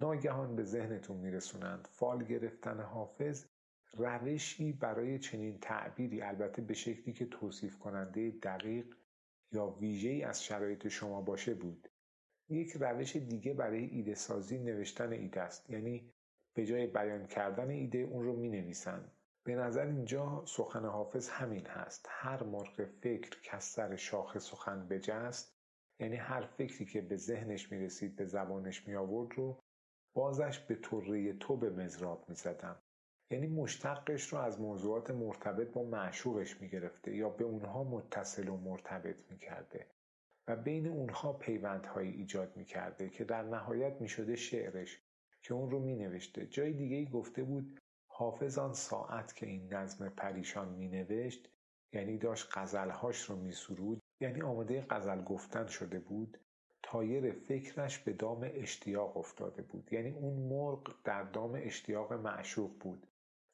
ناگهان 0.01 0.55
به 0.55 0.63
ذهنتون 0.63 1.17
می 1.17 1.31
رسونند 1.31 1.87
فال 1.91 2.23
گرفتن 2.23 2.79
حافظ 2.79 3.45
روشی 3.93 4.73
برای 4.73 5.19
چنین 5.19 5.59
تعبیری 5.59 6.21
البته 6.21 6.61
به 6.61 6.73
شکلی 6.73 7.13
که 7.13 7.25
توصیف 7.25 7.79
کننده 7.79 8.31
دقیق 8.31 8.95
یا 9.51 9.67
ویژه‌ای 9.67 10.23
از 10.23 10.43
شرایط 10.43 10.87
شما 10.87 11.21
باشه 11.21 11.53
بود. 11.53 11.87
یک 12.49 12.71
روش 12.79 13.15
دیگه 13.15 13.53
برای 13.53 13.85
ایده 13.85 14.15
سازی 14.15 14.59
نوشتن 14.59 15.11
ایده 15.11 15.41
است. 15.41 15.69
یعنی 15.69 16.13
به 16.53 16.65
جای 16.65 16.87
بیان 16.87 17.25
کردن 17.27 17.69
ایده 17.69 17.97
اون 17.97 18.23
رو 18.23 18.35
می 18.35 18.49
نویسند 18.49 19.11
به 19.43 19.55
نظر 19.55 19.85
اینجا 19.85 20.43
سخن 20.45 20.85
حافظ 20.85 21.29
همین 21.29 21.65
هست 21.65 22.05
هر 22.09 22.43
مرغ 22.43 22.85
فکر 22.85 23.41
که 23.41 23.55
از 23.55 23.63
سر 23.63 23.95
شاخ 23.95 24.37
سخن 24.37 24.87
بجست 24.87 25.55
یعنی 25.99 26.15
هر 26.15 26.41
فکری 26.41 26.85
که 26.85 27.01
به 27.01 27.17
ذهنش 27.17 27.71
می 27.71 27.79
رسید 27.79 28.15
به 28.15 28.25
زبانش 28.25 28.87
می 28.87 28.95
آورد 28.95 29.33
رو 29.33 29.59
بازش 30.13 30.59
به 30.59 30.75
طره 30.75 31.33
تو 31.33 31.57
به 31.57 31.69
مزراب 31.69 32.25
می 32.29 32.35
زدم. 32.35 32.81
یعنی 33.31 33.47
مشتقش 33.47 34.33
رو 34.33 34.39
از 34.39 34.61
موضوعات 34.61 35.11
مرتبط 35.11 35.71
با 35.71 35.83
معشوقش 35.83 36.61
می 36.61 36.69
گرفته 36.69 37.15
یا 37.15 37.29
به 37.29 37.43
اونها 37.43 37.83
متصل 37.83 38.47
و 38.47 38.57
مرتبط 38.57 39.31
می 39.31 39.37
کرده 39.37 39.87
و 40.47 40.55
بین 40.55 40.87
اونها 40.87 41.33
پیوندهایی 41.33 42.11
ایجاد 42.11 42.57
می 42.57 42.65
کرده 42.65 43.09
که 43.09 43.23
در 43.23 43.43
نهایت 43.43 44.01
می 44.01 44.07
شده 44.07 44.35
شعرش 44.35 45.01
که 45.41 45.53
اون 45.53 45.71
رو 45.71 45.79
می 45.79 45.95
نوشته 45.95 46.47
جای 46.47 46.73
دیگه 46.73 46.95
ای 46.95 47.05
گفته 47.05 47.43
بود 47.43 47.80
حافظ 48.13 48.57
آن 48.57 48.73
ساعت 48.73 49.35
که 49.35 49.45
این 49.45 49.73
نظم 49.73 50.09
پریشان 50.09 50.69
می 50.69 50.87
نوشت 50.87 51.49
یعنی 51.93 52.17
داشت 52.17 52.49
غزلهاش 52.53 53.21
رو 53.21 53.35
می 53.35 53.51
سرود 53.51 54.01
یعنی 54.21 54.41
آماده 54.41 54.85
غزل 54.89 55.23
گفتن 55.23 55.67
شده 55.67 55.99
بود 55.99 56.37
تایر 56.83 57.31
فکرش 57.31 57.99
به 57.99 58.13
دام 58.13 58.49
اشتیاق 58.53 59.17
افتاده 59.17 59.61
بود. 59.61 59.93
یعنی 59.93 60.09
اون 60.09 60.33
مرغ 60.49 60.95
در 61.03 61.23
دام 61.23 61.53
اشتیاق 61.55 62.13
معشوق 62.13 62.71
بود. 62.79 63.07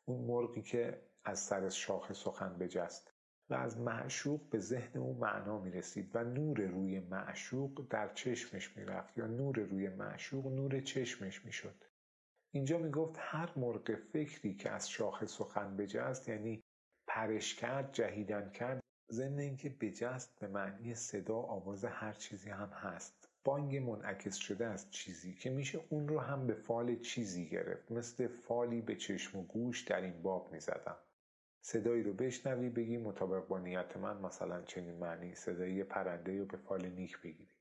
اون 0.05 0.25
مرغی 0.25 0.61
که 0.61 1.01
از 1.25 1.39
سر 1.39 1.69
شاخ 1.69 2.13
سخن 2.13 2.57
بجست. 2.57 3.13
و 3.49 3.53
از 3.53 3.79
معشوق 3.79 4.49
به 4.49 4.59
ذهن 4.59 4.99
او 4.99 5.17
معنا 5.17 5.59
می 5.59 5.71
رسید 5.71 6.15
و 6.15 6.23
نور 6.23 6.61
روی 6.61 6.99
معشوق 6.99 7.87
در 7.89 8.13
چشمش 8.13 8.77
می 8.77 8.85
رفت 8.85 9.17
یا 9.17 9.27
نور 9.27 9.59
روی 9.59 9.89
معشوق 9.89 10.47
نور 10.47 10.81
چشمش 10.81 11.45
می 11.45 11.51
شد 11.51 11.83
اینجا 12.57 12.77
می 12.77 12.91
گفت 12.91 13.15
هر 13.19 13.49
مرغ 13.55 13.95
فکری 13.95 14.55
که 14.55 14.69
از 14.69 14.89
شاخ 14.89 15.25
سخن 15.25 15.77
بجست 15.77 16.29
یعنی 16.29 16.63
پرش 17.07 17.55
کرد 17.55 17.93
جهیدن 17.93 18.49
کرد 18.49 18.79
ضمن 19.11 19.39
اینکه 19.39 19.69
بجست 19.69 20.39
به 20.39 20.47
معنی 20.47 20.95
صدا 20.95 21.35
آواز 21.35 21.85
هر 21.85 22.13
چیزی 22.13 22.49
هم 22.49 22.69
هست. 22.69 23.29
بانگ 23.43 23.77
منعکس 23.77 24.35
شده 24.35 24.65
از 24.65 24.91
چیزی 24.91 25.33
که 25.33 25.49
میشه 25.49 25.79
اون 25.89 26.07
رو 26.07 26.19
هم 26.19 26.47
به 26.47 26.53
فال 26.53 26.99
چیزی 26.99 27.49
گرفت. 27.49 27.91
مثل 27.91 28.27
فالی 28.27 28.81
به 28.81 28.95
چشم 28.95 29.39
و 29.39 29.43
گوش 29.43 29.81
در 29.81 30.01
این 30.01 30.21
باب 30.21 30.51
می‌زدم. 30.53 30.97
صدایی 31.61 32.03
رو 32.03 32.13
بشنوی 32.13 32.69
بگی 32.69 32.97
مطابق 32.97 33.47
با 33.47 33.59
نیت 33.59 33.97
من 33.97 34.17
مثلا 34.17 34.61
چنین 34.61 34.95
معنی 34.95 35.35
صدایی 35.35 35.83
پرنده 35.83 36.39
رو 36.39 36.45
به 36.45 36.57
فال 36.57 36.89
نیک 36.89 37.21
بگیری. 37.21 37.55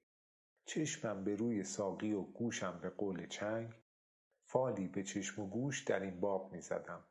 چشمم 0.65 1.25
به 1.25 1.37
روی 1.37 1.65
ساقی 1.65 2.13
و 2.13 2.23
گوشم 2.23 2.79
به 2.83 2.91
قول 2.91 3.27
چنگ 3.27 3.71
فالی 4.49 4.89
به 4.89 5.03
چشم 5.03 5.43
و 5.43 5.47
گوش 5.47 5.85
در 5.85 6.01
این 6.01 6.21
باب 6.21 6.53
می‌زدم 6.53 7.05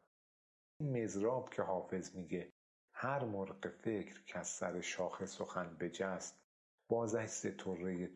این 0.79 1.03
مزراب 1.03 1.49
که 1.49 1.61
حافظ 1.61 2.15
میگه 2.15 2.53
هر 2.91 3.23
مرغ 3.25 3.67
فکر 3.67 4.23
که 4.25 4.39
از 4.39 4.47
سر 4.47 4.81
شاخ 4.81 5.25
سخن 5.25 5.77
بجست 5.77 6.41
بازش 6.89 7.25
ز 7.25 7.47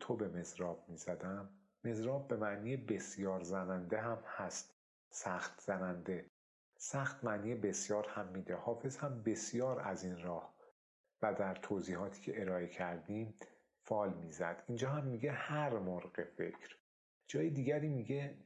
تو 0.00 0.16
به 0.16 0.28
مزراب 0.28 0.84
می‌زدم 0.88 1.50
مزراب 1.84 2.28
به 2.28 2.36
معنی 2.36 2.76
بسیار 2.76 3.42
زننده 3.42 4.00
هم 4.00 4.22
هست 4.26 4.74
سخت 5.10 5.60
زننده. 5.60 6.30
سخت 6.76 7.24
معنی 7.24 7.54
بسیار 7.54 8.06
هم 8.08 8.26
میده. 8.28 8.56
حافظ 8.56 8.96
هم 8.96 9.22
بسیار 9.22 9.80
از 9.80 10.04
این 10.04 10.22
راه 10.22 10.54
و 11.22 11.34
در 11.34 11.54
توضیحاتی 11.54 12.20
که 12.20 12.40
ارائه 12.40 12.68
کردیم 12.68 13.34
فال 13.82 14.14
می‌زد. 14.14 14.64
اینجا 14.68 14.90
هم 14.90 15.04
میگه 15.04 15.32
هر 15.32 15.78
مرغ 15.78 16.24
فکر. 16.24 16.76
جای 17.26 17.50
دیگری 17.50 17.88
میگه 17.88 18.36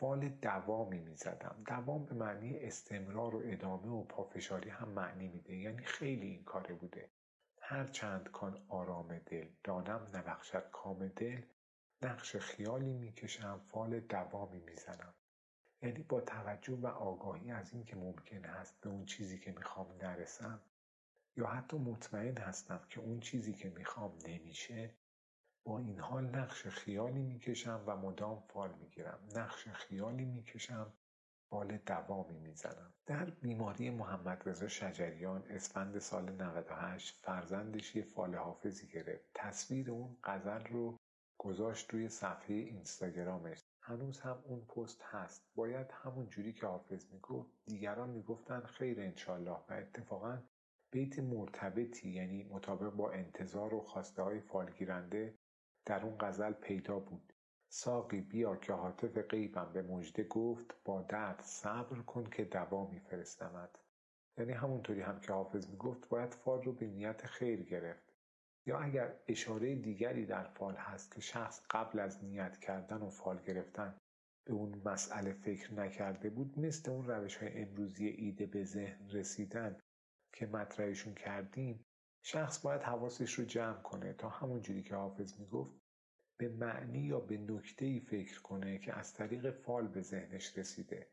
فال 0.00 0.28
دوامی 0.28 0.98
می‌زدم. 0.98 1.62
دوام 1.66 2.04
به 2.04 2.14
معنی 2.14 2.58
استمرار 2.58 3.34
و 3.34 3.42
ادامه 3.44 3.88
و 3.88 4.04
پافشاری 4.04 4.70
هم 4.70 4.88
معنی 4.88 5.28
میده. 5.28 5.56
یعنی 5.56 5.84
خیلی 5.84 6.26
این 6.26 6.44
کاره 6.44 6.74
بوده. 6.74 7.10
هر 7.60 7.86
چند 7.86 8.30
کان 8.30 8.64
آرام 8.68 9.18
دل 9.18 9.48
دانم 9.64 10.10
نبخشد 10.14 10.70
کام 10.72 11.08
دل 11.08 11.42
نقش 12.02 12.36
خیالی 12.36 12.92
می‌کشم 12.92 13.60
فال 13.66 14.00
دوامی 14.00 14.60
می‌زنم. 14.60 15.14
یعنی 15.82 16.02
با 16.02 16.20
توجه 16.20 16.74
و 16.74 16.86
آگاهی 16.86 17.50
از 17.50 17.72
اینکه 17.72 17.96
ممکن 17.96 18.44
هست 18.44 18.80
به 18.80 18.90
اون 18.90 19.04
چیزی 19.04 19.38
که 19.38 19.52
می‌خوام 19.52 19.96
نرسم 20.02 20.60
یا 21.36 21.46
حتی 21.46 21.78
مطمئن 21.78 22.36
هستم 22.36 22.80
که 22.88 23.00
اون 23.00 23.20
چیزی 23.20 23.52
که 23.52 23.70
می‌خوام 23.70 24.18
نمیشه 24.28 24.94
با 25.64 25.78
این 25.78 26.00
حال 26.00 26.24
نقش 26.24 26.66
خیالی 26.66 27.22
می‌کشم 27.22 27.84
و 27.86 27.96
مدام 27.96 28.40
فال 28.40 28.74
می‌گیرم. 28.74 29.28
نقش 29.36 29.68
خیالی 29.68 30.24
می‌کشم 30.24 30.92
فال 31.50 31.76
دوامی 31.76 32.38
می‌زنم 32.38 32.94
در 33.06 33.30
بیماری 33.30 33.90
محمد 33.90 34.48
رضا 34.48 34.68
شجریان 34.68 35.44
اسفند 35.50 35.98
سال 35.98 36.32
98 36.32 37.20
فرزندش 37.24 37.96
یه 37.96 38.02
فال 38.02 38.34
حافظی 38.34 38.88
گرفت. 38.88 39.30
تصویر 39.34 39.90
اون 39.90 40.16
غزل 40.24 40.64
رو 40.66 40.98
گذاشت 41.38 41.90
روی 41.90 42.08
صفحه 42.08 42.54
اینستاگرامش. 42.56 43.64
هنوز 43.82 44.20
هم 44.20 44.42
اون 44.44 44.60
پست 44.60 45.02
هست. 45.02 45.50
باید 45.54 45.90
همون 45.90 46.28
جوری 46.28 46.52
که 46.52 46.66
حافظ 46.66 47.12
می‌گفت 47.12 47.50
دیگران 47.66 48.10
می‌گفتن 48.10 48.60
خیر 48.60 49.00
انشالله 49.00 49.50
و 49.68 49.72
اتفاقا 49.72 50.42
بیت 50.92 51.18
مرتبطی 51.18 52.10
یعنی 52.10 52.44
مطابق 52.44 52.90
با 52.90 53.10
انتظار 53.12 53.74
و 53.74 53.80
خواسته 53.80 54.22
های 54.22 54.40
فالگیرنده 54.40 55.38
در 55.90 56.04
اون 56.06 56.16
غزل 56.20 56.52
پیدا 56.52 56.98
بود. 56.98 57.32
ساقی 57.68 58.20
بیا 58.20 58.56
که 58.56 58.72
حاطف 58.72 59.18
غیبم 59.18 59.72
به 59.72 59.82
مژده 59.82 60.24
گفت 60.24 60.74
با 60.84 61.02
درد 61.02 61.40
صبر 61.40 61.98
کن 61.98 62.24
که 62.24 62.44
دوا 62.44 62.86
میفرستمت. 62.86 63.70
یعنی 64.38 64.52
همونطوری 64.52 65.00
هم 65.00 65.20
که 65.20 65.32
حافظ 65.32 65.68
می‌گفت 65.68 66.08
باید 66.08 66.34
فال 66.34 66.62
رو 66.62 66.72
به 66.72 66.86
نیت 66.86 67.26
خیر 67.26 67.62
گرفت. 67.62 68.12
یا 68.66 68.78
اگر 68.78 69.14
اشاره 69.28 69.74
دیگری 69.74 70.26
در 70.26 70.44
فال 70.44 70.74
هست 70.74 71.14
که 71.14 71.20
شخص 71.20 71.62
قبل 71.70 71.98
از 71.98 72.24
نیت 72.24 72.58
کردن 72.58 73.02
و 73.02 73.10
فال 73.10 73.42
گرفتن 73.42 73.98
به 74.44 74.52
اون 74.52 74.82
مسئله 74.84 75.32
فکر 75.32 75.74
نکرده 75.74 76.30
بود 76.30 76.58
مثل 76.58 76.90
اون 76.90 77.06
روش 77.06 77.36
های 77.36 77.62
امروزی 77.62 78.06
ایده 78.06 78.46
به 78.46 78.64
ذهن 78.64 79.08
رسیدن 79.10 79.80
که 80.32 80.46
مطرحشون 80.46 81.14
کردیم 81.14 81.84
شخص 82.22 82.58
باید 82.58 82.82
حواسش 82.82 83.32
رو 83.32 83.44
جمع 83.44 83.82
کنه. 83.82 84.12
تا 84.12 84.28
همون 84.28 84.60
جوری 84.60 84.82
که 84.82 84.96
حافظ 84.96 85.40
می‌گفت 85.40 85.79
به 86.40 86.48
معنی 86.48 86.98
یا 86.98 87.20
به 87.20 87.38
نکته 87.38 87.86
ای 87.86 88.00
فکر 88.00 88.42
کنه 88.42 88.78
که 88.78 88.98
از 88.98 89.14
طریق 89.14 89.50
فال 89.50 89.88
به 89.88 90.02
ذهنش 90.02 90.58
رسیده 90.58 91.06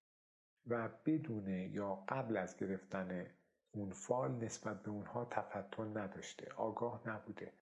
و 0.67 0.89
بدون 1.05 1.47
یا 1.47 1.95
قبل 1.95 2.37
از 2.37 2.57
گرفتن 2.57 3.27
اون 3.71 3.91
فال 3.91 4.31
نسبت 4.31 4.83
به 4.83 4.89
اونها 4.89 5.25
تفتن 5.25 5.97
نداشته 5.97 6.51
آگاه 6.55 7.09
نبوده. 7.09 7.53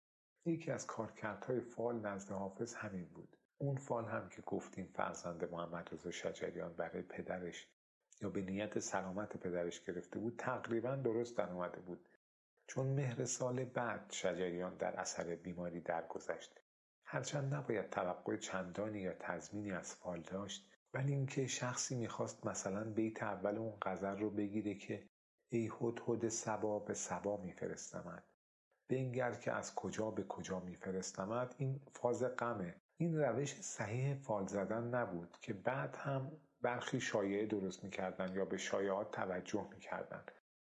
یکی 0.45 0.71
از 0.71 0.87
کارکردهای 0.87 1.59
فال 1.59 1.99
نزد 1.99 2.31
حافظ 2.31 2.73
همین 2.75 3.05
بود. 3.05 3.37
اون 3.57 3.77
فال 3.77 4.05
هم 4.05 4.29
که 4.29 4.41
گفتیم 4.41 4.85
فرزند 4.85 5.51
محمد 5.51 5.89
رضا 5.91 6.11
شجریان 6.11 6.73
برای 6.73 7.01
پدرش 7.01 7.67
یا 8.21 8.29
به 8.29 8.41
نیت 8.41 8.79
سلامت 8.79 9.37
پدرش 9.37 9.83
گرفته 9.83 10.19
بود 10.19 10.35
تقریبا 10.37 10.95
درست 10.95 11.37
در 11.37 11.49
اومده 11.49 11.79
بود. 11.79 12.09
چون 12.67 12.87
مهر 12.87 13.25
سال 13.25 13.65
بعد 13.65 14.11
شجریان 14.11 14.75
در 14.77 14.99
اثر 14.99 15.35
بیماری 15.35 15.81
درگذشت. 15.81 16.64
هرچند 17.15 17.53
نباید 17.53 17.89
توقع 17.89 18.37
چندانی 18.37 18.99
یا 18.99 19.13
تضمینی 19.19 19.71
از 19.71 19.95
فال 19.95 20.21
داشت 20.21 20.71
ولی 20.93 21.13
اینکه 21.13 21.47
شخصی 21.47 21.95
می‌خواست 21.95 22.45
مثلا 22.45 22.83
بیت 22.83 23.23
اول 23.23 23.57
اون 23.57 23.73
غزل 23.81 24.19
رو 24.19 24.29
بگیره 24.29 24.75
که 24.75 25.09
ای 25.49 25.71
هد 25.81 26.27
سبا 26.27 26.79
به 26.79 26.93
سبا 26.93 27.37
میفرستمد. 27.37 28.23
بنگر 28.89 29.33
که 29.33 29.51
از 29.51 29.75
کجا 29.75 30.11
به 30.11 30.23
کجا 30.23 30.59
میفرستمد 30.59 31.55
این 31.57 31.81
فاز 31.93 32.23
غمه. 32.23 32.75
این 32.97 33.17
روش 33.17 33.61
صحیح 33.61 34.15
فال 34.15 34.47
زدن 34.47 34.83
نبود 34.83 35.37
که 35.41 35.53
بعد 35.53 35.95
هم 35.95 36.31
برخی 36.61 36.99
شایعه 36.99 37.45
درست 37.45 37.83
می‌کردن 37.83 38.33
یا 38.33 38.45
به 38.45 38.57
شایعات 38.57 39.11
توجه 39.11 39.67
می‌کردن. 39.71 40.23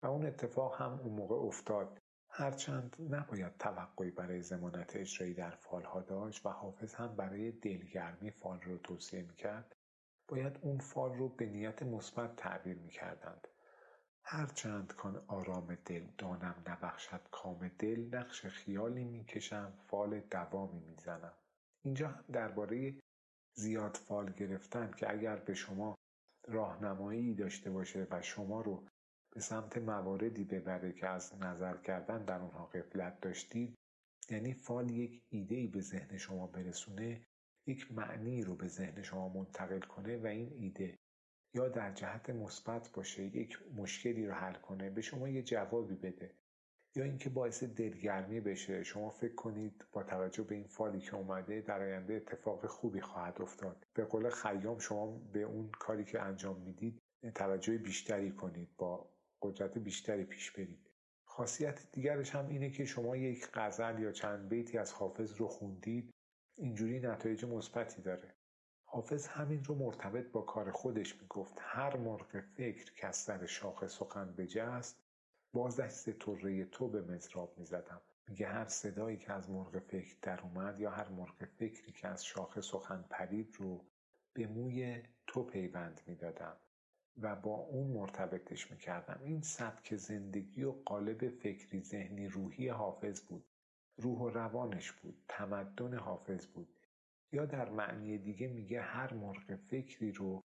و 0.04 0.08
اون 0.08 0.26
اتفاق 0.26 0.82
هم 0.82 1.00
اون 1.00 1.14
موقع 1.14 1.36
افتاد. 1.36 2.02
هرچند 2.38 2.96
نباید 3.10 3.58
توقعی 3.58 4.12
برای 4.12 4.42
زمانت 4.42 4.96
اجرایی 4.96 5.34
در 5.34 5.50
فالها 5.50 6.02
داشت 6.02 6.46
و 6.46 6.50
حافظ 6.50 6.94
هم 6.96 7.16
برای 7.16 7.52
دلگرمی 7.52 8.32
فال 8.32 8.62
رو 8.62 8.78
توصیه 8.78 9.22
می‌کرد 9.22 9.76
باید 10.28 10.60
اون 10.62 10.78
فال 10.78 11.14
رو 11.14 11.30
به 11.30 11.46
نیت 11.46 11.84
مثبت 11.84 12.36
تعبیر 12.36 12.78
می‌کردند. 12.78 13.48
هرچند 14.24 14.94
کان 14.94 15.24
آرام 15.28 15.78
دل 15.86 16.08
دانم 16.18 16.64
نبخشد 16.68 17.22
کام 17.32 17.72
دل 17.80 18.16
نقش 18.16 18.46
خیالی 18.46 19.04
می‌کشم 19.04 19.74
فال 19.88 20.20
دوامی 20.20 20.80
می‌زنم. 20.80 21.34
اینجا 21.82 22.08
هم 22.08 22.24
درباره 22.34 23.00
زیاد 23.54 23.98
فال 23.98 24.32
گرفتن 24.32 24.92
که 24.92 25.12
اگر 25.12 25.36
به 25.36 25.54
شما 25.54 25.96
راهنمایی 26.48 27.36
داشته 27.36 27.72
باشه 27.72 28.08
و 28.12 28.22
شما 28.22 28.62
رو 28.62 28.88
به 29.36 29.42
سمت 29.42 29.78
مواردی 29.78 30.44
ببره 30.44 30.94
که 30.94 31.08
از 31.08 31.34
نظر 31.42 31.78
کردن 31.78 32.26
در 32.26 32.40
اونها 32.40 32.66
قفلت 32.66 33.22
داشتید 33.22 33.76
یعنی 34.30 34.54
فال 34.54 34.92
یک 34.92 35.24
ایده 35.30 35.68
به 35.68 35.82
ذهن 35.82 36.18
شما 36.18 36.48
برسونه 36.48 37.22
یک 37.68 37.92
معنی 37.92 38.44
رو 38.44 38.56
به 38.56 38.68
ذهن 38.68 39.02
شما 39.02 39.30
منتقل 39.30 39.80
کنه 39.80 40.18
و 40.18 40.26
این 40.26 40.54
ایده 40.54 40.96
یا 41.54 41.70
در 41.70 41.92
جهت 41.94 42.30
مثبت 42.30 42.92
باشه 42.94 43.24
یک 43.24 43.60
مشکلی 43.76 44.28
رو 44.28 44.34
حل 44.34 44.54
کنه 44.54 44.90
به 44.90 45.02
شما 45.02 45.30
یه 45.30 45.44
جوابی 45.44 45.96
بده. 45.96 46.32
یا 46.96 47.04
اینکه 47.04 47.30
باعث 47.30 47.64
دلگرمی 47.64 48.42
بشه. 48.42 48.84
شما 48.84 49.10
فکر 49.10 49.36
کنید 49.36 49.86
با 49.92 50.04
توجه 50.04 50.44
به 50.44 50.56
این 50.56 50.68
فالی 50.68 51.00
که 51.00 51.16
اومده 51.16 51.62
در 51.62 51.82
آینده 51.82 52.14
اتفاق 52.14 52.66
خوبی 52.66 53.02
خواهد 53.02 53.42
افتاد. 53.42 53.86
به 53.94 54.06
قول 54.06 54.30
خیام 54.30 54.80
شما 54.80 55.18
به 55.34 55.42
اون 55.42 55.70
کاری 55.72 56.06
که 56.06 56.22
انجام 56.22 56.62
می‌دید 56.62 57.00
توجه 57.36 57.78
بیشتری 57.78 58.32
کنید 58.32 58.70
با 58.78 59.15
قدرت 59.46 59.78
بیشتری 59.78 60.24
پیش 60.24 60.52
برید. 60.52 60.90
خاصیت 61.24 61.92
دیگرش 61.92 62.36
هم 62.36 62.48
اینه 62.48 62.70
که 62.70 62.86
شما 62.86 63.16
یک 63.16 63.50
غزل 63.54 64.00
یا 64.00 64.12
چند 64.12 64.50
بیتی 64.50 64.78
از 64.78 64.94
حافظ 64.94 65.34
رو 65.34 65.48
خوندید 65.48 66.14
اینجوری 66.58 67.00
نتایج 67.00 67.46
مثبتی 67.46 68.02
داره. 68.02 68.36
حافظ 68.86 69.28
همین 69.28 69.64
رو 69.64 69.76
مرتبط 69.76 70.32
با 70.32 70.42
کار 70.42 70.72
خودش 70.72 71.22
می‌گفت. 71.22 71.58
هر 71.60 71.98
مرغ 71.98 72.40
فکر 72.40 72.94
که 72.94 73.08
از 73.08 73.16
سر 73.16 73.46
شاخ 73.46 73.88
سخن 73.88 74.36
بجست 74.36 75.04
باز 75.54 75.80
دست 75.80 76.10
طره 76.10 76.66
تو 76.66 76.88
به 76.88 77.02
مزراب 77.02 77.58
می‌زدم. 77.58 78.02
میگه 78.28 78.48
هر 78.48 78.68
صدایی 78.68 79.18
که 79.18 79.34
از 79.34 79.50
مرغ 79.50 79.80
فکر 79.80 80.16
در 80.22 80.42
اومد 80.42 80.80
یا 80.80 80.92
هر 80.92 81.10
مرغ 81.10 81.46
فکری 81.46 81.92
که 81.92 82.08
از 82.08 82.26
شاخ 82.26 82.60
سخن 82.60 83.06
پرید 83.10 83.56
رو 83.60 83.86
به 84.34 84.48
موی 84.48 85.04
تو 85.28 85.44
پیوند 85.44 86.02
می‌دادم. 86.08 86.58
و 87.22 87.36
با 87.36 87.56
اون 87.56 87.88
مرتبطش 87.88 88.72
می‌کردم. 88.72 89.20
این 89.24 89.42
سبک 89.42 89.96
زندگی 89.96 90.64
و 90.64 90.72
قالب 90.72 91.30
فکری 91.30 91.82
ذهنی 91.82 92.28
روحی 92.28 92.70
حافظ 92.70 93.22
بود. 93.22 93.46
روح 93.98 94.20
و 94.20 94.30
روانش 94.30 94.92
بود. 94.92 95.24
تمدن 95.28 95.98
حافظ 95.98 96.48
بود. 96.48 96.68
یا 97.32 97.46
در 97.46 97.70
معنی 97.70 98.18
دیگه 98.18 98.48
میگه 98.48 98.82
هر 98.82 99.14
مرغ 99.14 99.56
فکری 99.56 100.12
رو 100.12 100.44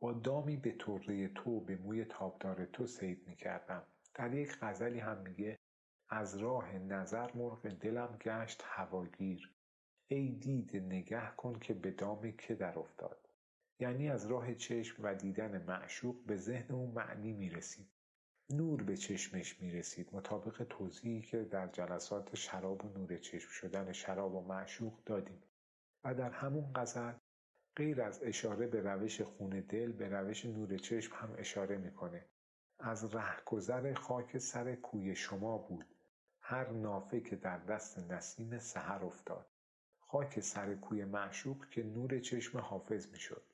با 0.00 0.12
دامی 0.12 0.56
به 0.56 0.72
طره 0.72 1.28
تو 1.28 1.60
به 1.60 1.76
موی 1.76 2.04
تابدار 2.04 2.64
تو 2.64 2.86
سید 2.86 3.28
می‌کردم. 3.28 3.82
در 4.14 4.34
یک 4.34 4.58
غزلی 4.60 4.98
هم 4.98 5.18
میگه 5.18 5.58
از 6.08 6.36
راه 6.36 6.78
نظر 6.78 7.32
مرغ 7.34 7.68
دلم 7.68 8.16
گشت 8.20 8.62
هواگیر. 8.64 9.52
ای 10.08 10.32
دیده 10.32 10.80
نگه 10.80 11.30
کن 11.36 11.58
که 11.58 11.74
به 11.74 11.90
دام 11.90 12.32
که 12.32 12.54
در 12.54 12.78
افتاد. 12.78 13.28
یعنی 13.82 14.08
از 14.08 14.26
راه 14.26 14.54
چشم 14.54 15.02
و 15.04 15.14
دیدن 15.14 15.62
معشوق 15.62 16.16
به 16.26 16.36
ذهن 16.36 16.74
او 16.74 16.92
معنی 16.92 17.32
می 17.32 17.50
رسید 17.50 17.88
نور 18.50 18.82
به 18.82 18.96
چشمش 18.96 19.60
می 19.60 19.70
رسید 19.70 20.08
مطابق 20.12 20.66
توضیحی 20.70 21.22
که 21.22 21.44
در 21.44 21.68
جلسات 21.68 22.36
شراب 22.36 22.84
و 22.84 22.98
نور 22.98 23.18
چشم 23.18 23.48
شدن 23.48 23.92
شراب 23.92 24.34
و 24.34 24.40
معشوق 24.40 25.04
دادیم. 25.04 25.42
و 26.04 26.14
در 26.14 26.30
همون 26.30 26.72
غزل 26.74 27.12
غیر 27.76 28.02
از 28.02 28.22
اشاره 28.22 28.66
به 28.66 28.80
روش 28.80 29.20
خون 29.20 29.50
دل 29.50 29.92
به 29.92 30.08
روش 30.08 30.44
نور 30.44 30.78
چشم 30.78 31.16
هم 31.16 31.34
اشاره 31.38 31.76
می‌کنه. 31.76 32.26
از 32.78 33.14
رهگذر 33.14 33.94
خاک 33.94 34.38
سر 34.38 34.74
کوی 34.74 35.14
شما 35.14 35.58
بود. 35.58 35.86
هر 36.40 36.70
نافه 36.70 37.20
که 37.20 37.36
در 37.36 37.58
دست 37.58 37.98
نسیم 37.98 38.58
سحر 38.58 39.04
افتاد. 39.04 39.46
خاک 39.98 40.40
سر 40.40 40.74
کوی 40.74 41.04
معشوق 41.04 41.68
که 41.68 41.82
نور 41.82 42.18
چشم 42.18 42.58
حافظ 42.58 43.12
می‌شد. 43.12 43.51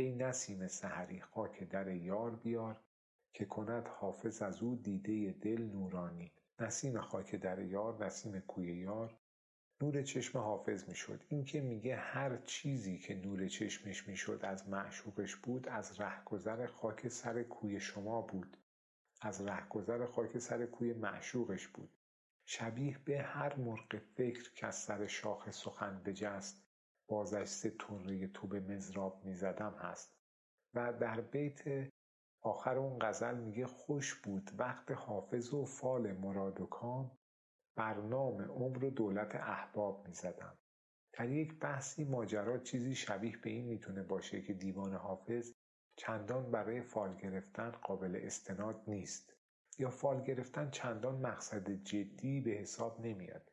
ای 0.00 0.14
نسیم 0.14 0.68
سحری 0.68 1.20
خاک 1.20 1.68
در 1.68 1.88
یار 1.88 2.30
بیار 2.30 2.80
که 3.32 3.44
کند 3.44 3.88
حافظ 3.88 4.42
از 4.42 4.62
او 4.62 4.76
دیده 4.76 5.32
دل 5.32 5.62
نورانی. 5.62 6.32
نسیم 6.60 7.00
خاک 7.00 7.34
در 7.34 7.58
یار 7.58 8.04
نسیم 8.04 8.40
کوی 8.40 8.76
یار. 8.76 9.18
نور 9.82 10.02
چشم 10.02 10.38
حافظ 10.38 10.88
می‌شد 10.88 11.24
این 11.28 11.44
که 11.44 11.60
میگه 11.60 11.96
هر 11.96 12.36
چیزی 12.36 12.98
که 12.98 13.14
نور 13.14 13.48
چشمش 13.48 14.08
می‌شد 14.08 14.40
از 14.42 14.68
معشوقش 14.68 15.36
بود 15.36 15.68
از 15.68 16.00
رهگذر 16.00 16.66
خاک 16.66 17.08
سر 17.08 17.42
کوی 17.42 17.80
شما 17.80 18.22
بود. 18.22 18.56
از 19.20 19.46
رهگذر 19.46 20.06
خاک 20.06 20.38
سر 20.38 20.66
کوی 20.66 20.92
معشوقش 20.92 21.68
بود. 21.68 21.90
شبیه 22.44 22.98
به 23.04 23.22
هر 23.22 23.56
مرغ 23.56 23.98
فکر 23.98 24.52
که 24.54 24.66
از 24.66 24.76
سر 24.76 25.06
شاخ 25.06 25.50
سخن 25.50 26.02
بجست. 26.02 26.69
بازش 27.10 27.44
سه 27.44 27.70
طره 27.70 28.26
تو 28.28 28.46
به 28.46 28.60
مزراب 28.60 29.24
می‌زدم 29.24 29.74
هست. 29.78 30.16
و 30.74 30.92
در 30.92 31.20
بیت 31.20 31.88
آخر 32.42 32.78
اون 32.78 32.98
غزل 32.98 33.34
میگه 33.34 33.66
خوش 33.66 34.14
بود 34.14 34.50
وقت 34.58 34.90
حافظ 34.90 35.54
و 35.54 35.64
فال 35.64 36.12
مراد 36.12 36.60
و 36.60 36.66
کام 36.66 37.18
بر 37.76 37.94
عمر 38.48 38.84
و 38.84 38.90
دولت 38.90 39.34
احباب 39.34 40.06
می‌زدم. 40.08 40.58
در 41.12 41.28
یک 41.28 41.58
بحثی 41.58 42.04
ماجرا 42.04 42.58
چیزی 42.58 42.94
شبیه 42.94 43.36
به 43.36 43.50
این 43.50 43.66
می‌تونه 43.66 44.02
باشه 44.02 44.42
که 44.42 44.54
دیوان 44.54 44.94
حافظ 44.94 45.52
چندان 45.96 46.50
برای 46.50 46.82
فال 46.82 47.16
گرفتن 47.16 47.70
قابل 47.70 48.20
استناد 48.22 48.82
نیست 48.86 49.32
یا 49.78 49.90
فال 49.90 50.22
گرفتن 50.22 50.70
چندان 50.70 51.20
مقصد 51.20 51.70
جدی 51.70 52.40
به 52.40 52.50
حساب 52.50 53.00
نمیاد. 53.00 53.50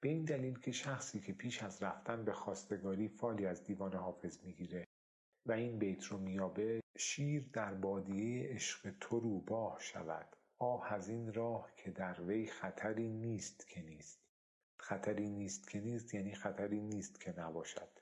به 0.00 0.08
این 0.08 0.24
دلیل 0.24 0.58
که 0.58 0.72
شخصی 0.72 1.20
که 1.20 1.32
پیش 1.32 1.62
از 1.62 1.82
رفتن 1.82 2.24
به 2.24 2.32
خواستگاری 2.32 3.08
فالی 3.08 3.46
از 3.46 3.64
دیوان 3.64 3.94
حافظ 3.94 4.44
می‌گیره 4.44 4.84
و 5.46 5.52
این 5.52 5.78
بیت 5.78 6.04
رو 6.04 6.18
میابه 6.18 6.80
شیر 6.98 7.50
در 7.52 7.74
بادیه 7.74 8.48
عشق 8.48 8.94
تو 9.00 9.20
روباه 9.20 9.78
شود. 9.80 10.36
آه 10.58 10.92
از 10.92 11.08
این 11.08 11.32
راه 11.32 11.70
که 11.76 11.90
در 11.90 12.22
وی 12.22 12.46
خطری 12.46 13.08
نیست 13.08 13.68
که 13.68 13.82
نیست. 13.82 14.20
خطری 14.80 15.30
نیست 15.30 15.70
که 15.70 15.80
نیست 15.80 16.14
یعنی 16.14 16.34
خطری 16.34 16.80
نیست 16.80 17.20
که 17.20 17.40
نباشد. 17.40 17.98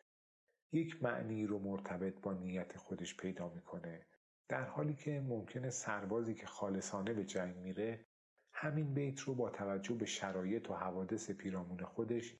یک 0.72 1.02
معنی 1.02 1.46
رو 1.46 1.58
مرتبط 1.58 2.20
با 2.20 2.32
نیت 2.32 2.76
خودش 2.76 3.16
پیدا 3.16 3.48
می‌کنه. 3.48 4.06
در 4.48 4.64
حالی 4.64 4.94
که 4.94 5.20
ممکنه 5.20 5.70
سربازی 5.70 6.34
که 6.34 6.46
خالصانه 6.46 7.12
به 7.12 7.24
جنگ 7.24 7.56
میره 7.56 8.06
همین 8.54 8.94
بیت 8.94 9.20
رو 9.20 9.34
با 9.34 9.50
توجه 9.50 9.94
به 9.94 10.06
شرایط 10.06 10.70
و 10.70 10.74
حوادث 10.74 11.30
پیرامون 11.30 11.84
خودش 11.84 12.36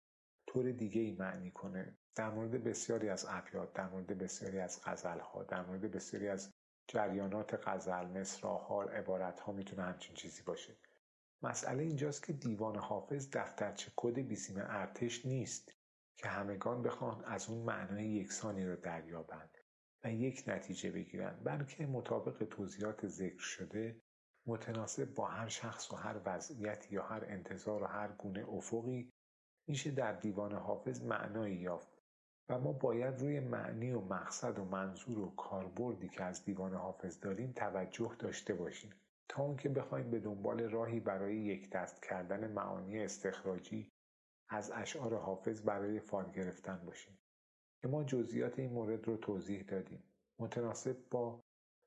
طور 0.46 0.72
دیگه 0.72 1.00
ای 1.00 1.12
معنی 1.12 1.50
کنه. 1.50 1.96
در 2.14 2.30
مورد 2.30 2.64
بسیاری 2.64 3.08
از 3.08 3.26
ابیات 3.28 3.72
در 3.72 3.88
مورد 3.88 4.18
بسیاری 4.18 4.58
از 4.58 4.80
غزلها 4.84 5.42
در 5.42 5.66
مورد 5.66 5.90
بسیاری 5.90 6.28
از 6.28 6.52
جریانات 6.88 7.68
غزل 7.68 8.06
مصراها 8.06 8.82
عبارتها 8.82 9.52
می‌تونه 9.52 9.82
همچین 9.82 10.14
چیزی 10.14 10.42
باشه. 10.42 10.76
مسئله 11.42 11.82
اینجاست 11.82 12.22
که 12.22 12.32
دیوان 12.32 12.76
حافظ 12.76 13.28
دفترچه 13.32 13.92
کد 13.96 14.18
بیسیم 14.18 14.56
ارتش 14.58 15.26
نیست 15.26 15.72
که 16.16 16.28
همگان 16.28 16.82
بخوان 16.82 17.24
از 17.24 17.48
اون 17.48 17.64
معنای 17.64 18.08
یکسانی 18.08 18.66
رو 18.66 18.76
دریابند 18.76 19.58
و 20.04 20.12
یک 20.12 20.44
نتیجه 20.46 20.90
بگیرند 20.90 21.44
بلکه 21.44 21.86
مطابق 21.86 22.44
توضیحات 22.44 23.06
ذکر 23.06 23.42
شده 23.42 24.00
متناسب 24.46 25.14
با 25.14 25.26
هر 25.26 25.48
شخص 25.48 25.92
و 25.92 25.96
هر 25.96 26.20
وضعیت 26.24 26.92
یا 26.92 27.02
هر 27.02 27.24
انتظار 27.24 27.82
و 27.82 27.86
هر 27.86 28.12
گونه 28.12 28.48
افقی 28.48 29.12
میشه 29.68 29.90
در 29.90 30.12
دیوان 30.12 30.52
حافظ 30.52 31.02
معنایی 31.02 31.56
یافت 31.56 31.94
و 32.48 32.58
ما 32.58 32.72
باید 32.72 33.20
روی 33.20 33.40
معنی 33.40 33.92
و 33.92 34.00
مقصد 34.00 34.58
و 34.58 34.64
منظور 34.64 35.18
و 35.18 35.34
کاربردی 35.34 36.08
که 36.08 36.24
از 36.24 36.44
دیوان 36.44 36.74
حافظ 36.74 37.20
داریم 37.20 37.52
توجه 37.52 38.16
داشته 38.18 38.54
باشیم. 38.54 38.92
تا 39.28 39.42
اون 39.42 39.56
که 39.56 39.68
بخوایم 39.68 40.10
به 40.10 40.20
دنبال 40.20 40.60
راهی 40.62 41.00
برای 41.00 41.36
یک 41.36 41.70
دست 41.70 42.02
کردن 42.02 42.52
معانی 42.52 42.98
استخراجی 42.98 43.92
از 44.48 44.70
اشعار 44.74 45.18
حافظ 45.18 45.62
برای 45.62 46.00
فال 46.00 46.30
گرفتن 46.30 46.82
باشیم. 46.86 47.18
که 47.82 47.88
ما 47.88 48.04
جزئیات 48.04 48.58
این 48.58 48.72
مورد 48.72 49.06
رو 49.06 49.16
توضیح 49.16 49.62
دادیم. 49.62 50.02
متناسب 50.38 50.96
با 51.10 51.40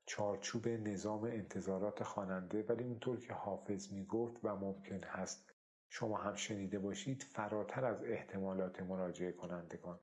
چارچوب 0.08 0.68
نظام 0.68 1.24
انتظارات 1.24 2.02
خواننده 2.02 2.62
ولی 2.62 2.84
اونطور 2.84 3.20
که 3.20 3.32
حافظ 3.32 3.92
می‌گفت 3.92 4.44
و 4.44 4.56
ممکن 4.56 5.00
هست 5.04 5.54
شما 5.88 6.16
هم 6.16 6.34
شنیده 6.34 6.78
باشید 6.78 7.22
فراتر 7.22 7.84
از 7.84 8.04
احتمالات 8.04 8.82
مراجعه 8.82 9.32
کنندگان. 9.32 10.00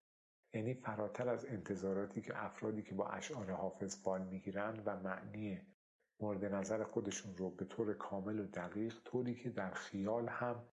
یعنی 0.54 0.74
فراتر 0.74 1.30
از 1.30 1.46
انتظاراتی 1.46 2.22
که 2.22 2.44
افرادی 2.46 2.84
که 2.84 2.96
با 2.96 3.08
اشعار 3.08 3.52
حافظ 3.52 4.04
فال 4.04 4.28
می‌گیرند 4.28 4.82
و 4.86 5.00
معنی 5.00 5.62
مورد 6.20 6.46
نظر 6.46 6.84
خودشون 6.84 7.38
رو 7.38 7.50
به 7.50 7.66
طور 7.66 7.94
کامل 7.94 8.40
و 8.40 8.46
دقیق 8.46 8.96
طوری 9.06 9.36
که 9.36 9.50
در 9.50 9.72
خیال 9.72 10.28
هم 10.28 10.70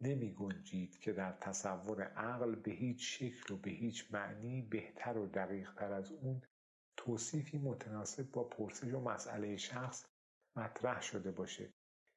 نمی 0.00 0.34
گنجید 0.34 0.98
که 0.98 1.12
در 1.12 1.32
تصور 1.32 2.02
عقل 2.02 2.54
به 2.54 2.70
هیچ 2.70 3.18
شکل 3.18 3.54
و 3.54 3.56
به 3.56 3.70
هیچ 3.70 4.14
معنی 4.14 4.62
بهتر 4.62 5.18
و 5.18 5.26
دقیق 5.26 5.74
تر 5.74 5.92
از 5.92 6.12
اون 6.12 6.42
توصیفی 6.96 7.58
متناسب 7.58 8.30
با 8.30 8.44
پرسش 8.44 8.94
و 8.94 9.00
مسئله 9.00 9.56
شخص 9.56 10.06
مطرح 10.56 11.00
شده 11.00 11.30
باشه. 11.30 11.72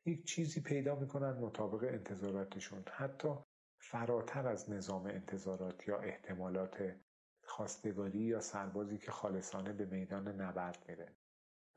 یک 0.06 0.26
چیزی 0.26 0.62
پیدا 0.62 0.96
می‌کنن 0.96 1.32
مطابق 1.32 1.84
انتظاراتشون. 1.84 2.84
حتی 2.92 3.36
فراتر 3.80 4.48
از 4.48 4.70
نظام 4.70 5.06
انتظارات 5.06 5.88
یا 5.88 6.00
احتمالات 6.00 6.96
خواستگاری 7.44 8.20
یا 8.20 8.40
سربازی 8.40 8.98
که 8.98 9.12
خالصانه 9.12 9.74
به 9.74 9.86
میدان 9.86 10.28
نبرد 10.42 10.86
میره. 10.90 11.16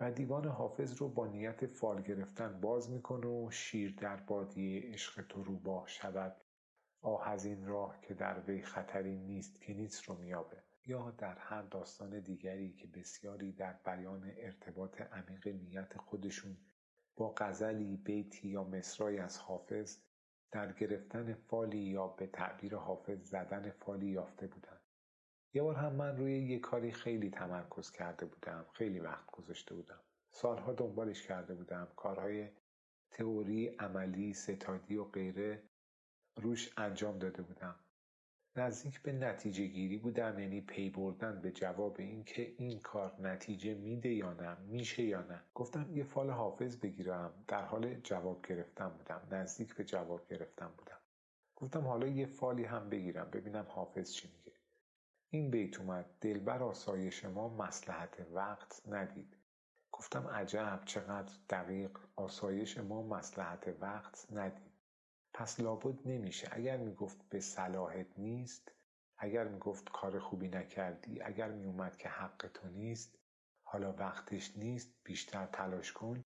و 0.00 0.12
دیوان 0.12 0.46
حافظ 0.46 0.94
رو 0.94 1.08
با 1.08 1.26
نیت 1.26 1.66
فال 1.66 2.02
گرفتن 2.02 2.60
باز 2.60 2.90
می‌کنه 2.90 3.26
و 3.26 3.50
شیر 3.50 3.94
در 3.94 4.16
بادیه 4.16 4.92
عشق 4.92 5.26
تو 5.26 5.42
روباه 5.42 5.88
شود. 5.88 6.44
آه 7.02 7.28
از 7.28 7.44
این 7.44 7.66
راه 7.66 8.00
که 8.00 8.14
در 8.14 8.40
وی 8.40 8.62
خطری 8.62 9.16
نیست 9.16 9.60
که 9.60 9.74
نیست 9.74 10.04
رو 10.04 10.18
میابه 10.18 10.64
یا 10.86 11.10
در 11.10 11.38
هر 11.38 11.62
داستان 11.62 12.20
دیگری 12.20 12.72
که 12.72 12.86
بسیاری 12.86 13.52
در 13.52 13.72
بیان 13.72 14.32
ارتباط 14.36 15.00
عمیق 15.00 15.48
نیت 15.48 15.96
خودشون 15.98 16.56
با 17.16 17.34
غزلی 17.36 17.96
بیتی 17.96 18.48
یا 18.48 18.64
مصرایی 18.64 19.18
از 19.18 19.38
حافظ 19.38 19.98
در 20.52 20.72
گرفتن 20.72 21.34
فالی 21.34 21.78
یا 21.78 22.06
به 22.06 22.26
تعبیر 22.26 22.76
حافظ 22.76 23.18
زدن 23.28 23.70
فالی 23.70 24.06
یافته 24.06 24.46
بودند. 24.46 24.80
یه 25.52 25.62
بار 25.62 25.74
هم 25.74 25.92
من 25.92 26.16
روی 26.16 26.38
یه 26.38 26.58
کاری 26.58 26.92
خیلی 26.92 27.30
تمرکز 27.30 27.90
کرده 27.90 28.26
بودم 28.26 28.66
خیلی 28.72 29.00
وقت 29.00 29.30
گذاشته 29.30 29.74
بودم. 29.74 30.00
سالها 30.32 30.72
دنبالش 30.72 31.26
کرده 31.26 31.54
بودم 31.54 31.88
کارهای 31.96 32.48
تئوری 33.10 33.66
عملی 33.66 34.34
ستادی 34.34 34.96
و 34.96 35.04
غیره 35.04 35.62
روش 36.36 36.72
انجام 36.76 37.18
داده 37.18 37.42
بودم. 37.42 37.74
نزدیک 38.60 39.02
به 39.02 39.12
نتیجه 39.12 39.66
گیری 39.66 39.96
بودم 39.98 40.38
یعنی 40.38 40.60
پی 40.60 40.90
بردن 40.90 41.40
به 41.40 41.50
جواب 41.50 41.96
این 41.98 42.24
که 42.24 42.54
این 42.58 42.80
کار 42.80 43.20
نتیجه 43.20 43.74
میده 43.74 44.08
یا 44.08 44.32
نه 44.32 44.56
میشه 44.60 45.02
یا 45.02 45.22
نه. 45.22 45.40
گفتم 45.54 45.96
یه 45.96 46.04
فال 46.04 46.30
حافظ 46.30 46.76
بگیرم 46.76 47.44
در 47.48 47.64
حال 47.64 47.94
جواب 47.94 48.46
گرفتن 48.46 48.88
بودم 48.88 49.28
نزدیک 49.30 49.74
به 49.74 49.84
جواب 49.84 50.28
گرفتن 50.28 50.68
بودم. 50.78 50.98
گفتم 51.56 51.86
حالا 51.86 52.06
یه 52.06 52.26
فالی 52.26 52.64
هم 52.64 52.90
بگیرم 52.90 53.30
ببینم 53.30 53.66
حافظ 53.68 54.12
چی 54.12 54.28
میگه. 54.36 54.58
این 55.30 55.50
بیت 55.50 55.80
اومد 55.80 56.06
دلبر 56.20 56.62
آسایش 56.62 57.24
ما 57.24 57.48
مسلحت 57.48 58.26
وقت 58.32 58.82
ندید. 58.88 59.36
گفتم 59.92 60.26
عجب 60.26 60.82
چقدر 60.84 61.34
دقیق 61.50 61.98
آسایش 62.16 62.78
ما 62.78 63.02
مسلحت 63.02 63.76
وقت 63.80 64.26
ندید. 64.32 64.69
پس 65.32 65.60
لابد 65.60 66.08
نمیشه. 66.08 66.48
اگر 66.52 66.76
می‌گفت 66.76 67.28
به 67.28 67.40
صلاحت 67.40 68.18
نیست 68.18 68.72
اگر 69.18 69.48
می‌گفت 69.48 69.90
کار 69.92 70.18
خوبی 70.18 70.48
نکردی 70.48 71.22
اگر 71.22 71.50
میومد 71.50 71.96
که 71.96 72.08
حق 72.08 72.50
تو 72.54 72.68
نیست 72.68 73.18
حالا 73.62 73.92
وقتش 73.92 74.56
نیست 74.56 74.94
بیشتر 75.04 75.46
تلاش 75.46 75.92
کن. 75.92 76.24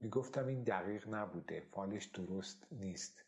می‌گفتم 0.00 0.46
این 0.46 0.62
دقیق 0.62 1.08
نبوده 1.14 1.60
فالش 1.60 2.04
درست 2.04 2.66
نیست. 2.72 3.24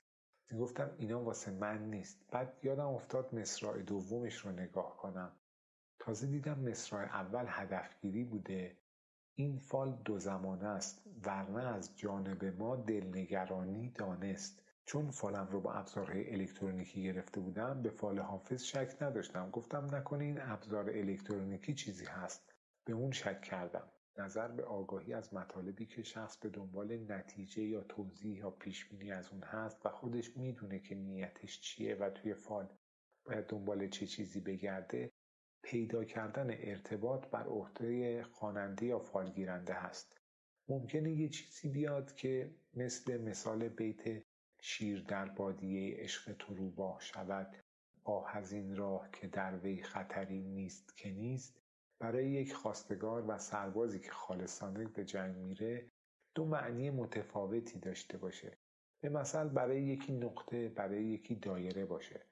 گفتم 0.58 0.94
اینا 0.98 1.22
واسه 1.22 1.50
من 1.50 1.90
نیست. 1.90 2.24
بعد 2.30 2.58
یادم 2.62 2.88
افتاد 2.88 3.34
مصرع 3.34 3.82
دومش 3.82 4.36
رو 4.36 4.52
نگاه 4.52 4.96
کنم. 4.96 5.32
تازه 5.98 6.26
دیدم 6.26 6.58
مصرع 6.60 7.04
اول 7.04 7.44
هدفگیری 7.48 8.24
بوده. 8.24 8.76
این 9.34 9.58
فال 9.58 9.92
دو 10.04 10.18
زمانه 10.18 10.66
است 10.66 11.02
ورنه 11.24 11.66
از 11.66 11.96
جانب 11.98 12.44
ما 12.44 12.76
دلنگرانی 12.76 13.90
دانست. 13.90 14.62
چون 14.86 15.10
فالم 15.10 15.48
رو 15.50 15.60
با 15.60 15.72
ابزارهای 15.72 16.32
الکترونیکی 16.32 17.02
گرفته 17.02 17.40
بودم 17.40 17.82
به 17.82 17.90
فال 17.90 18.18
حافظ 18.18 18.62
شک 18.62 18.96
نداشتم. 19.00 19.50
گفتم 19.50 19.94
نکنه 19.94 20.24
این 20.24 20.40
ابزار 20.40 20.90
الکترونیکی 20.90 21.74
چیزی 21.74 22.04
هست. 22.04 22.54
به 22.84 22.92
اون 22.92 23.10
شک 23.10 23.42
کردم. 23.42 23.88
نظر 24.18 24.48
به 24.48 24.64
آگاهی 24.64 25.14
از 25.14 25.34
مطالبی 25.34 25.86
که 25.86 26.02
شخص 26.02 26.36
به 26.36 26.48
دنبال 26.48 27.12
نتیجه 27.12 27.62
یا 27.62 27.80
توضیح 27.80 28.38
یا 28.38 28.50
پیشبینی 28.50 29.12
از 29.12 29.32
اون 29.32 29.42
هست 29.42 29.86
و 29.86 29.88
خودش 29.88 30.36
می‌دونه 30.36 30.78
که 30.78 30.94
نیتش 30.94 31.60
چیه 31.60 31.94
و 31.94 32.10
توی 32.10 32.34
فال 32.34 32.68
باید 33.24 33.46
دنبال 33.46 33.88
چه 33.88 34.06
چیزی 34.06 34.40
بگرده 34.40 35.12
پیدا 35.62 36.04
کردن 36.04 36.50
ارتباط 36.50 37.26
بر 37.26 37.44
عهده 37.44 38.22
خواننده 38.24 38.86
یا 38.86 38.98
فالگیرنده 38.98 39.74
هست. 39.74 40.16
ممکنه 40.68 41.12
یه 41.12 41.28
چیزی 41.28 41.68
بیاد 41.68 42.14
که 42.14 42.54
مثل 42.74 43.20
مثال 43.22 43.68
بیت 43.68 44.25
شیر 44.68 45.02
در 45.02 45.24
بادیه 45.24 45.96
عشق 45.96 46.32
تو 46.32 46.54
روباه 46.54 47.00
شود 47.00 47.56
آه 48.04 48.36
از 48.36 48.52
این 48.52 48.76
راه 48.76 49.10
که 49.10 49.26
در 49.26 49.56
وی 49.58 49.82
خطری 49.82 50.42
نیست 50.42 50.96
که 50.96 51.10
نیست. 51.10 51.60
برای 51.98 52.30
یک 52.30 52.54
خواستگار 52.54 53.24
و 53.28 53.38
سربازی 53.38 54.00
که 54.00 54.10
خالصانه 54.10 54.84
به 54.84 55.04
جنگ 55.04 55.36
میره 55.36 55.90
دو 56.34 56.44
معنی 56.44 56.90
متفاوتی 56.90 57.78
داشته 57.78 58.18
باشه. 58.18 58.58
به 59.00 59.08
مثل 59.08 59.48
برای 59.48 59.82
یکی 59.82 60.12
نقطه 60.12 60.68
برای 60.68 61.04
یکی 61.04 61.34
دایره 61.34 61.84
باشه. 61.84 62.26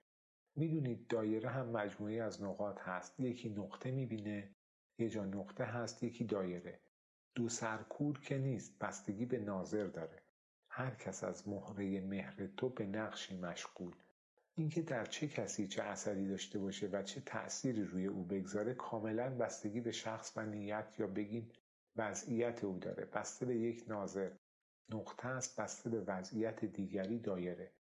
می‌دونید 0.56 1.06
دایره 1.06 1.48
هم 1.48 1.68
مجموعه 1.68 2.22
از 2.22 2.42
نقاط 2.42 2.80
هست. 2.80 3.20
یکی 3.20 3.48
نقطه 3.48 3.90
می‌بینه 3.90 4.54
یه 4.98 5.08
جا 5.08 5.24
نقطه 5.24 5.64
هست 5.64 6.02
یکی 6.02 6.24
دایره. 6.24 6.80
دو 7.34 7.48
سرکور 7.48 8.20
که 8.20 8.38
نیست 8.38 8.78
بستگی 8.78 9.26
به 9.26 9.38
ناظر 9.38 9.86
داره. 9.86 10.23
هر 10.76 10.94
کس 10.94 11.24
از 11.24 11.48
مهره 11.48 12.00
مهر 12.00 12.46
تو 12.56 12.68
به 12.68 12.86
نقشی 12.86 13.36
مشغول. 13.36 13.94
اینکه 14.54 14.82
در 14.82 15.04
چه 15.04 15.28
کسی 15.28 15.68
چه 15.68 15.82
اثری 15.82 16.28
داشته 16.28 16.58
باشه 16.58 16.86
و 16.86 17.02
چه 17.02 17.20
تأثیری 17.20 17.84
روی 17.84 18.06
او 18.06 18.24
بگذاره 18.24 18.74
کاملا 18.74 19.30
بستگی 19.30 19.80
به 19.80 19.92
شخص 19.92 20.32
و 20.36 20.46
نیت 20.46 20.94
یا 20.98 21.06
بگیم 21.06 21.50
وضعیت 21.96 22.64
او 22.64 22.78
داره. 22.78 23.04
بسته 23.04 23.46
به 23.46 23.56
یک 23.56 23.84
ناظر 23.88 24.30
نقطه 24.88 25.28
است 25.28 25.60
بسته 25.60 25.90
به 25.90 26.00
وضعیت 26.00 26.64
دیگری 26.64 27.18
دایره. 27.18 27.72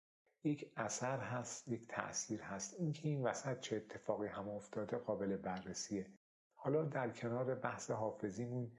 یک 0.45 0.73
اثر 0.77 1.19
هست 1.19 1.69
یک 1.69 1.87
تأثیر 1.89 2.43
هست. 2.43 2.81
اینکه 2.81 3.09
این 3.09 3.23
وسط 3.23 3.61
چه 3.61 3.77
اتفاقی 3.77 4.29
هم 4.29 4.49
افتاده 4.49 4.97
قابل 4.97 5.37
بررسیه. 5.37 6.07
حالا 6.55 6.85
در 6.85 7.11
کنار 7.11 7.55
بحث 7.55 7.91
حافظیمون 7.91 8.73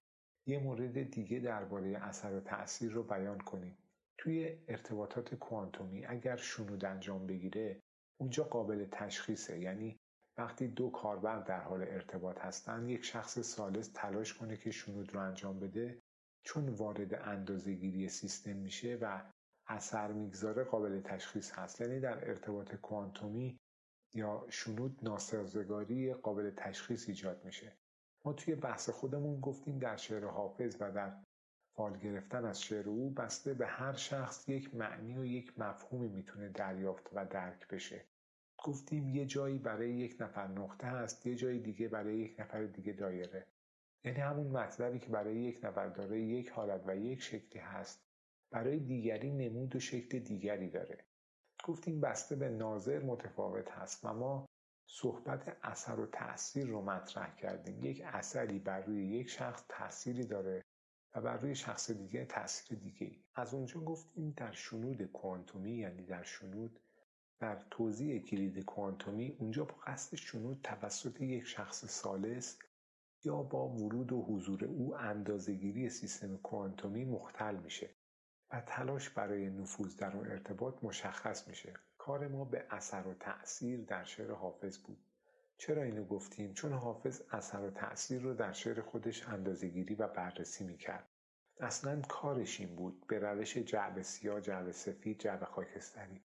یه 0.46 0.60
مورد 0.60 1.12
دیگه 1.12 1.40
درباره 1.40 1.98
اثر 2.02 2.34
و 2.34 2.40
تأثیر 2.40 2.92
رو 2.92 3.04
بیان 3.04 3.38
کنیم. 3.38 3.78
توی 4.18 4.58
ارتباطات 4.68 5.36
کوانتومی 5.36 6.06
اگر 6.06 6.36
شنود 6.36 6.86
انجام 6.86 7.28
بگیره 7.28 7.80
اونجا 8.20 8.44
قابل 8.44 8.86
تشخیصه. 8.92 9.60
یعنی 9.60 10.00
وقتی 10.38 10.68
دو 10.68 10.90
کاربر 10.90 11.40
در 11.40 11.62
حال 11.62 11.82
ارتباط 11.82 12.40
هستن 12.40 12.90
یک 12.90 13.04
شخص 13.04 13.40
سالس 13.40 13.92
تلاش 13.94 14.34
کنه 14.34 14.58
که 14.58 14.72
شنود 14.72 15.14
رو 15.14 15.20
انجام 15.22 15.60
بده 15.60 16.00
چون 16.46 16.70
وارد 16.70 17.14
اندازهگیری 17.14 18.10
سیستم 18.10 18.56
میشه 18.56 18.98
و 19.02 19.22
اثر 19.68 20.12
می‌گذاره 20.12 20.64
قابل 20.64 21.02
تشخیص 21.02 21.52
هست. 21.52 21.82
یعنی 21.82 22.00
در 22.00 22.30
ارتباط 22.30 22.76
کوانتومی 22.76 23.60
یا 24.14 24.46
شنود 24.50 25.00
ناسازگاری 25.04 26.14
قابل 26.14 26.52
تشخیص 26.58 27.10
ایجاد 27.10 27.46
میشه. 27.46 27.78
ما 28.26 28.34
توی 28.34 28.56
بحث 28.56 28.90
خودمون 28.90 29.40
گفتیم 29.40 29.80
در 29.80 29.98
شعر 29.98 30.26
حافظ 30.26 30.78
و 30.80 30.92
در 30.92 31.24
فال 31.76 31.98
گرفتن 31.98 32.46
از 32.46 32.62
شعر 32.62 32.90
او 32.90 33.10
بسته 33.10 33.54
به 33.54 33.68
هر 33.68 33.94
شخص 33.94 34.50
یک 34.50 34.76
معنی 34.76 35.18
و 35.18 35.26
یک 35.26 35.60
مفهومی 35.60 36.08
می‌تونه 36.08 36.50
دریافت 36.50 37.10
و 37.14 37.26
درک 37.26 37.68
بشه. 37.68 38.06
گفتیم 38.58 39.10
یه 39.10 39.26
جایی 39.26 39.58
برای 39.58 39.94
یک 39.94 40.18
نفر 40.20 40.48
نقطه 40.48 40.88
هست 40.88 41.28
یه 41.28 41.36
جایی 41.36 41.60
دیگه 41.60 41.88
برای 41.88 42.18
یک 42.18 42.40
نفر 42.40 42.64
دیگه 42.66 42.94
دایره. 42.94 43.48
یعنی 44.04 44.20
همون 44.20 44.48
مطلبی 44.48 45.00
که 45.00 45.10
برای 45.10 45.42
یک 45.42 45.60
نفر 45.64 45.88
داره 45.88 46.22
یک 46.22 46.50
حالت 46.50 46.84
و 46.88 46.96
یک 46.96 47.22
شکلی 47.22 47.62
هست 47.62 48.04
برای 48.52 48.80
دیگری 48.80 49.32
نمود 49.32 49.76
و 49.76 49.80
شکل 49.80 50.20
دیگری 50.20 50.70
داره. 50.70 51.06
گفتیم 51.64 52.02
بسته 52.02 52.36
به 52.36 52.50
ناظر 52.50 53.00
متفاوت 53.00 53.72
هست 53.72 54.06
و 54.06 54.14
ما 54.14 54.46
صحبت 54.90 55.58
اثر 55.62 56.00
و 56.00 56.06
تأثیر 56.06 56.68
رو 56.68 56.82
مطرح 56.82 57.36
کردیم. 57.36 57.84
یک 57.84 58.02
اثری 58.06 58.60
بر 58.60 58.82
روی 58.82 59.08
یک 59.08 59.30
شخص 59.30 59.66
تأثیری 59.70 60.26
داره 60.26 60.64
و 61.16 61.22
بر 61.22 61.38
روی 61.38 61.56
شخص 61.56 61.92
دیگه 61.92 62.26
تاثیر 62.26 62.78
دیگه. 62.78 63.16
از 63.36 63.54
اونجا 63.54 63.80
گفتیم 63.80 64.34
در 64.38 64.52
شنود 64.52 65.04
کوانتومی 65.04 65.74
یعنی 65.74 66.06
در 66.06 66.24
شنود 66.24 66.80
در 67.40 67.66
توضیح 67.72 68.22
کلید 68.22 68.66
کوانتومی 68.66 69.36
اونجا 69.40 69.66
با 69.66 69.76
قصد 69.88 70.16
شنود 70.16 70.60
توسط 70.64 71.22
یک 71.22 71.44
شخص 71.44 71.86
سالس 71.86 72.60
یا 73.24 73.44
با 73.44 73.70
ورود 73.70 74.12
و 74.12 74.22
حضور 74.22 74.66
او 74.66 74.96
اندازهگیری 74.96 75.90
سیستم 75.90 76.38
کوانتومی 76.38 77.06
مختل 77.06 77.56
میشه 77.56 77.90
و 78.52 78.62
تلاش 78.62 79.10
برای 79.10 79.50
نفوذ 79.50 79.96
در 79.96 80.18
اون 80.18 80.28
ارتباط 80.28 80.84
مشخص 80.84 81.48
میشه 81.48 81.74
کار 81.98 82.28
ما 82.28 82.46
به 82.46 82.66
اثر 82.70 83.08
و 83.08 83.14
تأثیر 83.14 83.82
در 83.82 84.04
شعر 84.04 84.32
حافظ 84.32 84.78
بود 84.78 85.06
چرا 85.58 85.84
اینو 85.84 86.06
گفتیم؟ 86.06 86.54
چون 86.54 86.74
حافظ 86.74 87.22
اثر 87.32 87.62
و 87.62 87.70
تأثیر 87.70 88.22
رو 88.22 88.34
در 88.34 88.52
شعر 88.52 88.82
خودش 88.82 89.28
اندازهگیری 89.28 89.96
و 89.96 90.08
بررسی 90.08 90.64
می‌کرد. 90.64 91.10
اصلا 91.60 92.02
کارش 92.02 92.60
این 92.60 92.76
بود 92.76 93.08
به 93.08 93.20
روش 93.20 93.58
جعب 93.58 94.02
سیاه 94.02 94.42
جعب 94.42 94.72
سفید 94.72 95.20
جعب 95.20 95.44
خاکستری. 95.44 96.22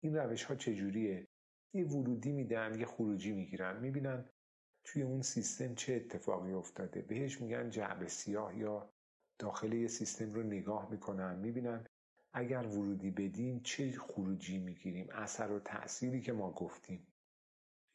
این 0.00 0.16
روش 0.16 0.44
ها 0.44 0.54
چجوریه؟ 0.54 1.26
یه 1.74 1.84
ورودی 1.84 2.32
میدن 2.32 2.80
یه 2.80 2.86
خروجی 2.86 3.32
می‌گیرن. 3.32 3.80
می‌بینن 3.80 4.24
توی 4.84 5.02
اون 5.02 5.22
سیستم 5.22 5.74
چه 5.74 5.94
اتفاقی 5.94 6.52
افتاده. 6.52 7.02
بهش 7.02 7.40
میگن 7.40 7.70
جعب 7.70 8.06
سیاه 8.06 8.58
یا 8.58 8.90
داخل 9.38 9.72
یه 9.72 9.88
سیستم 9.88 10.32
رو 10.32 10.42
نگاه 10.42 10.90
می‌کنن. 10.90 11.38
می‌بینن 11.38 11.86
اگر 12.32 12.66
ورودی 12.66 13.10
بدیم 13.10 13.60
چه 13.60 13.92
خروجی 13.92 14.58
می‌گیریم؟ 14.58 15.08
اثر 15.12 15.50
و 15.50 15.60
تأثیری 15.60 16.20
که 16.20 16.32
ما 16.32 16.50
گفتیم. 16.52 17.06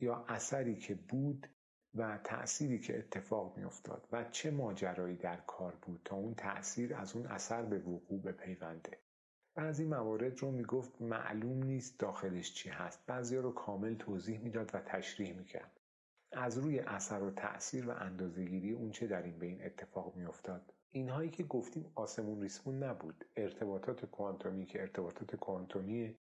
یا 0.03 0.25
اثری 0.27 0.75
که 0.75 0.95
بود 0.95 1.47
و 1.95 2.19
تأثیری 2.23 2.79
که 2.79 2.97
اتفاق 2.97 3.57
میافتاد 3.57 4.07
و 4.11 4.23
چه 4.23 4.51
ماجرایی 4.51 5.15
در 5.15 5.37
کار 5.37 5.75
بود 5.81 6.01
تا 6.05 6.15
اون 6.15 6.33
تأثیر 6.33 6.95
از 6.95 7.15
اون 7.15 7.25
اثر 7.25 7.63
به 7.63 7.79
وقوع 7.79 8.21
بپیونده. 8.21 8.97
بعضی 9.55 9.85
موارد 9.85 10.39
رو 10.39 10.51
می‌گفت 10.51 11.01
معلوم 11.01 11.63
نیست 11.63 11.99
داخلش 11.99 12.53
چی 12.53 12.69
هست. 12.69 13.05
بعضی 13.07 13.37
رو 13.37 13.51
کامل 13.51 13.95
توضیح 13.95 14.39
می‌داد 14.39 14.71
و 14.73 14.79
تشریح 14.79 15.37
می‌کرد. 15.37 15.79
از 16.31 16.57
روی 16.57 16.79
اثر 16.79 17.23
و 17.23 17.31
تأثیر 17.31 17.89
و 17.89 17.91
اندازهگیری 17.91 18.71
اون 18.71 18.91
چه 18.91 19.07
در 19.07 19.23
این 19.23 19.39
بین 19.39 19.65
اتفاق 19.65 20.15
میافتاد؟ 20.15 20.73
اینهایی 20.89 21.29
که 21.29 21.43
گفتیم 21.43 21.91
آسمون 21.95 22.41
ریسمون 22.41 22.83
نبود. 22.83 23.25
ارتباطات 23.35 24.05
کوانتومی 24.05 24.65
که 24.65 24.81
ارتباطات 24.81 25.35
کوانتومی 25.35 26.17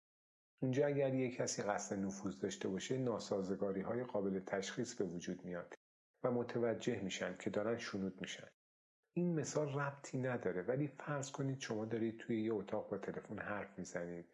اونجا 0.62 0.86
اگر 0.86 1.14
یک 1.14 1.36
کسی 1.36 1.62
قصد 1.62 1.98
نفوذ 1.98 2.38
داشته 2.38 2.68
باشه 2.68 2.98
ناسازگاری 2.98 3.80
های 3.80 4.04
قابل 4.04 4.40
تشخیص 4.40 4.94
به 4.94 5.04
وجود 5.04 5.44
میاد 5.44 5.74
و 6.24 6.30
متوجه 6.30 7.00
میشن 7.00 7.36
که 7.36 7.50
دارن 7.50 7.78
شنود 7.78 8.20
میشن. 8.20 8.48
این 9.16 9.34
مثال 9.34 9.78
ربطی 9.78 10.18
نداره 10.18 10.62
ولی 10.62 10.86
فرض 10.86 11.30
کنید 11.30 11.60
شما 11.60 11.84
دارید 11.84 12.18
توی 12.18 12.42
یه 12.42 12.54
اتاق 12.54 12.90
با 12.90 12.98
تلفن 12.98 13.38
حرف 13.38 13.78
می‌زنید. 13.78 14.26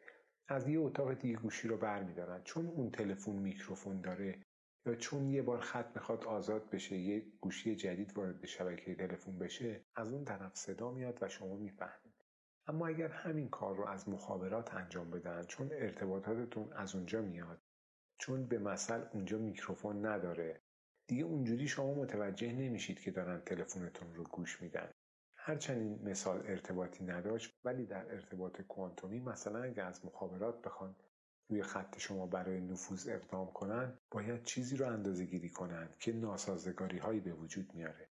از 0.48 0.68
یه 0.68 0.80
اتاق 0.80 1.14
دیگه 1.14 1.36
گوشی 1.36 1.68
رو 1.68 1.76
برمیدارن. 1.76 2.42
چون 2.44 2.66
اون 2.66 2.90
تلفن 2.90 3.32
میکروفون 3.32 4.00
داره 4.00 4.42
یا 4.86 4.94
چون 4.94 5.30
یه 5.30 5.42
بار 5.42 5.60
خط 5.60 5.96
می‌خواد 5.96 6.24
آزاد 6.24 6.70
بشه 6.70 6.96
یه 6.96 7.26
گوشی 7.40 7.76
جدید 7.76 8.18
وارد 8.18 8.46
شبکه 8.46 8.94
تلفن 8.94 9.38
بشه 9.38 9.84
از 9.96 10.12
اون 10.12 10.24
طرف 10.24 10.56
صدا 10.56 10.90
میاد 10.90 11.18
و 11.20 11.28
شما 11.28 11.56
می‌فهمید. 11.56 12.11
اما 12.66 12.86
اگر 12.86 13.08
همین 13.08 13.48
کار 13.48 13.76
رو 13.76 13.86
از 13.86 14.08
مخابرات 14.08 14.74
انجام 14.74 15.10
بدن 15.10 15.42
چون 15.42 15.70
ارتباطاتتون 15.72 16.72
از 16.72 16.94
اونجا 16.94 17.22
میاد 17.22 17.62
چون 18.18 18.46
به 18.46 18.58
مثل 18.58 19.04
اونجا 19.12 19.38
میکروفون 19.38 20.06
نداره 20.06 20.62
دیگه 21.06 21.24
اونجوری 21.24 21.68
شما 21.68 21.94
متوجه 21.94 22.52
نمیشید 22.52 23.00
که 23.00 23.10
دارن 23.10 23.40
تلفنتون 23.40 24.14
رو 24.14 24.24
گوش 24.24 24.62
میدن. 24.62 24.90
هرچند 25.34 25.80
این 25.82 26.10
مثال 26.10 26.42
ارتباطی 26.46 27.04
نداشت 27.04 27.60
ولی 27.64 27.86
در 27.86 28.12
ارتباط 28.12 28.60
کوانتومی 28.60 29.20
مثلا 29.20 29.62
اگر 29.62 29.84
از 29.84 30.04
مخابرات 30.04 30.62
بخوان 30.62 30.96
روی 31.48 31.62
خط 31.62 31.98
شما 31.98 32.26
برای 32.26 32.60
نفوذ 32.60 33.08
اقدام 33.08 33.52
کنن 33.52 33.98
باید 34.10 34.42
چیزی 34.42 34.76
رو 34.76 34.86
اندازه 34.86 35.24
گیری 35.24 35.50
کنن 35.50 35.88
که 35.98 36.12
ناسازگاری 36.12 36.98
هایی 36.98 37.20
به 37.20 37.32
وجود 37.32 37.74
میاره. 37.74 38.08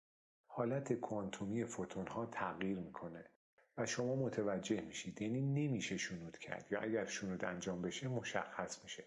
حالت 0.46 0.92
کوانتومی 0.92 1.64
فوتون 1.64 2.06
ها 2.06 2.26
تغییر 2.26 2.78
می‌کنه. 2.78 3.30
شما 3.86 4.16
متوجه 4.16 4.80
میشید. 4.80 5.22
یعنی 5.22 5.40
نمیشه 5.40 5.96
شنود 5.96 6.38
کرد. 6.38 6.66
یا 6.70 6.80
اگر 6.80 7.06
شنود 7.06 7.44
انجام 7.44 7.82
بشه 7.82 8.08
مشخص 8.08 8.82
میشه. 8.84 9.04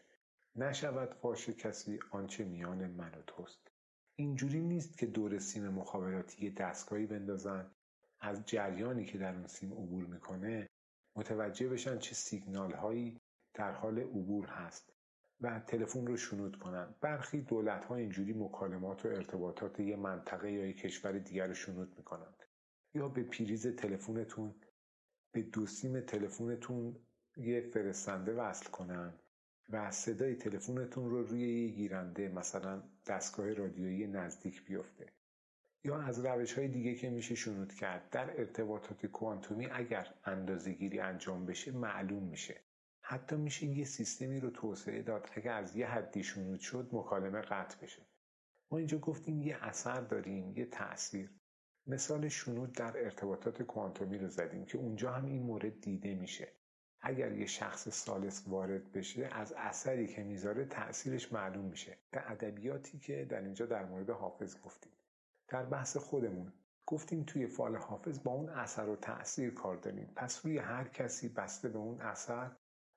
نشود 0.56 1.14
فاش 1.14 1.50
کسی 1.50 2.00
آنچه 2.12 2.44
میان 2.44 2.88
من 2.88 3.12
و 3.12 3.22
توست. 3.28 3.72
اینجوری 4.16 4.62
نیست 4.62 4.98
که 4.98 5.06
دور 5.06 5.40
سیم 5.40 5.68
مخابراتی 5.70 6.50
دستگاهی 6.52 7.06
بندازن. 7.06 7.72
از 8.20 8.46
جریانی 8.46 9.06
که 9.06 9.18
در 9.18 9.36
اون 9.36 9.48
سیم 9.48 9.74
عبور 9.74 10.06
می‌کنه 10.06 10.70
متوجه 11.16 11.70
بشن 11.70 12.00
چه 12.00 12.16
سیگنال 12.16 12.72
هایی 12.72 13.22
در 13.54 13.72
حال 13.72 14.00
عبور 14.00 14.46
هست 14.46 14.94
و 15.42 15.60
تلفن 15.60 16.08
رو 16.08 16.18
شنود 16.18 16.60
کنن. 16.60 16.96
برخی 17.02 17.42
دولت 17.42 17.86
ها 17.86 17.96
اینجوری 17.96 18.34
مکالمات 18.34 19.06
و 19.06 19.08
ارتباطات 19.08 19.80
یه 19.80 19.96
منطقه 19.96 20.52
یا 20.52 20.66
یه 20.66 20.74
کشور 20.74 21.12
دیگر 21.12 21.48
رو 21.48 21.54
شنود 21.54 21.98
می‌کنن 21.98 22.34
یا 22.94 23.08
به 23.08 23.24
پریز 23.24 23.68
تلفنتون 23.68 24.56
به 25.34 25.42
دو 25.42 25.66
سیم 25.66 26.02
تلفنتون 26.02 26.96
یه 27.38 27.62
فرستنده 27.62 28.34
وصل 28.34 28.70
کنن 28.70 29.14
و 29.70 29.92
صدای 29.92 30.36
تلفنتون 30.36 31.10
رو 31.10 31.24
روی 31.24 31.66
یه 31.66 31.72
گیرنده 31.72 32.30
مثلا 32.30 32.84
دستگاه 33.08 33.54
رادیویی 33.54 34.08
نزدیک 34.08 34.66
بیفته. 34.66 35.14
یا 35.84 36.02
از 36.02 36.26
روش 36.26 36.54
های 36.54 36.68
دیگه 36.68 36.96
که 36.96 37.10
میشه 37.10 37.36
شنود 37.36 37.74
کرد 37.74 38.10
در 38.10 38.40
ارتباطات 38.40 39.06
کوانتومی 39.06 39.66
اگر 39.66 40.14
گیری 40.68 41.00
انجام 41.00 41.46
بشه 41.46 41.72
معلوم 41.72 42.24
میشه. 42.24 42.62
حتی 43.02 43.36
میشه 43.36 43.66
یه 43.66 43.86
سیستمی 43.86 44.40
رو 44.40 44.50
توسعه 44.50 45.02
داد 45.02 45.30
اگر 45.36 45.54
از 45.54 45.76
یه 45.76 45.88
حدی 45.88 46.24
شنود 46.24 46.60
شد 46.60 46.90
مکالمه 46.92 47.42
قطع 47.42 47.82
بشه. 47.82 48.02
ما 48.72 48.78
اینجا 48.78 48.98
گفتیم 48.98 49.42
یه 49.42 49.58
اثر 49.62 50.02
داریم 50.02 50.58
یه 50.58 50.66
تاثیر 50.66 51.32
مثال 51.88 52.28
شنود 52.28 52.72
در 52.72 53.04
ارتباطات 53.04 53.64
کوانتومی 53.64 54.18
رو 54.18 54.28
زدیم 54.28 54.66
که 54.66 54.78
اونجا 54.78 55.12
هم 55.12 55.26
این 55.26 55.44
مورد 55.44 55.82
دیده 55.82 56.16
میشه. 56.16 56.48
اگر 57.02 57.32
یه 57.32 57.46
شخص 57.46 57.90
سالس 57.90 58.44
وارد 58.48 58.92
بشه 58.92 59.30
از 59.32 59.54
اثری 59.58 60.08
که 60.08 60.24
می‌ذاره 60.24 60.66
تأثیرش 60.66 61.34
معلوم 61.34 61.66
میشه. 61.66 61.98
به 62.12 62.32
ادبیاتی 62.32 63.00
که 63.00 63.26
در 63.26 63.42
اینجا 63.42 63.66
در 63.66 63.86
مورد 63.86 64.10
حافظ 64.10 64.62
گفتیم. 64.62 64.92
در 65.48 65.66
بحث 65.66 65.98
خودمون 65.98 66.54
گفتیم 66.86 67.24
توی 67.24 67.48
فال 67.48 67.76
حافظ 67.76 68.24
با 68.24 68.32
اون 68.32 68.50
اثر 68.50 68.90
و 68.90 68.96
تأثیر 68.96 69.54
کار 69.54 69.78
داریم. 69.78 70.14
پس 70.16 70.46
روی 70.46 70.58
هر 70.58 70.88
کسی 70.88 71.30
بسته 71.30 71.70
به 71.70 71.78
اون 71.78 72.02
اثر 72.02 72.52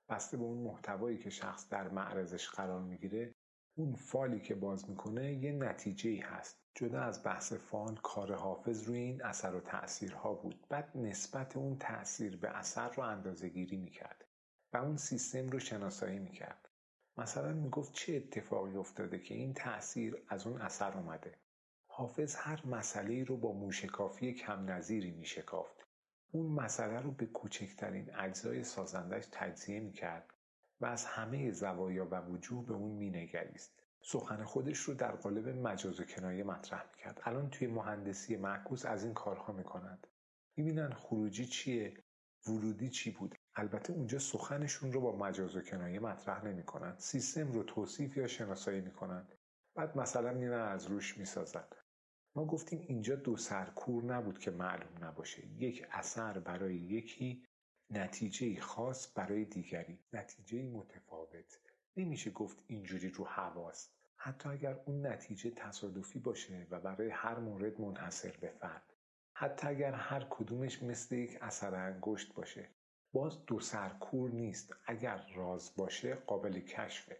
بسته 0.09 0.37
به 0.37 0.43
اون 0.43 0.57
محتوایی 0.57 1.17
که 1.17 1.29
شخص 1.29 1.69
در 1.69 1.89
معرضش 1.89 2.49
قرار 2.49 2.81
می‌گیره 2.81 3.35
اون 3.77 3.95
فالی 3.95 4.39
که 4.39 4.55
باز 4.55 4.89
می‌کنه 4.89 5.33
یه 5.33 5.51
نتیجه 5.51 6.21
هست. 6.25 6.66
جدا 6.79 7.01
از 7.01 7.23
بحث 7.23 7.53
فال 7.53 7.95
کار 7.95 8.33
حافظ 8.33 8.83
روی 8.83 8.99
این 8.99 9.23
اثر 9.23 9.55
و 9.55 9.59
تأثیرها 9.59 10.33
بود 10.33 10.65
بعد 10.69 10.91
نسبت 10.95 11.57
اون 11.57 11.77
تأثیر 11.77 12.37
به 12.37 12.49
اثر 12.57 12.89
رو 12.89 13.03
اندازه 13.03 13.49
گیری 13.49 13.77
می‌کرد 13.77 14.25
و 14.73 14.77
اون 14.77 14.97
سیستم 14.97 15.49
رو 15.49 15.59
شناسایی 15.59 16.19
می‌کرد 16.19 16.69
مثلا 17.17 17.53
می‌گفت 17.53 17.93
چه 17.93 18.15
اتفاقی 18.15 18.75
افتاده 18.75 19.19
که 19.19 19.33
این 19.33 19.53
تأثیر 19.53 20.23
از 20.27 20.47
اون 20.47 20.61
اثر 20.61 20.93
اومده 20.93 21.37
حافظ 21.87 22.35
هر 22.35 22.65
مسئله 22.65 23.23
رو 23.23 23.37
با 23.37 23.53
موشکافی 23.53 24.33
کم 24.33 24.71
نظیری 24.71 25.11
می 25.11 25.25
شکافت. 25.25 25.87
اون 26.31 26.45
مسئله 26.45 27.01
رو 27.01 27.11
به 27.11 27.25
کوچکترین 27.25 28.15
اجزای 28.15 28.63
سازندش 28.63 29.27
تجزیه 29.31 29.79
می 29.79 29.91
کرد 29.91 30.33
و 30.81 30.85
از 30.85 31.05
همه 31.05 31.51
زوایا 31.51 32.07
و 32.11 32.21
وجوه 32.21 32.65
به 32.65 32.73
اون 32.73 32.91
می 32.91 33.09
نگریست. 33.09 33.76
سخن 34.01 34.43
خودش 34.43 34.79
رو 34.79 34.93
در 34.93 35.11
قالب 35.11 35.49
مجاز 35.49 35.99
و 35.99 36.03
کنایه 36.03 36.43
مطرح 36.43 36.85
می 36.95 37.03
کرد. 37.03 37.21
الان 37.23 37.49
توی 37.49 37.67
مهندسی 37.67 38.37
معکوس 38.37 38.85
از 38.85 39.03
این 39.03 39.13
کارها 39.13 39.53
می 39.53 39.63
کنند. 39.63 40.07
بینن 40.55 40.93
خروجی 40.93 41.45
چیه؟ 41.45 41.93
ورودی 42.47 42.89
چی 42.89 43.11
بود؟ 43.11 43.35
البته 43.55 43.93
اونجا 43.93 44.19
سخنشون 44.19 44.93
رو 44.93 45.01
با 45.01 45.15
مجاز 45.15 45.55
و 45.55 45.61
کنایه 45.61 45.99
مطرح 45.99 46.45
نمی 46.45 46.63
کنند. 46.63 46.99
سیستم 46.99 47.51
رو 47.51 47.63
توصیف 47.63 48.17
یا 48.17 48.27
شناسایی 48.27 48.81
می 48.81 48.91
کنند. 48.91 49.35
بعد 49.75 49.97
مثلا 49.97 50.33
میرن 50.33 50.67
از 50.67 50.85
روش 50.87 51.17
می‌سازند 51.17 51.75
ما 52.35 52.45
گفتیم 52.45 52.85
اینجا 52.87 53.15
دو 53.15 53.37
سرکور 53.37 54.03
نبود 54.03 54.39
که 54.39 54.51
معلوم 54.51 55.03
نباشه 55.05 55.47
یک 55.47 55.87
اثر 55.91 56.39
برای 56.39 56.75
یکی 56.75 57.45
نتیجه 57.89 58.61
خاص 58.61 59.11
برای 59.15 59.45
دیگری 59.45 59.99
نتیجه 60.13 60.63
متفاوت 60.63 61.59
نمیشه 61.97 62.31
گفت 62.31 62.63
اینجوری 62.67 63.09
رو 63.09 63.25
هواست 63.25 63.97
حتی 64.17 64.49
اگر 64.49 64.79
اون 64.85 65.07
نتیجه 65.07 65.51
تصادفی 65.51 66.19
باشه 66.19 66.67
و 66.71 66.79
برای 66.79 67.09
هر 67.09 67.39
مورد 67.39 67.81
منحصر 67.81 68.37
به 68.41 68.49
فرد. 68.49 68.93
حتی 69.33 69.67
اگر 69.67 69.93
هر 69.93 70.27
کدومش 70.29 70.83
مثل 70.83 71.15
یک 71.15 71.37
اثر 71.41 71.75
انگشت 71.75 72.33
باشه. 72.33 72.69
باز 73.13 73.45
دو 73.45 73.59
سرکور 73.59 74.31
نیست. 74.31 74.75
اگر 74.85 75.25
راز 75.35 75.75
باشه 75.75 76.15
قابل 76.15 76.59
کشفه. 76.59 77.17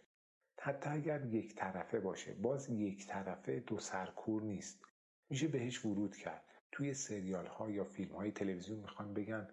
حتی 0.60 0.90
اگر 0.90 1.24
یک 1.26 1.56
طرفه 1.56 2.00
باشه. 2.00 2.34
باز 2.34 2.70
یک 2.70 3.06
طرفه 3.06 3.60
دو 3.60 3.78
سرکور 3.78 4.42
نیست. 4.42 4.84
میشه 5.30 5.48
بهش 5.48 5.84
ورود 5.84 6.16
کرد. 6.16 6.44
توی 6.72 6.94
سریال 6.94 7.46
ها 7.46 7.70
یا 7.70 7.84
فیلم 7.84 8.14
های 8.14 8.32
تلویزیون 8.32 8.78
می‌خوان 8.78 9.14
بگن 9.14 9.48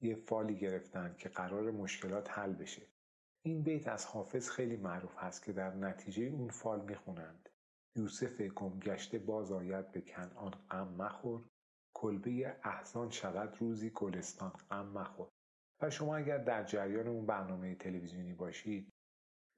یه 0.00 0.14
فالی 0.14 0.58
گرفتن 0.58 1.14
که 1.18 1.28
قرار 1.28 1.70
مشکلات 1.70 2.30
حل 2.30 2.52
بشه. 2.52 2.82
این 3.42 3.62
بیت 3.62 3.88
از 3.88 4.06
حافظ 4.06 4.50
خیلی 4.50 4.76
معروف 4.76 5.14
هست 5.16 5.44
که 5.44 5.52
در 5.52 5.74
نتیجه 5.74 6.24
اون 6.24 6.48
فال 6.48 6.84
می‌خونند. 6.84 7.48
یوسف 7.96 8.40
گمگشته 8.40 9.18
باز 9.18 9.52
آید 9.52 9.92
به 9.92 10.00
کنعان 10.00 10.50
غم 10.50 10.88
مخور. 10.88 11.44
کلبه 11.94 12.56
احزان 12.64 13.10
شود 13.10 13.56
روزی 13.60 13.90
گلستان 13.90 14.50
غم 14.50 14.86
مخور. 14.86 15.28
و 15.82 15.90
شما 15.90 16.16
اگر 16.16 16.38
در 16.38 16.64
جریان 16.64 17.08
اون 17.08 17.26
برنامه 17.26 17.74
تلویزیونی 17.74 18.34
باشید 18.34 18.92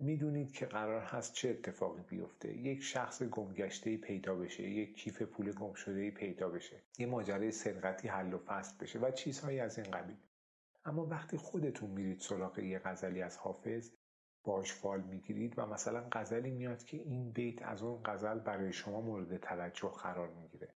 می‌دونید 0.00 0.52
که 0.52 0.66
قرار 0.66 1.02
هست 1.02 1.32
چه 1.32 1.48
اتفاقی 1.48 2.02
بیفته. 2.02 2.56
یک 2.56 2.82
شخص 2.82 3.22
گمگشته 3.22 3.96
پیدا 3.96 4.34
بشه 4.34 4.62
یک 4.62 4.96
کیف 4.96 5.22
پول 5.22 5.52
گم 5.52 5.72
شده 5.72 6.10
پیدا 6.10 6.48
بشه. 6.48 6.82
یه 6.98 7.06
ماجرای 7.06 7.52
سرقتی 7.52 8.08
حل 8.08 8.34
و 8.34 8.38
فصل 8.38 8.78
بشه 8.80 8.98
و 8.98 9.10
چیزهایی 9.10 9.60
از 9.60 9.78
این 9.78 9.90
قبیل. 9.90 10.16
اما 10.90 11.06
وقتی 11.06 11.36
خودتون 11.36 11.90
میرید 11.90 12.20
سراغ 12.20 12.58
یه 12.58 12.78
غزلی 12.78 13.22
از 13.22 13.36
حافظ 13.36 13.90
باش 14.44 14.72
فال 14.72 15.00
می‌گیرید 15.00 15.58
و 15.58 15.66
مثلا 15.66 16.08
غزلی 16.12 16.50
میاد 16.50 16.84
که 16.84 16.96
این 16.96 17.32
بیت 17.32 17.62
از 17.62 17.82
اون 17.82 18.02
غزل 18.04 18.38
برای 18.38 18.72
شما 18.72 19.00
مورد 19.00 19.36
توجه 19.36 19.88
قرار 19.88 20.28
می‌گیره. 20.28 20.74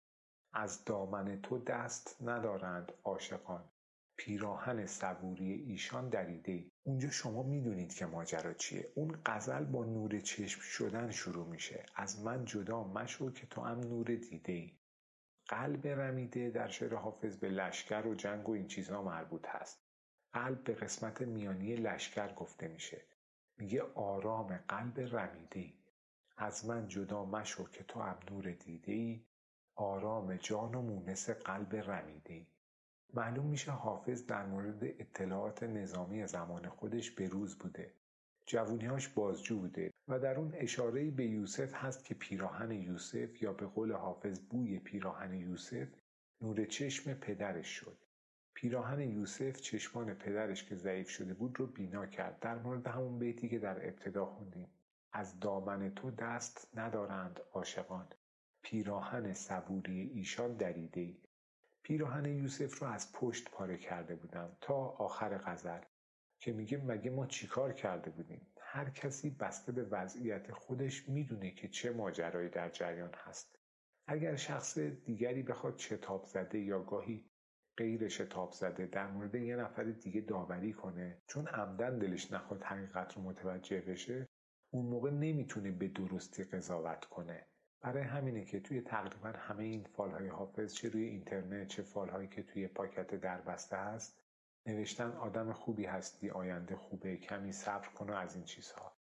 از 0.52 0.84
دامن 0.84 1.40
تو 1.42 1.58
دست 1.58 2.16
ندارند 2.20 2.92
عاشقان. 3.04 3.64
پیراهن 4.16 4.86
صبوری 4.86 5.52
ایشان 5.52 6.08
دریده. 6.08 6.52
ای. 6.52 6.70
اونجا 6.82 7.10
شما 7.10 7.42
می‌دونید 7.42 7.94
که 7.94 8.06
ماجرا 8.06 8.54
چیه. 8.54 8.92
اون 8.94 9.18
غزل 9.26 9.64
با 9.64 9.84
نور 9.84 10.20
چشم 10.20 10.60
شدن 10.60 11.10
شروع 11.10 11.46
میشه. 11.46 11.86
از 11.96 12.22
من 12.22 12.44
جدا 12.44 12.84
مشو 12.84 13.32
که 13.32 13.46
تو 13.46 13.60
هم 13.60 13.80
نور 13.80 14.14
دیده 14.14 14.52
ای. 14.52 14.78
قلب 15.48 15.86
رمیده 15.86 16.50
در 16.50 16.68
شعر 16.68 16.94
حافظ 16.94 17.36
به 17.36 17.48
لشکر 17.48 18.06
و 18.06 18.14
جنگ 18.14 18.48
و 18.48 18.52
این 18.52 18.66
چیزها 18.66 19.02
مربوط 19.02 19.46
هست. 19.48 19.81
قلب 20.32 20.64
به 20.64 20.74
قسمت 20.74 21.22
میانی 21.22 21.76
لشکر 21.76 22.34
گفته 22.34 22.68
میشه. 22.68 23.02
میگه 23.58 23.82
آرام 23.94 24.56
قلب 24.68 25.00
رمیده 25.00 25.72
از 26.36 26.66
من 26.66 26.88
جدا 26.88 27.24
مشو 27.24 27.70
که 27.70 27.84
تو 27.84 28.00
هم 28.00 28.18
نور 28.30 28.50
دیده 28.50 28.92
ای 28.92 29.24
آرام 29.74 30.36
جان 30.36 30.74
و 30.74 30.82
مونس 30.82 31.30
قلب 31.30 31.76
رمیده 31.76 32.46
معلوم 33.14 33.46
میشه 33.46 33.72
حافظ 33.72 34.26
در 34.26 34.46
مورد 34.46 34.84
اطلاعات 34.84 35.62
نظامی 35.62 36.26
زمان 36.26 36.68
خودش 36.68 37.10
به 37.10 37.28
روز 37.28 37.58
بوده. 37.58 37.94
جوونیهاش 38.46 39.08
بازجو 39.08 39.58
بوده 39.58 39.90
و 40.08 40.18
در 40.18 40.38
اون 40.38 40.54
اشارهی 40.54 41.10
به 41.10 41.26
یوسف 41.26 41.74
هست 41.74 42.04
که 42.04 42.14
پیراهن 42.14 42.70
یوسف 42.70 43.42
یا 43.42 43.52
به 43.52 43.66
قول 43.66 43.92
حافظ 43.92 44.40
بوی 44.40 44.78
پیراهن 44.78 45.34
یوسف 45.34 45.88
نور 46.40 46.64
چشم 46.64 47.14
پدرش 47.14 47.66
شد. 47.66 47.98
پیراهن 48.54 49.00
یوسف 49.00 49.60
چشمان 49.60 50.14
پدرش 50.14 50.64
که 50.64 50.76
ضعیف 50.76 51.10
شده 51.10 51.34
بود 51.34 51.60
رو 51.60 51.66
بینا 51.66 52.06
کرد. 52.06 52.40
در 52.40 52.58
مورد 52.58 52.86
همون 52.86 53.18
بیتی 53.18 53.48
که 53.48 53.58
در 53.58 53.86
ابتدا 53.88 54.26
خوندیم. 54.26 54.68
از 55.12 55.40
دامن 55.40 55.94
تو 55.94 56.10
دست 56.10 56.68
ندارند 56.74 57.40
عاشقان. 57.52 58.08
پیراهن 58.62 59.32
صبوری 59.32 60.00
ایشان 60.00 60.56
دریده 60.56 61.00
ای 61.00 61.20
پیراهن 61.82 62.24
یوسف 62.24 62.78
رو 62.78 62.88
از 62.88 63.12
پشت 63.12 63.50
پاره 63.50 63.78
کرده 63.78 64.14
بودم 64.14 64.56
تا 64.60 64.74
آخر 64.74 65.38
غزل 65.38 65.80
که 66.38 66.52
میگه 66.52 66.78
مگه 66.84 67.10
ما 67.10 67.26
چیکار 67.26 67.72
کرده 67.72 68.10
بودیم؟ 68.10 68.46
هر 68.60 68.90
کسی 68.90 69.30
بسته 69.30 69.72
به 69.72 69.82
وضعیت 69.82 70.52
خودش 70.52 71.08
می‌دونه 71.08 71.50
که 71.50 71.68
چه 71.68 71.90
ماجرایی 71.90 72.48
در 72.48 72.68
جریان 72.68 73.14
هست. 73.14 73.58
اگر 74.06 74.36
شخص 74.36 74.78
دیگری 74.78 75.42
بخواد 75.42 75.78
شتاب 75.78 76.24
زده 76.24 76.58
یا 76.58 76.82
گاهی 76.82 77.30
غیر 77.76 78.08
شتاب 78.08 78.52
زده 78.52 78.86
در 78.86 79.06
مورد 79.10 79.34
یه 79.34 79.56
نفر 79.56 79.84
دیگه 79.84 80.20
داوری 80.20 80.72
کنه. 80.72 81.22
چون 81.26 81.46
عمدن 81.46 81.98
دلش 81.98 82.32
نخواد 82.32 82.62
حقیقت 82.62 83.16
رو 83.16 83.22
متوجه 83.22 83.80
بشه 83.80 84.28
اون 84.70 84.86
موقع 84.86 85.10
نمی‌تونه 85.10 85.70
به 85.70 85.88
درستی 85.88 86.44
قضاوت 86.44 87.04
کنه. 87.04 87.46
برای 87.80 88.02
همینه 88.02 88.44
که 88.44 88.60
توی 88.60 88.80
تقریبا 88.80 89.28
همه 89.28 89.64
این 89.64 89.84
فالهای 89.84 90.28
حافظ 90.28 90.74
چه 90.74 90.88
روی 90.88 91.04
اینترنت 91.04 91.66
چه 91.66 91.82
فالهایی 91.82 92.28
که 92.28 92.42
توی 92.42 92.68
پاکت 92.68 93.14
دربسته 93.14 93.76
هست 93.76 94.22
نوشتن 94.66 95.10
آدم 95.10 95.52
خوبی 95.52 95.84
هستی 95.84 96.30
آینده 96.30 96.76
خوبه 96.76 97.16
کمی 97.16 97.52
صبر 97.52 97.88
کن 97.88 98.10
و 98.10 98.12
از 98.14 98.34
این 98.34 98.44
چیزها. 98.44 98.96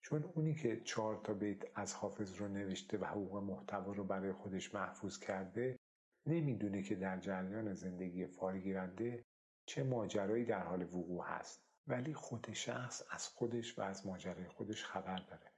چون 0.00 0.24
اونی 0.34 0.54
که 0.54 0.80
چهار 0.80 1.20
تا 1.24 1.34
بیت 1.34 1.58
از 1.74 1.94
حافظ 1.94 2.34
رو 2.34 2.48
نوشته 2.48 2.98
و 2.98 3.04
حقوق 3.04 3.36
محتوا 3.36 3.92
رو 3.92 4.04
برای 4.04 4.32
خودش 4.32 4.74
محفوظ 4.74 5.18
کرده 5.18 5.78
نمی‌دونه 6.26 6.82
که 6.82 6.94
در 6.94 7.18
جریان 7.18 7.74
زندگی 7.74 8.26
فالگیرنده 8.26 9.24
چه 9.66 9.82
ماجرایی 9.82 10.44
در 10.44 10.66
حال 10.66 10.82
وقوع 10.82 11.24
هست 11.24 11.62
ولی 11.86 12.14
خود 12.14 12.52
شخص 12.52 13.02
از 13.10 13.28
خودش 13.28 13.78
و 13.78 13.82
از 13.82 14.06
ماجرای 14.06 14.48
خودش 14.48 14.84
خبر 14.84 15.16
داره. 15.16 15.52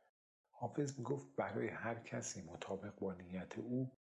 حافظ 0.51 0.99
می‌گفت 0.99 1.37
برای 1.37 1.69
هر 1.69 1.95
کسی 1.95 2.43
مطابق 2.43 2.99
با 2.99 3.15
نیت 3.15 3.59
او 3.59 3.93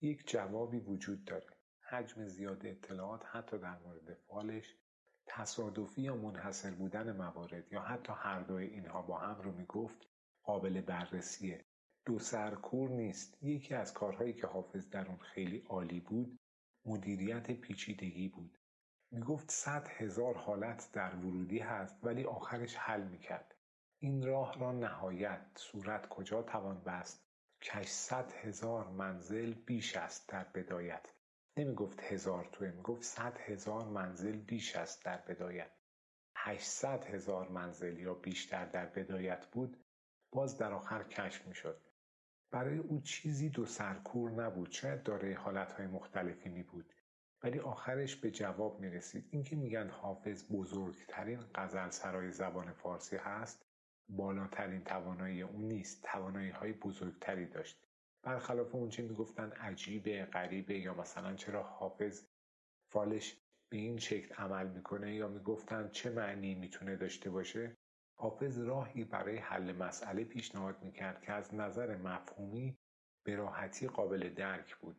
یک 0.00 0.30
جوابی 0.30 0.80
وجود 0.80 1.24
داره. 1.24 1.56
حجم 1.90 2.26
زیاد 2.28 2.66
اطلاعات 2.66 3.22
حتی 3.26 3.58
در 3.58 3.78
مورد 3.78 4.14
فالش 4.14 4.76
تصادفی 5.26 6.02
یا 6.02 6.16
منحصر 6.16 6.70
بودن 6.70 7.16
موارد 7.16 7.72
یا 7.72 7.80
حتی 7.82 8.12
هر 8.16 8.40
دوی 8.40 8.64
اینها 8.66 9.02
با 9.02 9.18
هم 9.18 9.40
رو 9.42 9.52
می‌گفت 9.52 10.06
قابل 10.42 10.80
بررسیه. 10.80 11.64
دو 12.06 12.18
سرکور 12.18 12.90
نیست. 12.90 13.42
یکی 13.42 13.74
از 13.74 13.92
کارهایی 13.94 14.32
که 14.32 14.46
حافظ 14.46 14.90
در 14.90 15.06
اون 15.06 15.18
خیلی 15.18 15.64
عالی 15.68 16.00
بود 16.00 16.38
مدیریت 16.86 17.50
پیچیدگی 17.50 18.28
بود. 18.28 18.58
می‌گفت 19.10 19.50
صد 19.50 19.88
هزار 19.88 20.36
حالت 20.36 20.90
در 20.92 21.14
ورودی 21.14 21.58
هست 21.58 21.98
ولی 22.02 22.24
آخرش 22.24 22.76
حل 22.76 23.02
می‌کرد. 23.02 23.54
این 23.98 24.26
راه 24.26 24.60
را 24.60 24.72
نهایت 24.72 25.46
صورت 25.54 26.08
کجا 26.08 26.42
توان 26.42 26.80
بست؟ 26.80 27.26
کش 27.62 27.86
صد 27.86 28.32
هزار 28.32 28.88
منزل 28.88 29.54
بیش 29.54 29.96
است 29.96 30.28
در 30.28 30.44
بدایت. 30.44 31.12
نمی 31.56 31.74
گفت 31.74 32.00
هزار 32.02 32.48
توه 32.52 32.70
می 32.70 32.82
گفت 32.82 33.02
صد 33.02 33.38
هزار 33.38 33.84
منزل 33.84 34.36
بیش 34.36 34.76
است 34.76 35.04
در 35.04 35.16
بدایت. 35.16 35.70
هشتصد 36.36 37.04
هزار 37.04 37.48
منزل 37.48 37.98
یا 37.98 38.14
بیشتر 38.14 38.64
در 38.66 38.86
بدایت 38.86 39.46
بود 39.46 39.76
باز 40.32 40.58
در 40.58 40.72
آخر 40.72 41.02
کشف 41.02 41.46
می 41.46 41.54
شد 41.54 41.91
برای 42.52 42.78
او 42.78 43.00
چیزی 43.00 43.48
دو 43.48 43.66
سرکور 43.66 44.30
نبود. 44.30 44.70
شاید 44.70 45.02
دارای 45.02 45.32
حالتهای 45.32 45.86
مختلفی 45.86 46.48
می 46.48 46.62
بود 46.62 46.94
ولی 47.42 47.58
آخرش 47.58 48.16
به 48.16 48.30
جواب 48.30 48.80
می 48.80 48.90
رسید 48.90 49.28
اینکه 49.30 49.56
میگن 49.56 49.88
حافظ 49.88 50.44
بزرگترین 50.52 51.40
غزل 51.54 51.90
سرای 51.90 52.32
زبان 52.32 52.72
فارسی 52.72 53.16
هست 53.16 53.66
بالاترین 54.08 54.84
توانایی 54.84 55.42
او 55.42 55.62
نیست. 55.62 56.02
توانایی 56.02 56.50
های 56.50 56.72
بزرگتری 56.72 57.46
داشت. 57.46 57.86
برخلاف 58.22 58.74
اون 58.74 58.88
چی 58.88 59.02
می‌گفتن 59.02 59.50
عجیبه 59.52 60.24
غریبه 60.24 60.78
یا 60.78 60.94
مثلا 60.94 61.34
چرا 61.34 61.62
حافظ 61.62 62.22
فالش 62.88 63.36
به 63.68 63.76
این 63.76 63.98
شکل 63.98 64.34
عمل 64.34 64.68
می‌کنه 64.68 65.14
یا 65.14 65.28
می‌گفتن 65.28 65.88
چه 65.88 66.10
معنی 66.10 66.54
می‌تونه 66.54 66.96
داشته 66.96 67.30
باشه؟ 67.30 67.76
حافظ 68.22 68.58
راهی 68.58 69.04
برای 69.04 69.36
حل 69.36 69.72
مسئله 69.72 70.24
پیشنهاد 70.24 70.82
می‌کرد 70.82 71.22
که 71.22 71.32
از 71.32 71.54
نظر 71.54 71.96
مفهومی 71.96 72.76
به 73.24 73.36
راحتی 73.36 73.86
قابل 73.86 74.34
درک 74.34 74.76
بود. 74.76 74.96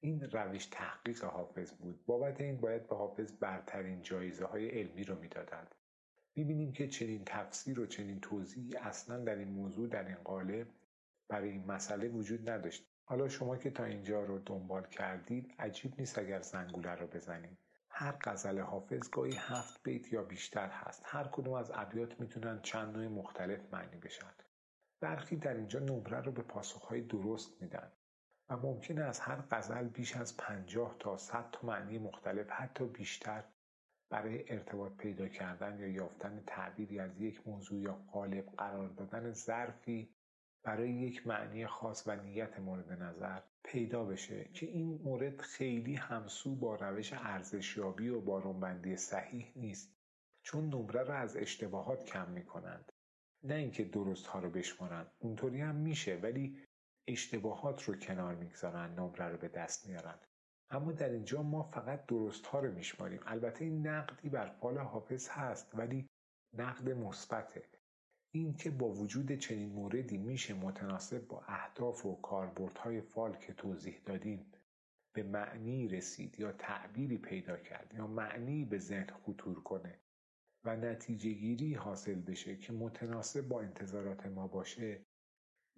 این 0.00 0.20
روش 0.20 0.66
تحقیق 0.66 1.24
حافظ 1.24 1.72
بود. 1.72 2.06
بابت 2.06 2.40
این 2.40 2.60
باید 2.60 2.88
به 2.88 2.96
حافظ 2.96 3.32
برترین 3.40 4.02
جایزه 4.02 4.44
های 4.44 4.68
علمی 4.68 5.04
رو 5.04 5.18
می‌دادند. 5.18 5.74
می‌بینیم 6.36 6.72
که 6.72 6.88
چنین 6.88 7.22
تفسیر 7.26 7.80
و 7.80 7.86
چنین 7.86 8.20
توضیحی 8.20 8.76
اصلا 8.76 9.18
در 9.18 9.34
این 9.34 9.48
موضوع 9.48 9.88
در 9.88 10.06
این 10.06 10.16
قالب 10.24 10.66
برای 11.28 11.50
این 11.50 11.64
مسئله 11.66 12.08
وجود 12.08 12.50
نداشت. 12.50 12.86
حالا 13.04 13.28
شما 13.28 13.56
که 13.56 13.70
تا 13.70 13.84
اینجا 13.84 14.24
رو 14.24 14.38
دنبال 14.38 14.86
کردید 14.86 15.54
عجیب 15.58 15.94
نیست 15.98 16.18
اگر 16.18 16.40
زنگوله 16.40 16.94
رو 16.94 17.06
بزنید 17.06 17.58
هر 17.94 18.14
غزل 18.24 18.60
حافظ 18.60 19.10
گاهی 19.10 19.34
هفت 19.38 19.82
بیت 19.82 20.12
یا 20.12 20.22
بیشتر 20.22 20.68
هست. 20.68 21.02
هر 21.04 21.28
کدوم 21.32 21.54
از 21.54 21.70
ابیات 21.74 22.20
می‌تونن 22.20 22.60
چند 22.62 22.96
نوع 22.96 23.08
مختلف 23.08 23.74
معنی 23.74 23.96
بشن. 23.96 24.32
برخی 25.00 25.36
در 25.36 25.54
اینجا 25.54 25.78
نمره 25.78 26.20
رو 26.20 26.32
به 26.32 26.42
پاسخهای 26.42 27.00
درست 27.00 27.62
میدن 27.62 27.92
و 28.48 28.56
ممکنه 28.56 29.02
از 29.02 29.20
هر 29.20 29.42
غزل 29.50 29.88
بیش 29.88 30.16
از 30.16 30.36
پنجاه 30.36 30.96
تا 30.98 31.16
صد 31.16 31.50
تا 31.52 31.66
معنی 31.66 31.98
مختلف 31.98 32.50
حتی 32.50 32.84
بیشتر 32.84 33.44
برای 34.10 34.52
ارتباط 34.52 34.92
پیدا 34.92 35.28
کردن 35.28 35.78
یا 35.78 35.88
یافتن 35.88 36.42
تعبیری 36.46 36.98
از 36.98 37.20
یک 37.20 37.48
موضوع 37.48 37.80
یا 37.80 37.92
قالب 38.12 38.46
قرار 38.46 38.88
دادن 38.88 39.32
ظرفی 39.32 40.14
برای 40.62 40.90
یک 40.92 41.26
معنی 41.26 41.66
خاص 41.66 42.02
و 42.06 42.16
نیت 42.16 42.60
مورد 42.60 42.92
نظر 43.02 43.40
پیدا 43.64 44.04
بشه 44.04 44.44
که 44.44 44.66
این 44.66 45.00
مورد 45.04 45.40
خیلی 45.40 45.94
همسو 45.94 46.54
با 46.54 46.74
روش 46.74 47.12
ارزشیابی 47.12 48.08
و 48.08 48.20
بارونبندی 48.20 48.96
صحیح 48.96 49.52
نیست 49.56 49.96
چون 50.42 50.68
نمره 50.68 51.02
را 51.02 51.14
از 51.14 51.36
اشتباهات 51.36 52.04
کم 52.04 52.30
می 52.30 52.44
کنند 52.44 52.92
نه 53.42 53.54
اینکه 53.54 53.84
درست 53.84 54.26
ها 54.26 54.38
رو 54.38 54.50
بشمارن 54.50 55.06
اونطوری 55.18 55.60
هم 55.60 55.74
میشه 55.74 56.16
ولی 56.16 56.58
اشتباهات 57.08 57.82
رو 57.82 57.94
کنار 57.94 58.34
می‌گذارن 58.34 58.94
نمره 58.94 59.28
رو 59.28 59.38
به 59.38 59.48
دست 59.48 59.88
میارن. 59.88 60.18
اما 60.70 60.92
در 60.92 61.08
اینجا 61.08 61.42
ما 61.42 61.62
فقط 61.62 62.06
درست 62.06 62.46
ها 62.46 62.60
رو 62.60 62.72
میشماریم. 62.72 63.20
البته 63.26 63.64
این 63.64 63.86
نقدی 63.86 64.28
بر 64.28 64.48
فال 64.48 64.78
حافظ 64.78 65.28
هست 65.28 65.70
ولی 65.74 66.08
نقد 66.52 66.90
مثبته. 66.90 67.62
این 68.34 68.54
که 68.54 68.70
با 68.70 68.88
وجود 68.88 69.32
چنین 69.32 69.72
موردی 69.72 70.18
میشه 70.18 70.54
متناسب 70.54 71.26
با 71.26 71.44
اهداف 71.46 72.06
و 72.06 72.20
کاربردهای 72.20 73.00
فال 73.00 73.36
که 73.36 73.52
توضیح 73.52 74.00
دادیم 74.06 74.52
به 75.12 75.22
معنی 75.22 75.88
رسید 75.88 76.40
یا 76.40 76.52
تعبیری 76.52 77.18
پیدا 77.18 77.56
کرد 77.56 77.94
یا 77.94 78.06
معنی 78.06 78.64
به 78.64 78.78
ذهن 78.78 79.06
خطور 79.06 79.62
کنه 79.62 80.00
و 80.64 80.76
نتیجه 80.76 81.32
گیری 81.32 81.74
حاصل 81.74 82.20
بشه 82.20 82.56
که 82.56 82.72
متناسب 82.72 83.48
با 83.48 83.60
انتظارات 83.60 84.26
ما 84.26 84.48
باشه 84.48 85.06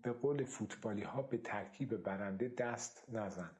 به 0.02 0.12
قول 0.12 0.44
فوتبالی 0.44 1.02
ها 1.02 1.22
به 1.22 1.38
ترکیب 1.38 1.96
برنده 1.96 2.48
دست 2.48 3.04
نزن. 3.08 3.56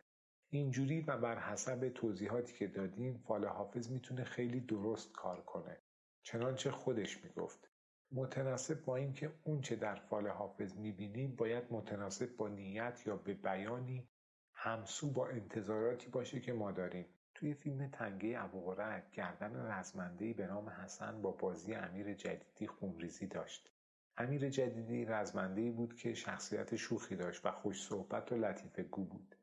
اینجوری 0.51 1.01
و 1.01 1.18
بر 1.18 1.38
حسب 1.38 1.88
توضیحاتی 1.88 2.53
که 2.53 2.66
دادیم 2.66 3.18
فال 3.18 3.45
حافظ 3.45 3.90
می‌تونه 3.90 4.24
خیلی 4.24 4.61
درست 4.61 5.12
کار 5.12 5.45
کنه. 5.45 5.80
چنانچه 6.22 6.70
خودش 6.70 7.24
می‌گفت 7.24 7.74
متناسب 8.17 8.85
با 8.85 8.97
اینکه 8.97 9.33
اونچه 9.45 9.77
در 9.77 9.95
فال 9.95 10.29
حافظ 10.29 10.77
می‌بینیم 10.77 11.37
باید 11.37 11.65
متناسب 11.71 12.37
با 12.37 12.49
نیت 12.49 13.03
یا 13.07 13.17
به 13.17 13.35
بیانی 13.35 14.09
همسو 14.53 15.12
با 15.12 15.29
انتظاراتی 15.29 16.09
باشه 16.09 16.41
که 16.41 16.53
ما 16.53 16.73
داریم. 16.73 17.07
توی 17.35 17.55
فیلم 17.55 17.89
تنگه 17.89 18.43
ابوقرک 18.43 19.11
گردن 19.11 19.73
رزمندهی 19.73 20.33
به 20.33 20.47
نام 20.47 20.69
حسن 20.69 21.23
با 21.23 21.31
بازی 21.31 21.75
امیر 21.75 22.15
جدیدی 22.15 22.67
خونریزی 22.67 23.27
داشت. 23.27 23.73
امیر 24.17 24.51
جدیدی 24.51 25.05
رزمندهی 25.05 25.71
بود 25.71 25.97
که 25.97 26.15
شخصیت 26.15 26.77
شوخی 26.77 27.17
داشت 27.17 27.47
و 27.47 27.51
خوش 27.51 27.83
صحبت 27.83 28.33
و 28.33 28.37
لطیفه 28.37 28.83
گو 28.83 29.05
بود. 29.05 29.37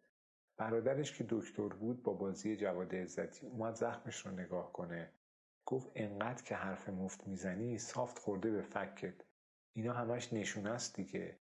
برادرش 0.58 1.18
که 1.18 1.26
دکتر 1.30 1.68
بود 1.68 2.04
با 2.04 2.14
بازی 2.14 2.58
جواد 2.58 2.96
عزتی 2.96 3.46
اومد 3.46 3.76
زخمش 3.76 4.26
رو 4.26 4.32
نگاه 4.32 4.74
کنه. 4.74 5.12
گفت 5.66 5.92
انقدر 5.96 6.44
که 6.44 6.56
حرف 6.56 6.90
مفت 6.90 7.28
می‌زنی 7.28 7.78
سافت 7.78 8.20
خورده 8.20 8.52
به 8.52 8.62
فکت. 8.62 9.14
اینا 9.74 9.94
همش 9.94 10.34
نشونه 10.34 10.70
است 10.70 10.96
دیگه. 10.96 11.40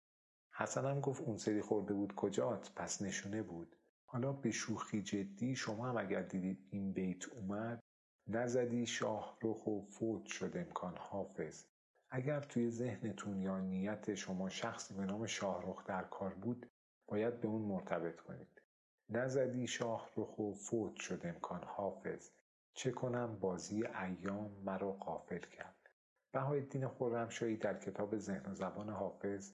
حسن 0.51 0.85
هم 0.85 1.01
گفت 1.01 1.21
اون 1.21 1.37
سری 1.37 1.61
خورده 1.61 1.93
بود 1.93 2.15
کجات؟ 2.15 2.71
پس 2.75 3.01
نشونه 3.01 3.43
بود. 3.43 3.75
حالا 4.05 4.33
به 4.33 4.51
شوخی 4.51 5.01
جدی 5.01 5.55
شما 5.55 5.89
هم 5.89 5.97
اگر 5.97 6.21
دیدید 6.21 6.67
این 6.69 6.93
بیت 6.93 7.29
اومد 7.29 7.79
نزدی 8.27 8.85
شاه 8.85 9.37
رخ 9.43 9.67
و 9.67 9.81
فوت 9.81 10.25
شد 10.25 10.51
امکان 10.55 10.97
حافظ. 10.97 11.65
اگر 12.09 12.39
توی 12.39 12.69
ذهنتون 12.69 13.41
یا 13.41 13.59
نیت 13.59 14.15
شما 14.15 14.49
شخصی 14.49 14.93
به 14.93 15.05
نام 15.05 15.25
شاهرخ 15.25 15.85
در 15.85 16.03
کار 16.03 16.33
بود 16.33 16.69
باید 17.07 17.41
به 17.41 17.47
اون 17.47 17.61
مرتبط 17.61 18.19
کنید. 18.21 18.61
نزدی 19.09 19.67
شاه 19.67 20.09
رخ 20.17 20.39
و 20.39 20.53
فوت 20.53 20.95
شد 20.95 21.21
امکان 21.23 21.63
حافظ. 21.63 22.29
چه 22.77 22.91
کنم 22.91 23.37
بازی 23.39 23.85
ایام 23.85 24.51
مرا 24.65 24.91
غافل 24.91 25.39
کرد. 25.39 25.89
بهایالدین 26.33 26.87
خرمشاهی 26.87 27.57
در 27.57 27.77
کتاب 27.79 28.17
ذهن 28.17 28.51
و 28.51 28.53
زبان 28.53 28.89
حافظ 28.89 29.53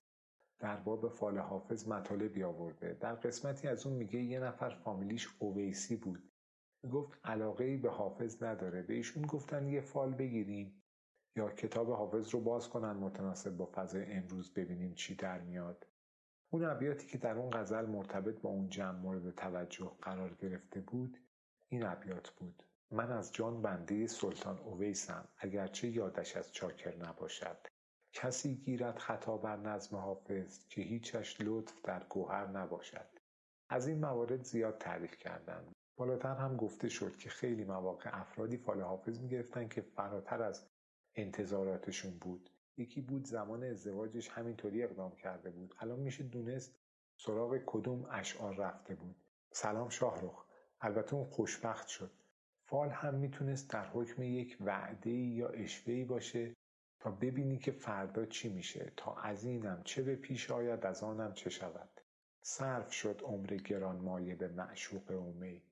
در 0.59 0.77
باب 0.77 1.09
فال 1.09 1.37
حافظ 1.37 1.87
مطالبی 1.87 2.43
آورده. 2.43 2.93
در 2.93 3.15
قسمتی 3.15 3.67
از 3.67 3.85
اون 3.85 3.95
میگه 3.95 4.23
یه 4.23 4.39
نفر 4.39 4.69
فامیلیش 4.69 5.27
اویسی 5.39 5.95
بود. 5.95 6.31
گفت 6.91 7.19
علاقه 7.23 7.63
ای 7.63 7.77
به 7.77 7.89
حافظ 7.89 8.43
نداره. 8.43 8.81
به 8.81 8.93
ایشون 8.93 9.23
گفتن 9.23 9.67
یه 9.67 9.81
فال 9.81 10.13
بگیریم 10.13 10.83
یا 11.35 11.49
کتاب 11.49 11.91
حافظ 11.91 12.29
رو 12.29 12.41
باز 12.41 12.69
کنن 12.69 12.91
متناسب 12.91 13.57
با 13.57 13.69
فضای 13.73 14.13
امروز 14.13 14.53
ببینیم 14.53 14.93
چی 14.93 15.15
در 15.15 15.41
میاد. 15.41 15.87
اون 16.49 16.65
ابیاتی 16.65 17.07
که 17.07 17.17
در 17.17 17.37
اون 17.37 17.49
غزل 17.49 17.85
مرتبط 17.85 18.41
با 18.41 18.49
اون 18.49 18.69
جمع 18.69 18.99
مورد 18.99 19.35
توجه 19.35 19.91
قرار 20.01 20.33
گرفته 20.33 20.81
بود 20.81 21.17
این 21.69 21.85
ابیات 21.85 22.29
بود. 22.29 22.63
من 22.93 23.11
از 23.11 23.31
جان 23.31 23.61
بنده 23.61 24.07
سلطان 24.07 24.59
اویسم 24.59 25.27
اگرچه 25.37 25.87
یادش 25.87 26.37
از 26.37 26.51
چاکر 26.51 26.95
نباشد. 26.95 27.57
کسی 28.13 28.55
گیرد 28.55 28.97
خطا 28.99 29.37
بر 29.37 29.57
نظم 29.57 29.95
حافظ 29.95 30.67
که 30.67 30.81
هیچش 30.81 31.41
لطف 31.41 31.81
در 31.81 32.03
گوهر 32.03 32.47
نباشد. 32.47 33.07
از 33.69 33.87
این 33.87 33.99
موارد 33.99 34.43
زیاد 34.43 34.77
تعریف 34.77 35.17
کردند 35.17 35.75
بالاتر 35.97 36.35
هم 36.35 36.57
گفته 36.57 36.89
شد 36.89 37.17
که 37.17 37.29
خیلی 37.29 37.63
مواقع 37.63 38.09
افرادی 38.21 38.57
فال 38.57 38.81
حافظ 38.81 39.19
می‌گرفتن 39.19 39.67
که 39.67 39.81
فراتر 39.81 40.41
از 40.41 40.67
انتظاراتشون 41.15 42.17
بود. 42.17 42.49
یکی 42.77 43.01
بود 43.01 43.25
زمان 43.25 43.63
ازدواجش 43.63 44.29
همینطوری 44.29 44.83
اقدام 44.83 45.15
کرده 45.15 45.49
بود. 45.49 45.75
الان 45.79 45.99
میشه 45.99 46.23
دونست 46.23 46.75
سراغ 47.17 47.57
کدوم 47.65 48.05
اشعار 48.11 48.55
رفته 48.55 48.95
بود. 48.95 49.15
سلام 49.51 49.89
شاهرخ. 49.89 50.45
البته 50.81 51.13
اون 51.13 51.25
خوشبخت 51.25 51.87
شد. 51.87 52.22
فال 52.65 52.89
هم 52.89 53.15
می‌تونست 53.15 53.69
در 53.69 53.87
حکم 53.87 54.23
یک 54.23 54.57
وعده 54.61 55.09
یا 55.09 55.49
اشوهی 55.49 56.03
باشه 56.03 56.55
تا 56.99 57.11
ببینی 57.11 57.57
که 57.57 57.71
فردا 57.71 58.25
چی 58.25 58.53
میشه 58.53 58.91
تا 58.97 59.15
از 59.15 59.43
اینم 59.43 59.81
چه 59.83 60.03
به 60.03 60.15
پیش 60.15 60.51
آید 60.51 60.85
از 60.85 61.03
آنم 61.03 61.33
چه 61.33 61.49
شود. 61.49 61.89
صرف 62.41 62.93
شد 62.93 63.21
عمر 63.23 63.47
گرانمایه 63.47 64.35
به 64.35 64.47
معشوق 64.47 65.11
اومی. 65.11 65.63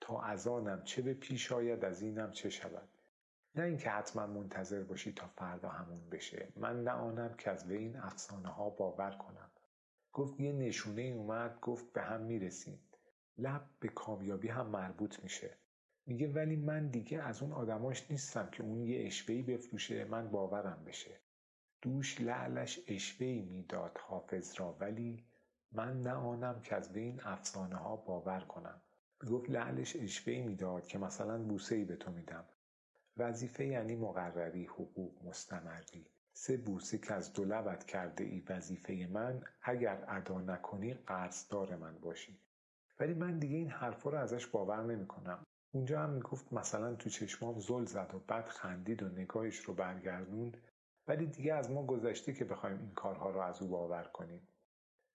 تا 0.00 0.22
از 0.22 0.48
آنم 0.48 0.82
چه 0.84 1.02
به 1.02 1.14
پیش 1.14 1.52
آید 1.52 1.84
از 1.84 2.02
اینم 2.02 2.30
چه 2.30 2.50
شود. 2.50 2.88
نه 3.54 3.64
اینکه 3.64 3.90
حتما 3.90 4.26
منتظر 4.26 4.82
باشی 4.82 5.12
تا 5.12 5.26
فردا 5.26 5.68
همون 5.68 6.10
بشه. 6.10 6.48
من 6.56 6.84
نه 6.84 6.90
آنم 6.90 7.34
که 7.34 7.50
از 7.50 7.68
به 7.68 7.74
این 7.74 7.96
افسانه 7.96 8.48
ها 8.48 8.70
باور 8.70 9.10
کنم. 9.10 9.50
گفت 10.12 10.40
یه 10.40 10.52
نشونه 10.52 11.02
اومد 11.02 11.60
گفت 11.60 11.92
به 11.92 12.02
هم 12.02 12.20
می‌رسیم. 12.20 12.80
لب 13.38 13.70
به 13.80 13.88
کامیابی 13.88 14.48
هم 14.48 14.66
مربوط 14.66 15.22
میشه. 15.22 15.56
میگه 16.08 16.28
ولی 16.28 16.56
من 16.56 16.88
دیگه 16.88 17.22
از 17.22 17.42
اون 17.42 17.52
آدماش 17.52 18.10
نیستم 18.10 18.48
که 18.52 18.62
اون 18.62 18.82
یه 18.82 19.06
اشوهی 19.06 19.42
بفروشه 19.42 20.04
من 20.04 20.30
باورم 20.30 20.84
بشه. 20.86 21.20
دوش 21.82 22.20
لعلش 22.20 22.80
اشوهی 22.86 23.42
می‌داد 23.42 23.98
حافظ 23.98 24.60
را 24.60 24.76
ولی 24.80 25.24
من 25.72 26.00
نه 26.02 26.12
آنم 26.12 26.60
که 26.60 26.76
از 26.76 26.92
به 26.92 27.00
این 27.00 27.20
افسانه 27.24 27.76
ها 27.76 27.96
باور 27.96 28.40
کنم. 28.40 28.80
گفت 29.30 29.50
لعلش 29.50 29.96
اشوهی 29.96 30.42
می‌داد 30.42 30.86
که 30.86 30.98
مثلا 30.98 31.38
بوسه 31.42 31.74
ای 31.74 31.84
به 31.84 31.96
تو 31.96 32.12
میدم. 32.12 32.44
وظیفه 33.16 33.66
یعنی 33.66 33.96
مقرری 33.96 34.64
حقوق 34.64 35.24
مستمری. 35.24 36.06
سه 36.32 36.56
بوسه 36.56 36.98
که 36.98 37.14
از 37.14 37.32
دو 37.32 37.44
لبت 37.44 37.84
کرده 37.84 38.24
ای 38.24 38.42
وظیفه 38.48 39.08
من 39.12 39.42
اگر 39.62 40.04
ادا 40.08 40.40
نکنی 40.40 40.94
قرضدار 40.94 41.76
من 41.76 41.98
باشی. 41.98 42.40
ولی 43.00 43.14
من 43.14 43.38
دیگه 43.38 43.56
این 43.56 43.70
حرفا 43.70 44.10
رو 44.10 44.18
ازش 44.18 44.46
باور 44.46 44.82
نمی‌کنم. 44.82 45.46
اونجا 45.70 46.00
هم 46.00 46.10
می‌گفت 46.10 46.52
مثلا 46.52 46.94
تو 46.94 47.10
چشمام 47.10 47.58
زل 47.58 47.84
زد 47.84 48.14
و 48.14 48.18
بعد 48.18 48.48
خندید 48.48 49.02
و 49.02 49.08
نگاهش 49.08 49.56
رو 49.56 49.74
برگردوند 49.74 50.56
ولی 51.08 51.26
دیگه 51.26 51.54
از 51.54 51.70
ما 51.70 51.86
گذشته 51.86 52.32
که 52.32 52.44
بخوایم 52.44 52.78
این 52.78 52.90
کارها 52.90 53.30
رو 53.30 53.40
از 53.40 53.62
او 53.62 53.68
باور 53.68 54.04
کنیم. 54.04 54.48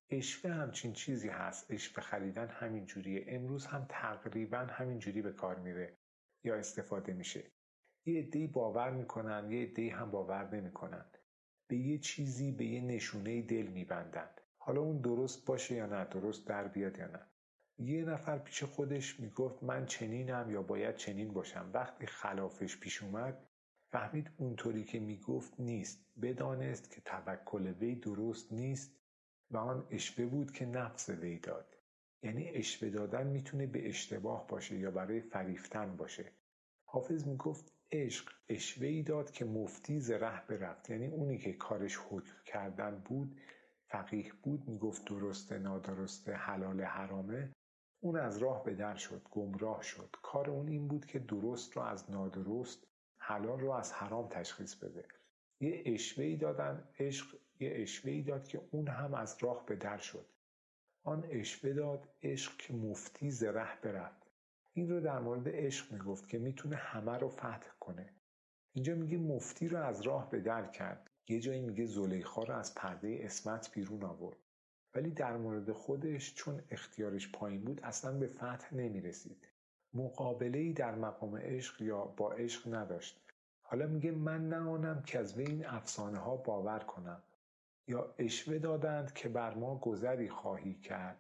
اشوه 0.09 0.51
همچین 0.51 0.93
چیزی 0.93 1.29
هست. 1.29 1.71
اشوه 1.71 2.03
خریدن 2.03 2.47
همین 2.47 2.85
جوریه. 2.85 3.25
امروز 3.27 3.65
هم 3.65 3.85
تقریبا 3.89 4.57
همین 4.57 4.99
جوری 4.99 5.21
به 5.21 5.33
کار 5.33 5.59
میره 5.59 5.97
یا 6.43 6.55
استفاده 6.55 7.13
میشه. 7.13 7.51
یه 8.05 8.19
عدهای 8.19 8.47
باور 8.47 8.91
می‌کنن 8.91 9.51
یه 9.51 9.63
عدهای 9.63 9.89
هم 9.89 10.11
باور 10.11 10.55
نمی‌کنن. 10.55 11.05
به 11.67 11.77
یه 11.77 11.97
چیزی 11.97 12.51
به 12.51 12.65
یه 12.65 12.81
نشونه 12.81 13.41
دل 13.41 13.67
میبندن. 13.67 14.29
حالا 14.57 14.81
اون 14.81 15.01
درست 15.01 15.45
باشه 15.45 15.75
یا 15.75 15.85
نه 15.85 16.05
درست 16.05 16.47
در 16.47 16.67
بیاد 16.67 16.97
یا 16.97 17.07
نه. 17.07 17.32
یه 17.79 18.05
نفر 18.05 18.37
پیش 18.37 18.63
خودش 18.63 19.19
می‌گفت 19.19 19.63
من 19.63 19.85
چنینم 19.85 20.51
یا 20.51 20.61
باید 20.61 20.95
چنین 20.95 21.33
باشم. 21.33 21.69
وقتی 21.73 22.05
خلافش 22.05 22.77
پیش 22.77 23.03
اومد 23.03 23.47
فهمید 23.91 24.31
اونطوری 24.37 24.83
که 24.83 24.99
می‌گفت 24.99 25.59
نیست. 25.59 26.05
بدانست 26.21 26.91
که 26.91 27.01
توکل 27.01 27.67
وی 27.67 27.95
درست 27.95 28.51
نیست 28.53 28.99
و 29.51 29.57
آن 29.57 29.87
اشوه 29.91 30.25
بود 30.25 30.51
که 30.51 30.65
نفس 30.65 31.09
وی 31.09 31.39
داد. 31.39 31.75
یعنی 32.23 32.49
اشوه 32.49 32.89
دادن 32.89 33.27
می‌تونه 33.27 33.67
به 33.67 33.87
اشتباه 33.89 34.47
باشه 34.47 34.77
یا 34.77 34.91
برای 34.91 35.21
فریفتن 35.21 35.97
باشه. 35.97 36.31
حافظ 36.85 37.27
می‌گفت 37.27 37.73
عشق 37.91 38.31
اشوهی 38.49 39.03
داد 39.03 39.31
که 39.31 39.45
مفتی 39.45 39.99
ز 39.99 40.11
ره 40.11 40.47
برفت. 40.47 40.89
یعنی 40.89 41.07
اونی 41.07 41.37
که 41.37 41.53
کارش 41.53 41.97
حکم 42.09 42.35
کردن 42.45 43.01
بود 43.05 43.41
فقیه 43.89 44.31
بود 44.43 44.67
می‌گفت 44.67 45.05
درسته 45.07 45.59
نادرسته 45.59 46.33
حلال 46.33 46.81
حرامه. 46.81 47.53
اون 48.03 48.15
از 48.15 48.37
راه 48.37 48.63
به 48.63 48.73
در 48.73 48.95
شد 48.95 49.21
گمراه 49.31 49.83
شد. 49.83 50.15
کار 50.21 50.49
اون 50.49 50.67
این 50.67 50.87
بود 50.87 51.05
که 51.05 51.19
درست 51.19 51.77
رو 51.77 51.81
از 51.81 52.11
نادرست 52.11 52.87
حلال 53.17 53.59
رو 53.59 53.71
از 53.71 53.93
حرام 53.93 54.27
تشخیص 54.29 54.75
بده. 54.75 55.05
یه 55.59 55.83
اشوهی 55.85 56.37
دادن 56.37 56.87
عشق 56.99 57.35
یه 57.59 57.71
اشوهی 57.75 58.21
داد 58.21 58.47
که 58.47 58.61
اون 58.71 58.87
هم 58.87 59.13
از 59.13 59.37
راه 59.41 59.65
به 59.65 59.75
در 59.75 59.97
شد. 59.97 60.25
آن 61.03 61.25
اشوه 61.29 61.73
داد 61.73 62.09
عشق 62.23 62.57
که 62.57 62.73
مفتی 62.73 63.31
ز 63.31 63.43
ره 63.43 63.81
برفت. 63.81 64.31
این 64.73 64.89
رو 64.89 64.99
در 64.99 65.19
مورد 65.19 65.49
عشق 65.49 65.91
می‌گفت 65.91 66.29
که 66.29 66.37
می‌تونه 66.39 66.75
همه 66.75 67.17
رو 67.17 67.29
فتح 67.29 67.69
کنه. 67.79 68.09
اینجا 68.73 68.95
میگه 68.95 69.17
مفتی 69.17 69.67
رو 69.67 69.77
از 69.77 70.01
راه 70.01 70.29
به 70.29 70.39
در 70.39 70.67
کرد. 70.67 71.09
یه 71.27 71.39
جایی 71.39 71.61
میگه 71.61 71.85
زلیخا 71.85 72.43
رو 72.43 72.53
از 72.55 72.75
پرده 72.75 73.19
اسمت 73.21 73.71
بیرون 73.73 74.03
آورد. 74.03 74.37
ولی 74.95 75.11
در 75.11 75.37
مورد 75.37 75.71
خودش 75.71 76.33
چون 76.35 76.63
اختیارش 76.71 77.31
پایین 77.31 77.63
بود 77.63 77.81
اصلا 77.83 78.19
به 78.19 78.27
فتح 78.27 78.75
نمی‌رسید. 78.75 79.47
مقابله 79.93 80.59
ای 80.59 80.73
در 80.73 80.95
مقام 80.95 81.37
عشق 81.37 81.81
یا 81.81 82.05
با 82.05 82.31
عشق 82.31 82.73
نداشت. 82.73 83.21
حالا 83.61 83.87
میگه 83.87 84.11
من 84.11 84.49
نه 84.49 84.57
آنم 84.57 85.03
که 85.03 85.19
از 85.19 85.39
این 85.39 85.65
افسانه 85.65 86.17
ها 86.17 86.35
باور 86.35 86.79
کنم. 86.79 87.23
یا 87.87 88.15
اشوه 88.17 88.57
دادند 88.57 89.13
که 89.13 89.29
بر 89.29 89.53
ما 89.53 89.77
گذری 89.77 90.29
خواهی 90.29 90.73
کرد. 90.73 91.17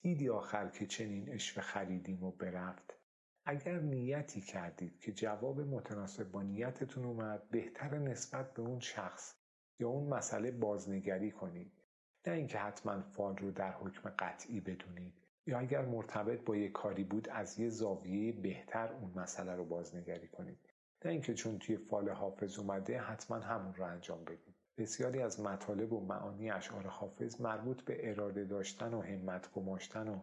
دیدی 0.00 0.28
آخر 0.28 0.68
که 0.68 0.86
چنین 0.86 1.32
اشوه 1.32 1.62
خریدیم 1.62 2.24
و 2.24 2.30
برفت. 2.30 2.94
اگر 3.44 3.78
نیتی 3.80 4.40
کردید 4.40 5.00
که 5.00 5.12
جواب 5.12 5.60
متناسب 5.60 6.30
با 6.30 6.42
نیتتون 6.42 7.04
اومد 7.04 7.48
بهتر 7.50 7.98
نسبت 7.98 8.54
به 8.54 8.62
اون 8.62 8.80
شخص 8.80 9.34
یا 9.78 9.88
اون 9.88 10.08
مسئله 10.08 10.50
بازنگری 10.50 11.30
کنید. 11.30 11.77
نه 12.26 12.32
اینکه 12.32 12.58
حتما 12.58 13.02
فال 13.02 13.36
رو 13.36 13.50
در 13.50 13.72
حکم 13.72 14.10
قطعی 14.18 14.60
بدونید. 14.60 15.12
یا 15.46 15.58
اگر 15.58 15.84
مرتبط 15.84 16.44
با 16.44 16.56
یک 16.56 16.72
کاری 16.72 17.04
بود 17.04 17.28
از 17.28 17.58
یه 17.58 17.68
زاویه 17.68 18.32
بهتر 18.32 18.92
اون 18.92 19.12
مسئله 19.16 19.54
رو 19.54 19.64
بازنگری 19.64 20.28
کنید. 20.28 20.58
نه 21.04 21.10
اینکه 21.10 21.34
چون 21.34 21.58
توی 21.58 21.76
فال 21.76 22.08
حافظ 22.08 22.58
اومده 22.58 23.00
حتما 23.00 23.36
همون 23.36 23.74
رو 23.74 23.84
انجام 23.84 24.24
بدید. 24.24 24.54
بسیاری 24.78 25.22
از 25.22 25.40
مطالب 25.40 25.92
و 25.92 26.00
معانی 26.00 26.50
اشعار 26.50 26.86
حافظ 26.86 27.40
مربوط 27.40 27.82
به 27.82 28.10
اراده 28.10 28.44
داشتن 28.44 28.94
و 28.94 29.02
همت 29.02 29.52
گماشتن 29.52 30.08
و 30.08 30.20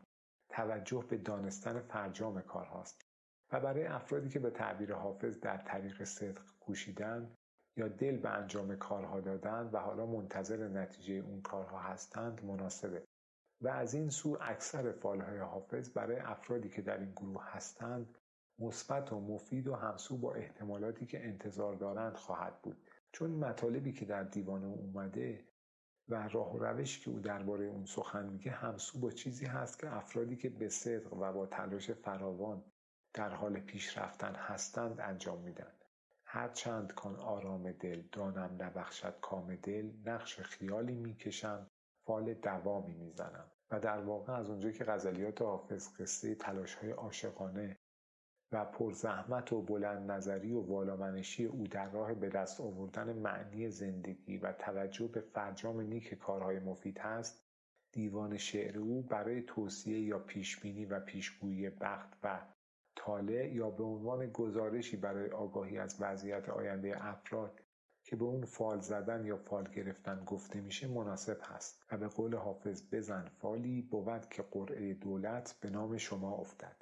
توجه 0.49 1.05
به 1.09 1.17
دانستن 1.17 1.79
فرجام 1.79 2.41
کارهاست. 2.41 3.05
و 3.51 3.59
برای 3.59 3.85
افرادی 3.85 4.29
که 4.29 4.39
به 4.39 4.49
تعبیر 4.49 4.93
حافظ 4.93 5.39
در 5.39 5.57
طریق 5.57 6.03
صدق 6.03 6.41
کوشیدن 6.59 7.35
یا 7.77 7.87
دل 7.87 8.17
به 8.17 8.29
انجام 8.29 8.75
کارها 8.75 9.19
دادن 9.19 9.69
و 9.73 9.77
حالا 9.77 10.05
منتظر 10.05 10.67
نتیجه 10.67 11.13
اون 11.13 11.41
کارها 11.41 11.79
هستند 11.79 12.45
مناسبه. 12.45 13.05
و 13.61 13.67
از 13.67 13.93
این 13.93 14.09
سو 14.09 14.37
اکثر 14.41 14.91
فالهای 14.91 15.37
حافظ 15.37 15.89
برای 15.89 16.19
افرادی 16.19 16.69
که 16.69 16.81
در 16.81 16.97
این 16.97 17.11
گروه 17.11 17.43
هستند 17.45 18.17
مثبت 18.59 19.13
و 19.13 19.19
مفید 19.19 19.67
و 19.67 19.75
همسو 19.75 20.17
با 20.17 20.33
احتمالاتی 20.33 21.05
که 21.05 21.25
انتظار 21.25 21.75
دارند 21.75 22.15
خواهد 22.15 22.61
بود. 22.61 22.77
چون 23.11 23.31
مطالبی 23.31 23.93
که 23.93 24.05
در 24.05 24.23
دیوان 24.23 24.63
او 24.63 24.79
اومده 24.79 25.45
و 26.09 26.27
راه 26.27 26.53
و 26.53 26.57
روشی 26.57 27.01
که 27.01 27.09
او 27.09 27.19
درباره 27.19 27.65
اون 27.65 27.85
سخن 27.85 28.25
میگه 28.25 28.51
همسو 28.51 28.99
با 28.99 29.11
چیزی 29.11 29.45
هست 29.45 29.79
که 29.79 29.95
افرادی 29.95 30.35
که 30.35 30.49
به 30.49 30.69
صدق 30.69 31.13
و 31.13 31.33
با 31.33 31.45
تلاش 31.45 31.91
فراوان 31.91 32.63
در 33.13 33.29
حال 33.29 33.59
پیشرفتن 33.59 34.35
هستند 34.35 34.99
انجام 35.01 35.41
میدن. 35.41 35.71
هر 36.25 36.49
چند 36.49 36.93
کان 36.93 37.15
آرام 37.15 37.71
دل 37.71 38.01
دانم 38.11 38.55
نبخشد 38.59 39.19
کام 39.21 39.55
دل 39.55 39.91
نقش 40.05 40.39
خیالی 40.39 40.95
می‌کشم 40.95 41.67
فال 42.05 42.33
دوامی 42.33 42.93
می‌زنم. 42.93 43.51
و 43.71 43.79
در 43.79 43.99
واقع 43.99 44.33
از 44.33 44.49
اونجا 44.49 44.71
که 44.71 44.83
غزلیات 44.83 45.41
حافظ 45.41 45.89
قصه 45.99 46.35
تلاش 46.35 46.75
های 46.75 46.91
عاشقانه 46.91 47.77
و 48.51 48.65
پرزحمت 48.65 49.53
و 49.53 49.61
بلند 49.61 50.11
نظری 50.11 50.51
و 50.51 50.61
والامنشی 50.61 51.45
او 51.45 51.67
در 51.67 51.89
راه 51.89 52.13
به 52.13 52.29
دست 52.29 52.61
آوردن 52.61 53.13
معنی 53.13 53.69
زندگی 53.69 54.37
و 54.37 54.53
توجه 54.53 55.07
به 55.07 55.21
فرجام 55.21 55.81
نیک 55.81 56.13
کارهای 56.13 56.59
مفید 56.59 56.97
هست 56.99 57.45
دیوان 57.91 58.37
شعر 58.37 58.77
او 58.77 59.01
برای 59.01 59.41
توصیه 59.41 59.99
یا 59.99 60.19
پیشبینی 60.19 60.85
و 60.85 60.99
پیشگویی 60.99 61.69
بخت 61.69 62.17
و 62.23 62.54
طالع 63.05 63.53
یا 63.53 63.69
به 63.69 63.83
عنوان 63.83 64.31
گزارشی 64.31 64.97
برای 64.97 65.29
آگاهی 65.29 65.77
از 65.77 65.97
وضعیت 65.99 66.49
آینده 66.49 67.05
افراد 67.05 67.61
که 68.03 68.15
به 68.15 68.25
اون 68.25 68.45
فال 68.45 68.79
زدن 68.79 69.25
یا 69.25 69.37
فال 69.37 69.63
گرفتن 69.71 70.23
گفته 70.25 70.61
میشه 70.61 70.87
مناسب 70.87 71.37
هست. 71.43 71.85
و 71.91 71.97
به 71.97 72.07
قول 72.07 72.35
حافظ 72.35 72.83
بزن 72.91 73.25
فالی 73.25 73.81
بود 73.81 74.29
که 74.29 74.43
قرعه 74.51 74.93
دولت 74.93 75.55
به 75.61 75.69
نام 75.69 75.97
شما 75.97 76.31
افتد. 76.31 76.81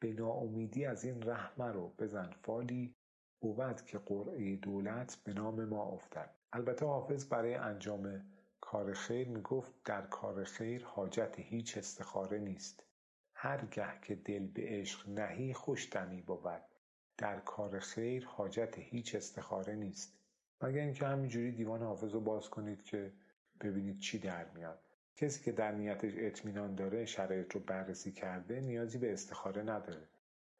به 0.00 0.12
ناامیدی 0.12 0.84
از 0.84 1.04
این 1.04 1.22
رحمه 1.22 1.72
رو 1.72 1.88
بزن 1.98 2.30
فالی 2.42 2.94
بود 3.40 3.80
که 3.86 3.98
قرعه 3.98 4.56
دولت 4.56 5.16
به 5.24 5.32
نام 5.32 5.64
ما 5.64 5.82
افتد. 5.84 6.30
البته 6.52 6.86
حافظ 6.86 7.28
برای 7.28 7.54
انجام 7.54 8.22
کار 8.60 8.92
خیر 8.92 9.28
می‌گفت 9.28 9.72
در 9.84 10.02
کار 10.02 10.44
خیر 10.44 10.84
حاجت 10.84 11.34
هیچ 11.38 11.78
استخاره 11.78 12.38
نیست. 12.38 12.84
هرگه 13.44 14.00
که 14.02 14.14
دل 14.14 14.46
به 14.46 14.62
عشق 14.62 15.08
نهی 15.08 15.54
خوش 15.54 15.92
دمی 15.92 16.20
بود. 16.22 16.62
در 17.16 17.40
کار 17.40 17.78
خیر 17.78 18.26
حاجت 18.26 18.74
هیچ 18.78 19.14
استخاره 19.14 19.74
نیست. 19.74 20.18
مگر 20.62 20.80
اینکه 20.80 21.06
همینجوری 21.06 21.52
دیوان 21.52 21.82
حافظ 21.82 22.12
رو 22.12 22.20
باز 22.20 22.50
کنید 22.50 22.82
که 22.82 23.12
ببینید 23.60 23.98
چی 23.98 24.18
در 24.18 24.50
میاد. 24.50 24.78
کسی 25.16 25.44
که 25.44 25.52
در 25.52 25.72
نیتش 25.72 26.12
اطمینان 26.16 26.74
داره 26.74 27.04
شرایط 27.04 27.52
رو 27.52 27.60
بررسی 27.60 28.12
کرده 28.12 28.60
نیازی 28.60 28.98
به 28.98 29.12
استخاره 29.12 29.62
نداره. 29.62 30.08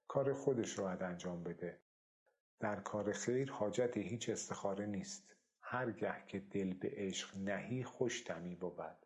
کار 0.08 0.32
خودش 0.32 0.78
رو 0.78 0.84
باید 0.84 1.02
انجام 1.02 1.42
بده. 1.42 1.78
در 2.60 2.76
کار 2.76 3.12
خیر 3.12 3.50
حاجت 3.50 3.96
هیچ 3.96 4.28
استخاره 4.28 4.86
نیست. 4.86 5.34
هرگه 5.60 6.14
که 6.26 6.38
دل 6.38 6.74
به 6.74 6.92
عشق 6.96 7.36
نهی 7.36 7.84
خوش 7.84 8.26
دمی 8.26 8.54
بود. 8.54 8.96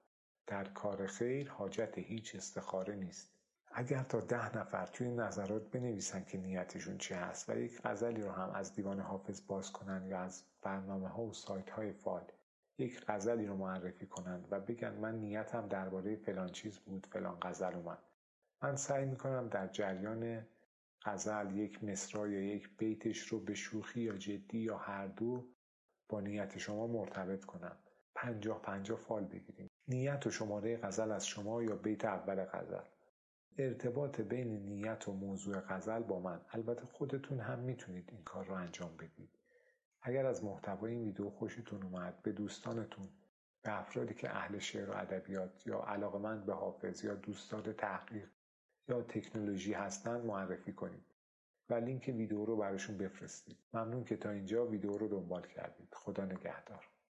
در 0.46 0.64
کار 0.64 1.06
خیر 1.06 1.50
حاجت 1.50 1.98
هیچ 1.98 2.34
استخاره 2.34 2.94
نیست. 2.94 3.37
اگر 3.72 4.02
تا 4.02 4.20
ده 4.20 4.58
نفر 4.58 4.86
توی 4.86 5.10
نظرات 5.10 5.70
بنویسن 5.70 6.24
که 6.24 6.38
نیتشون 6.38 6.98
چی 6.98 7.14
هست 7.14 7.50
و 7.50 7.58
یک 7.58 7.80
غزلی 7.84 8.22
رو 8.22 8.30
هم 8.30 8.50
از 8.50 8.74
دیوان 8.74 9.00
حافظ 9.00 9.46
باز 9.46 9.72
کنن 9.72 10.06
یا 10.06 10.20
از 10.20 10.42
برنامه 10.62 11.08
ها 11.08 11.22
و 11.22 11.32
سایت 11.32 11.70
های 11.70 11.92
فال 11.92 12.24
یک 12.78 13.04
غزلی 13.08 13.46
رو 13.46 13.56
معرفی 13.56 14.06
کنن 14.06 14.44
و 14.50 14.60
بگن 14.60 14.94
من 14.94 15.14
نیتم 15.20 15.68
درباره 15.68 16.16
فلان 16.16 16.48
چیز 16.48 16.78
بود 16.78 17.06
فلان 17.06 17.38
غزل 17.42 17.74
اومد. 17.74 17.98
من 18.62 18.76
سعی 18.76 19.04
می‌کنم 19.04 19.48
در 19.48 19.66
جریان 19.66 20.46
غزل 21.04 21.56
یک 21.56 21.84
مصرا 21.84 22.28
یا 22.28 22.40
یک 22.40 22.76
بیتش 22.76 23.18
رو 23.18 23.40
به 23.40 23.54
شوخی 23.54 24.00
یا 24.00 24.16
جدی 24.16 24.58
یا 24.58 24.78
هر 24.78 25.06
دو 25.06 25.48
با 26.08 26.20
نیت 26.20 26.58
شما 26.58 26.86
مرتبط 26.86 27.44
کنم. 27.44 27.76
پنجاه 28.14 28.62
پنجاه 28.62 28.98
فال 28.98 29.24
بگیریم. 29.24 29.68
نیت 29.88 30.26
و 30.26 30.30
شماره 30.30 30.76
غزل 30.76 31.12
از 31.12 31.26
شما 31.26 31.62
یا 31.62 31.76
بیت 31.76 32.04
اول 32.04 32.44
غزل. 32.44 32.84
ارتباط 33.58 34.20
بین 34.20 34.48
نیت 34.48 35.08
و 35.08 35.12
موضوع 35.12 35.60
غزل 35.60 36.02
با 36.02 36.20
من. 36.20 36.40
البته 36.50 36.84
خودتون 36.84 37.40
هم 37.40 37.58
می‌تونید 37.58 38.08
این 38.12 38.22
کار 38.22 38.44
رو 38.44 38.54
انجام 38.54 38.96
بدید. 38.96 39.30
اگر 40.02 40.26
از 40.26 40.44
محتوای 40.44 40.92
این 40.92 41.04
ویدیو 41.04 41.30
خوشتون 41.30 41.82
اومد 41.82 42.22
به 42.22 42.32
دوستانتون 42.32 43.08
به 43.62 43.78
افرادی 43.80 44.14
که 44.14 44.30
اهل 44.36 44.58
شعر 44.58 44.90
و 44.90 44.96
ادبیات 44.96 45.66
یا 45.66 45.78
علاقمند 45.78 46.46
به 46.46 46.54
حافظ 46.54 47.04
یا 47.04 47.14
دوستدار 47.14 47.72
تحقیق 47.72 48.28
یا 48.88 49.02
تکنولوژی 49.02 49.72
هستند 49.72 50.24
معرفی 50.24 50.72
کنید 50.72 51.04
و 51.70 51.74
لینک 51.74 52.14
ویدیو 52.16 52.44
رو 52.44 52.56
براشون 52.56 52.98
بفرستید. 52.98 53.58
ممنون 53.74 54.04
که 54.04 54.16
تا 54.16 54.30
اینجا 54.30 54.66
ویدیو 54.66 54.98
رو 54.98 55.08
دنبال 55.08 55.46
کردید. 55.46 55.88
خدا 55.92 56.24
نگهدار. 56.24 56.88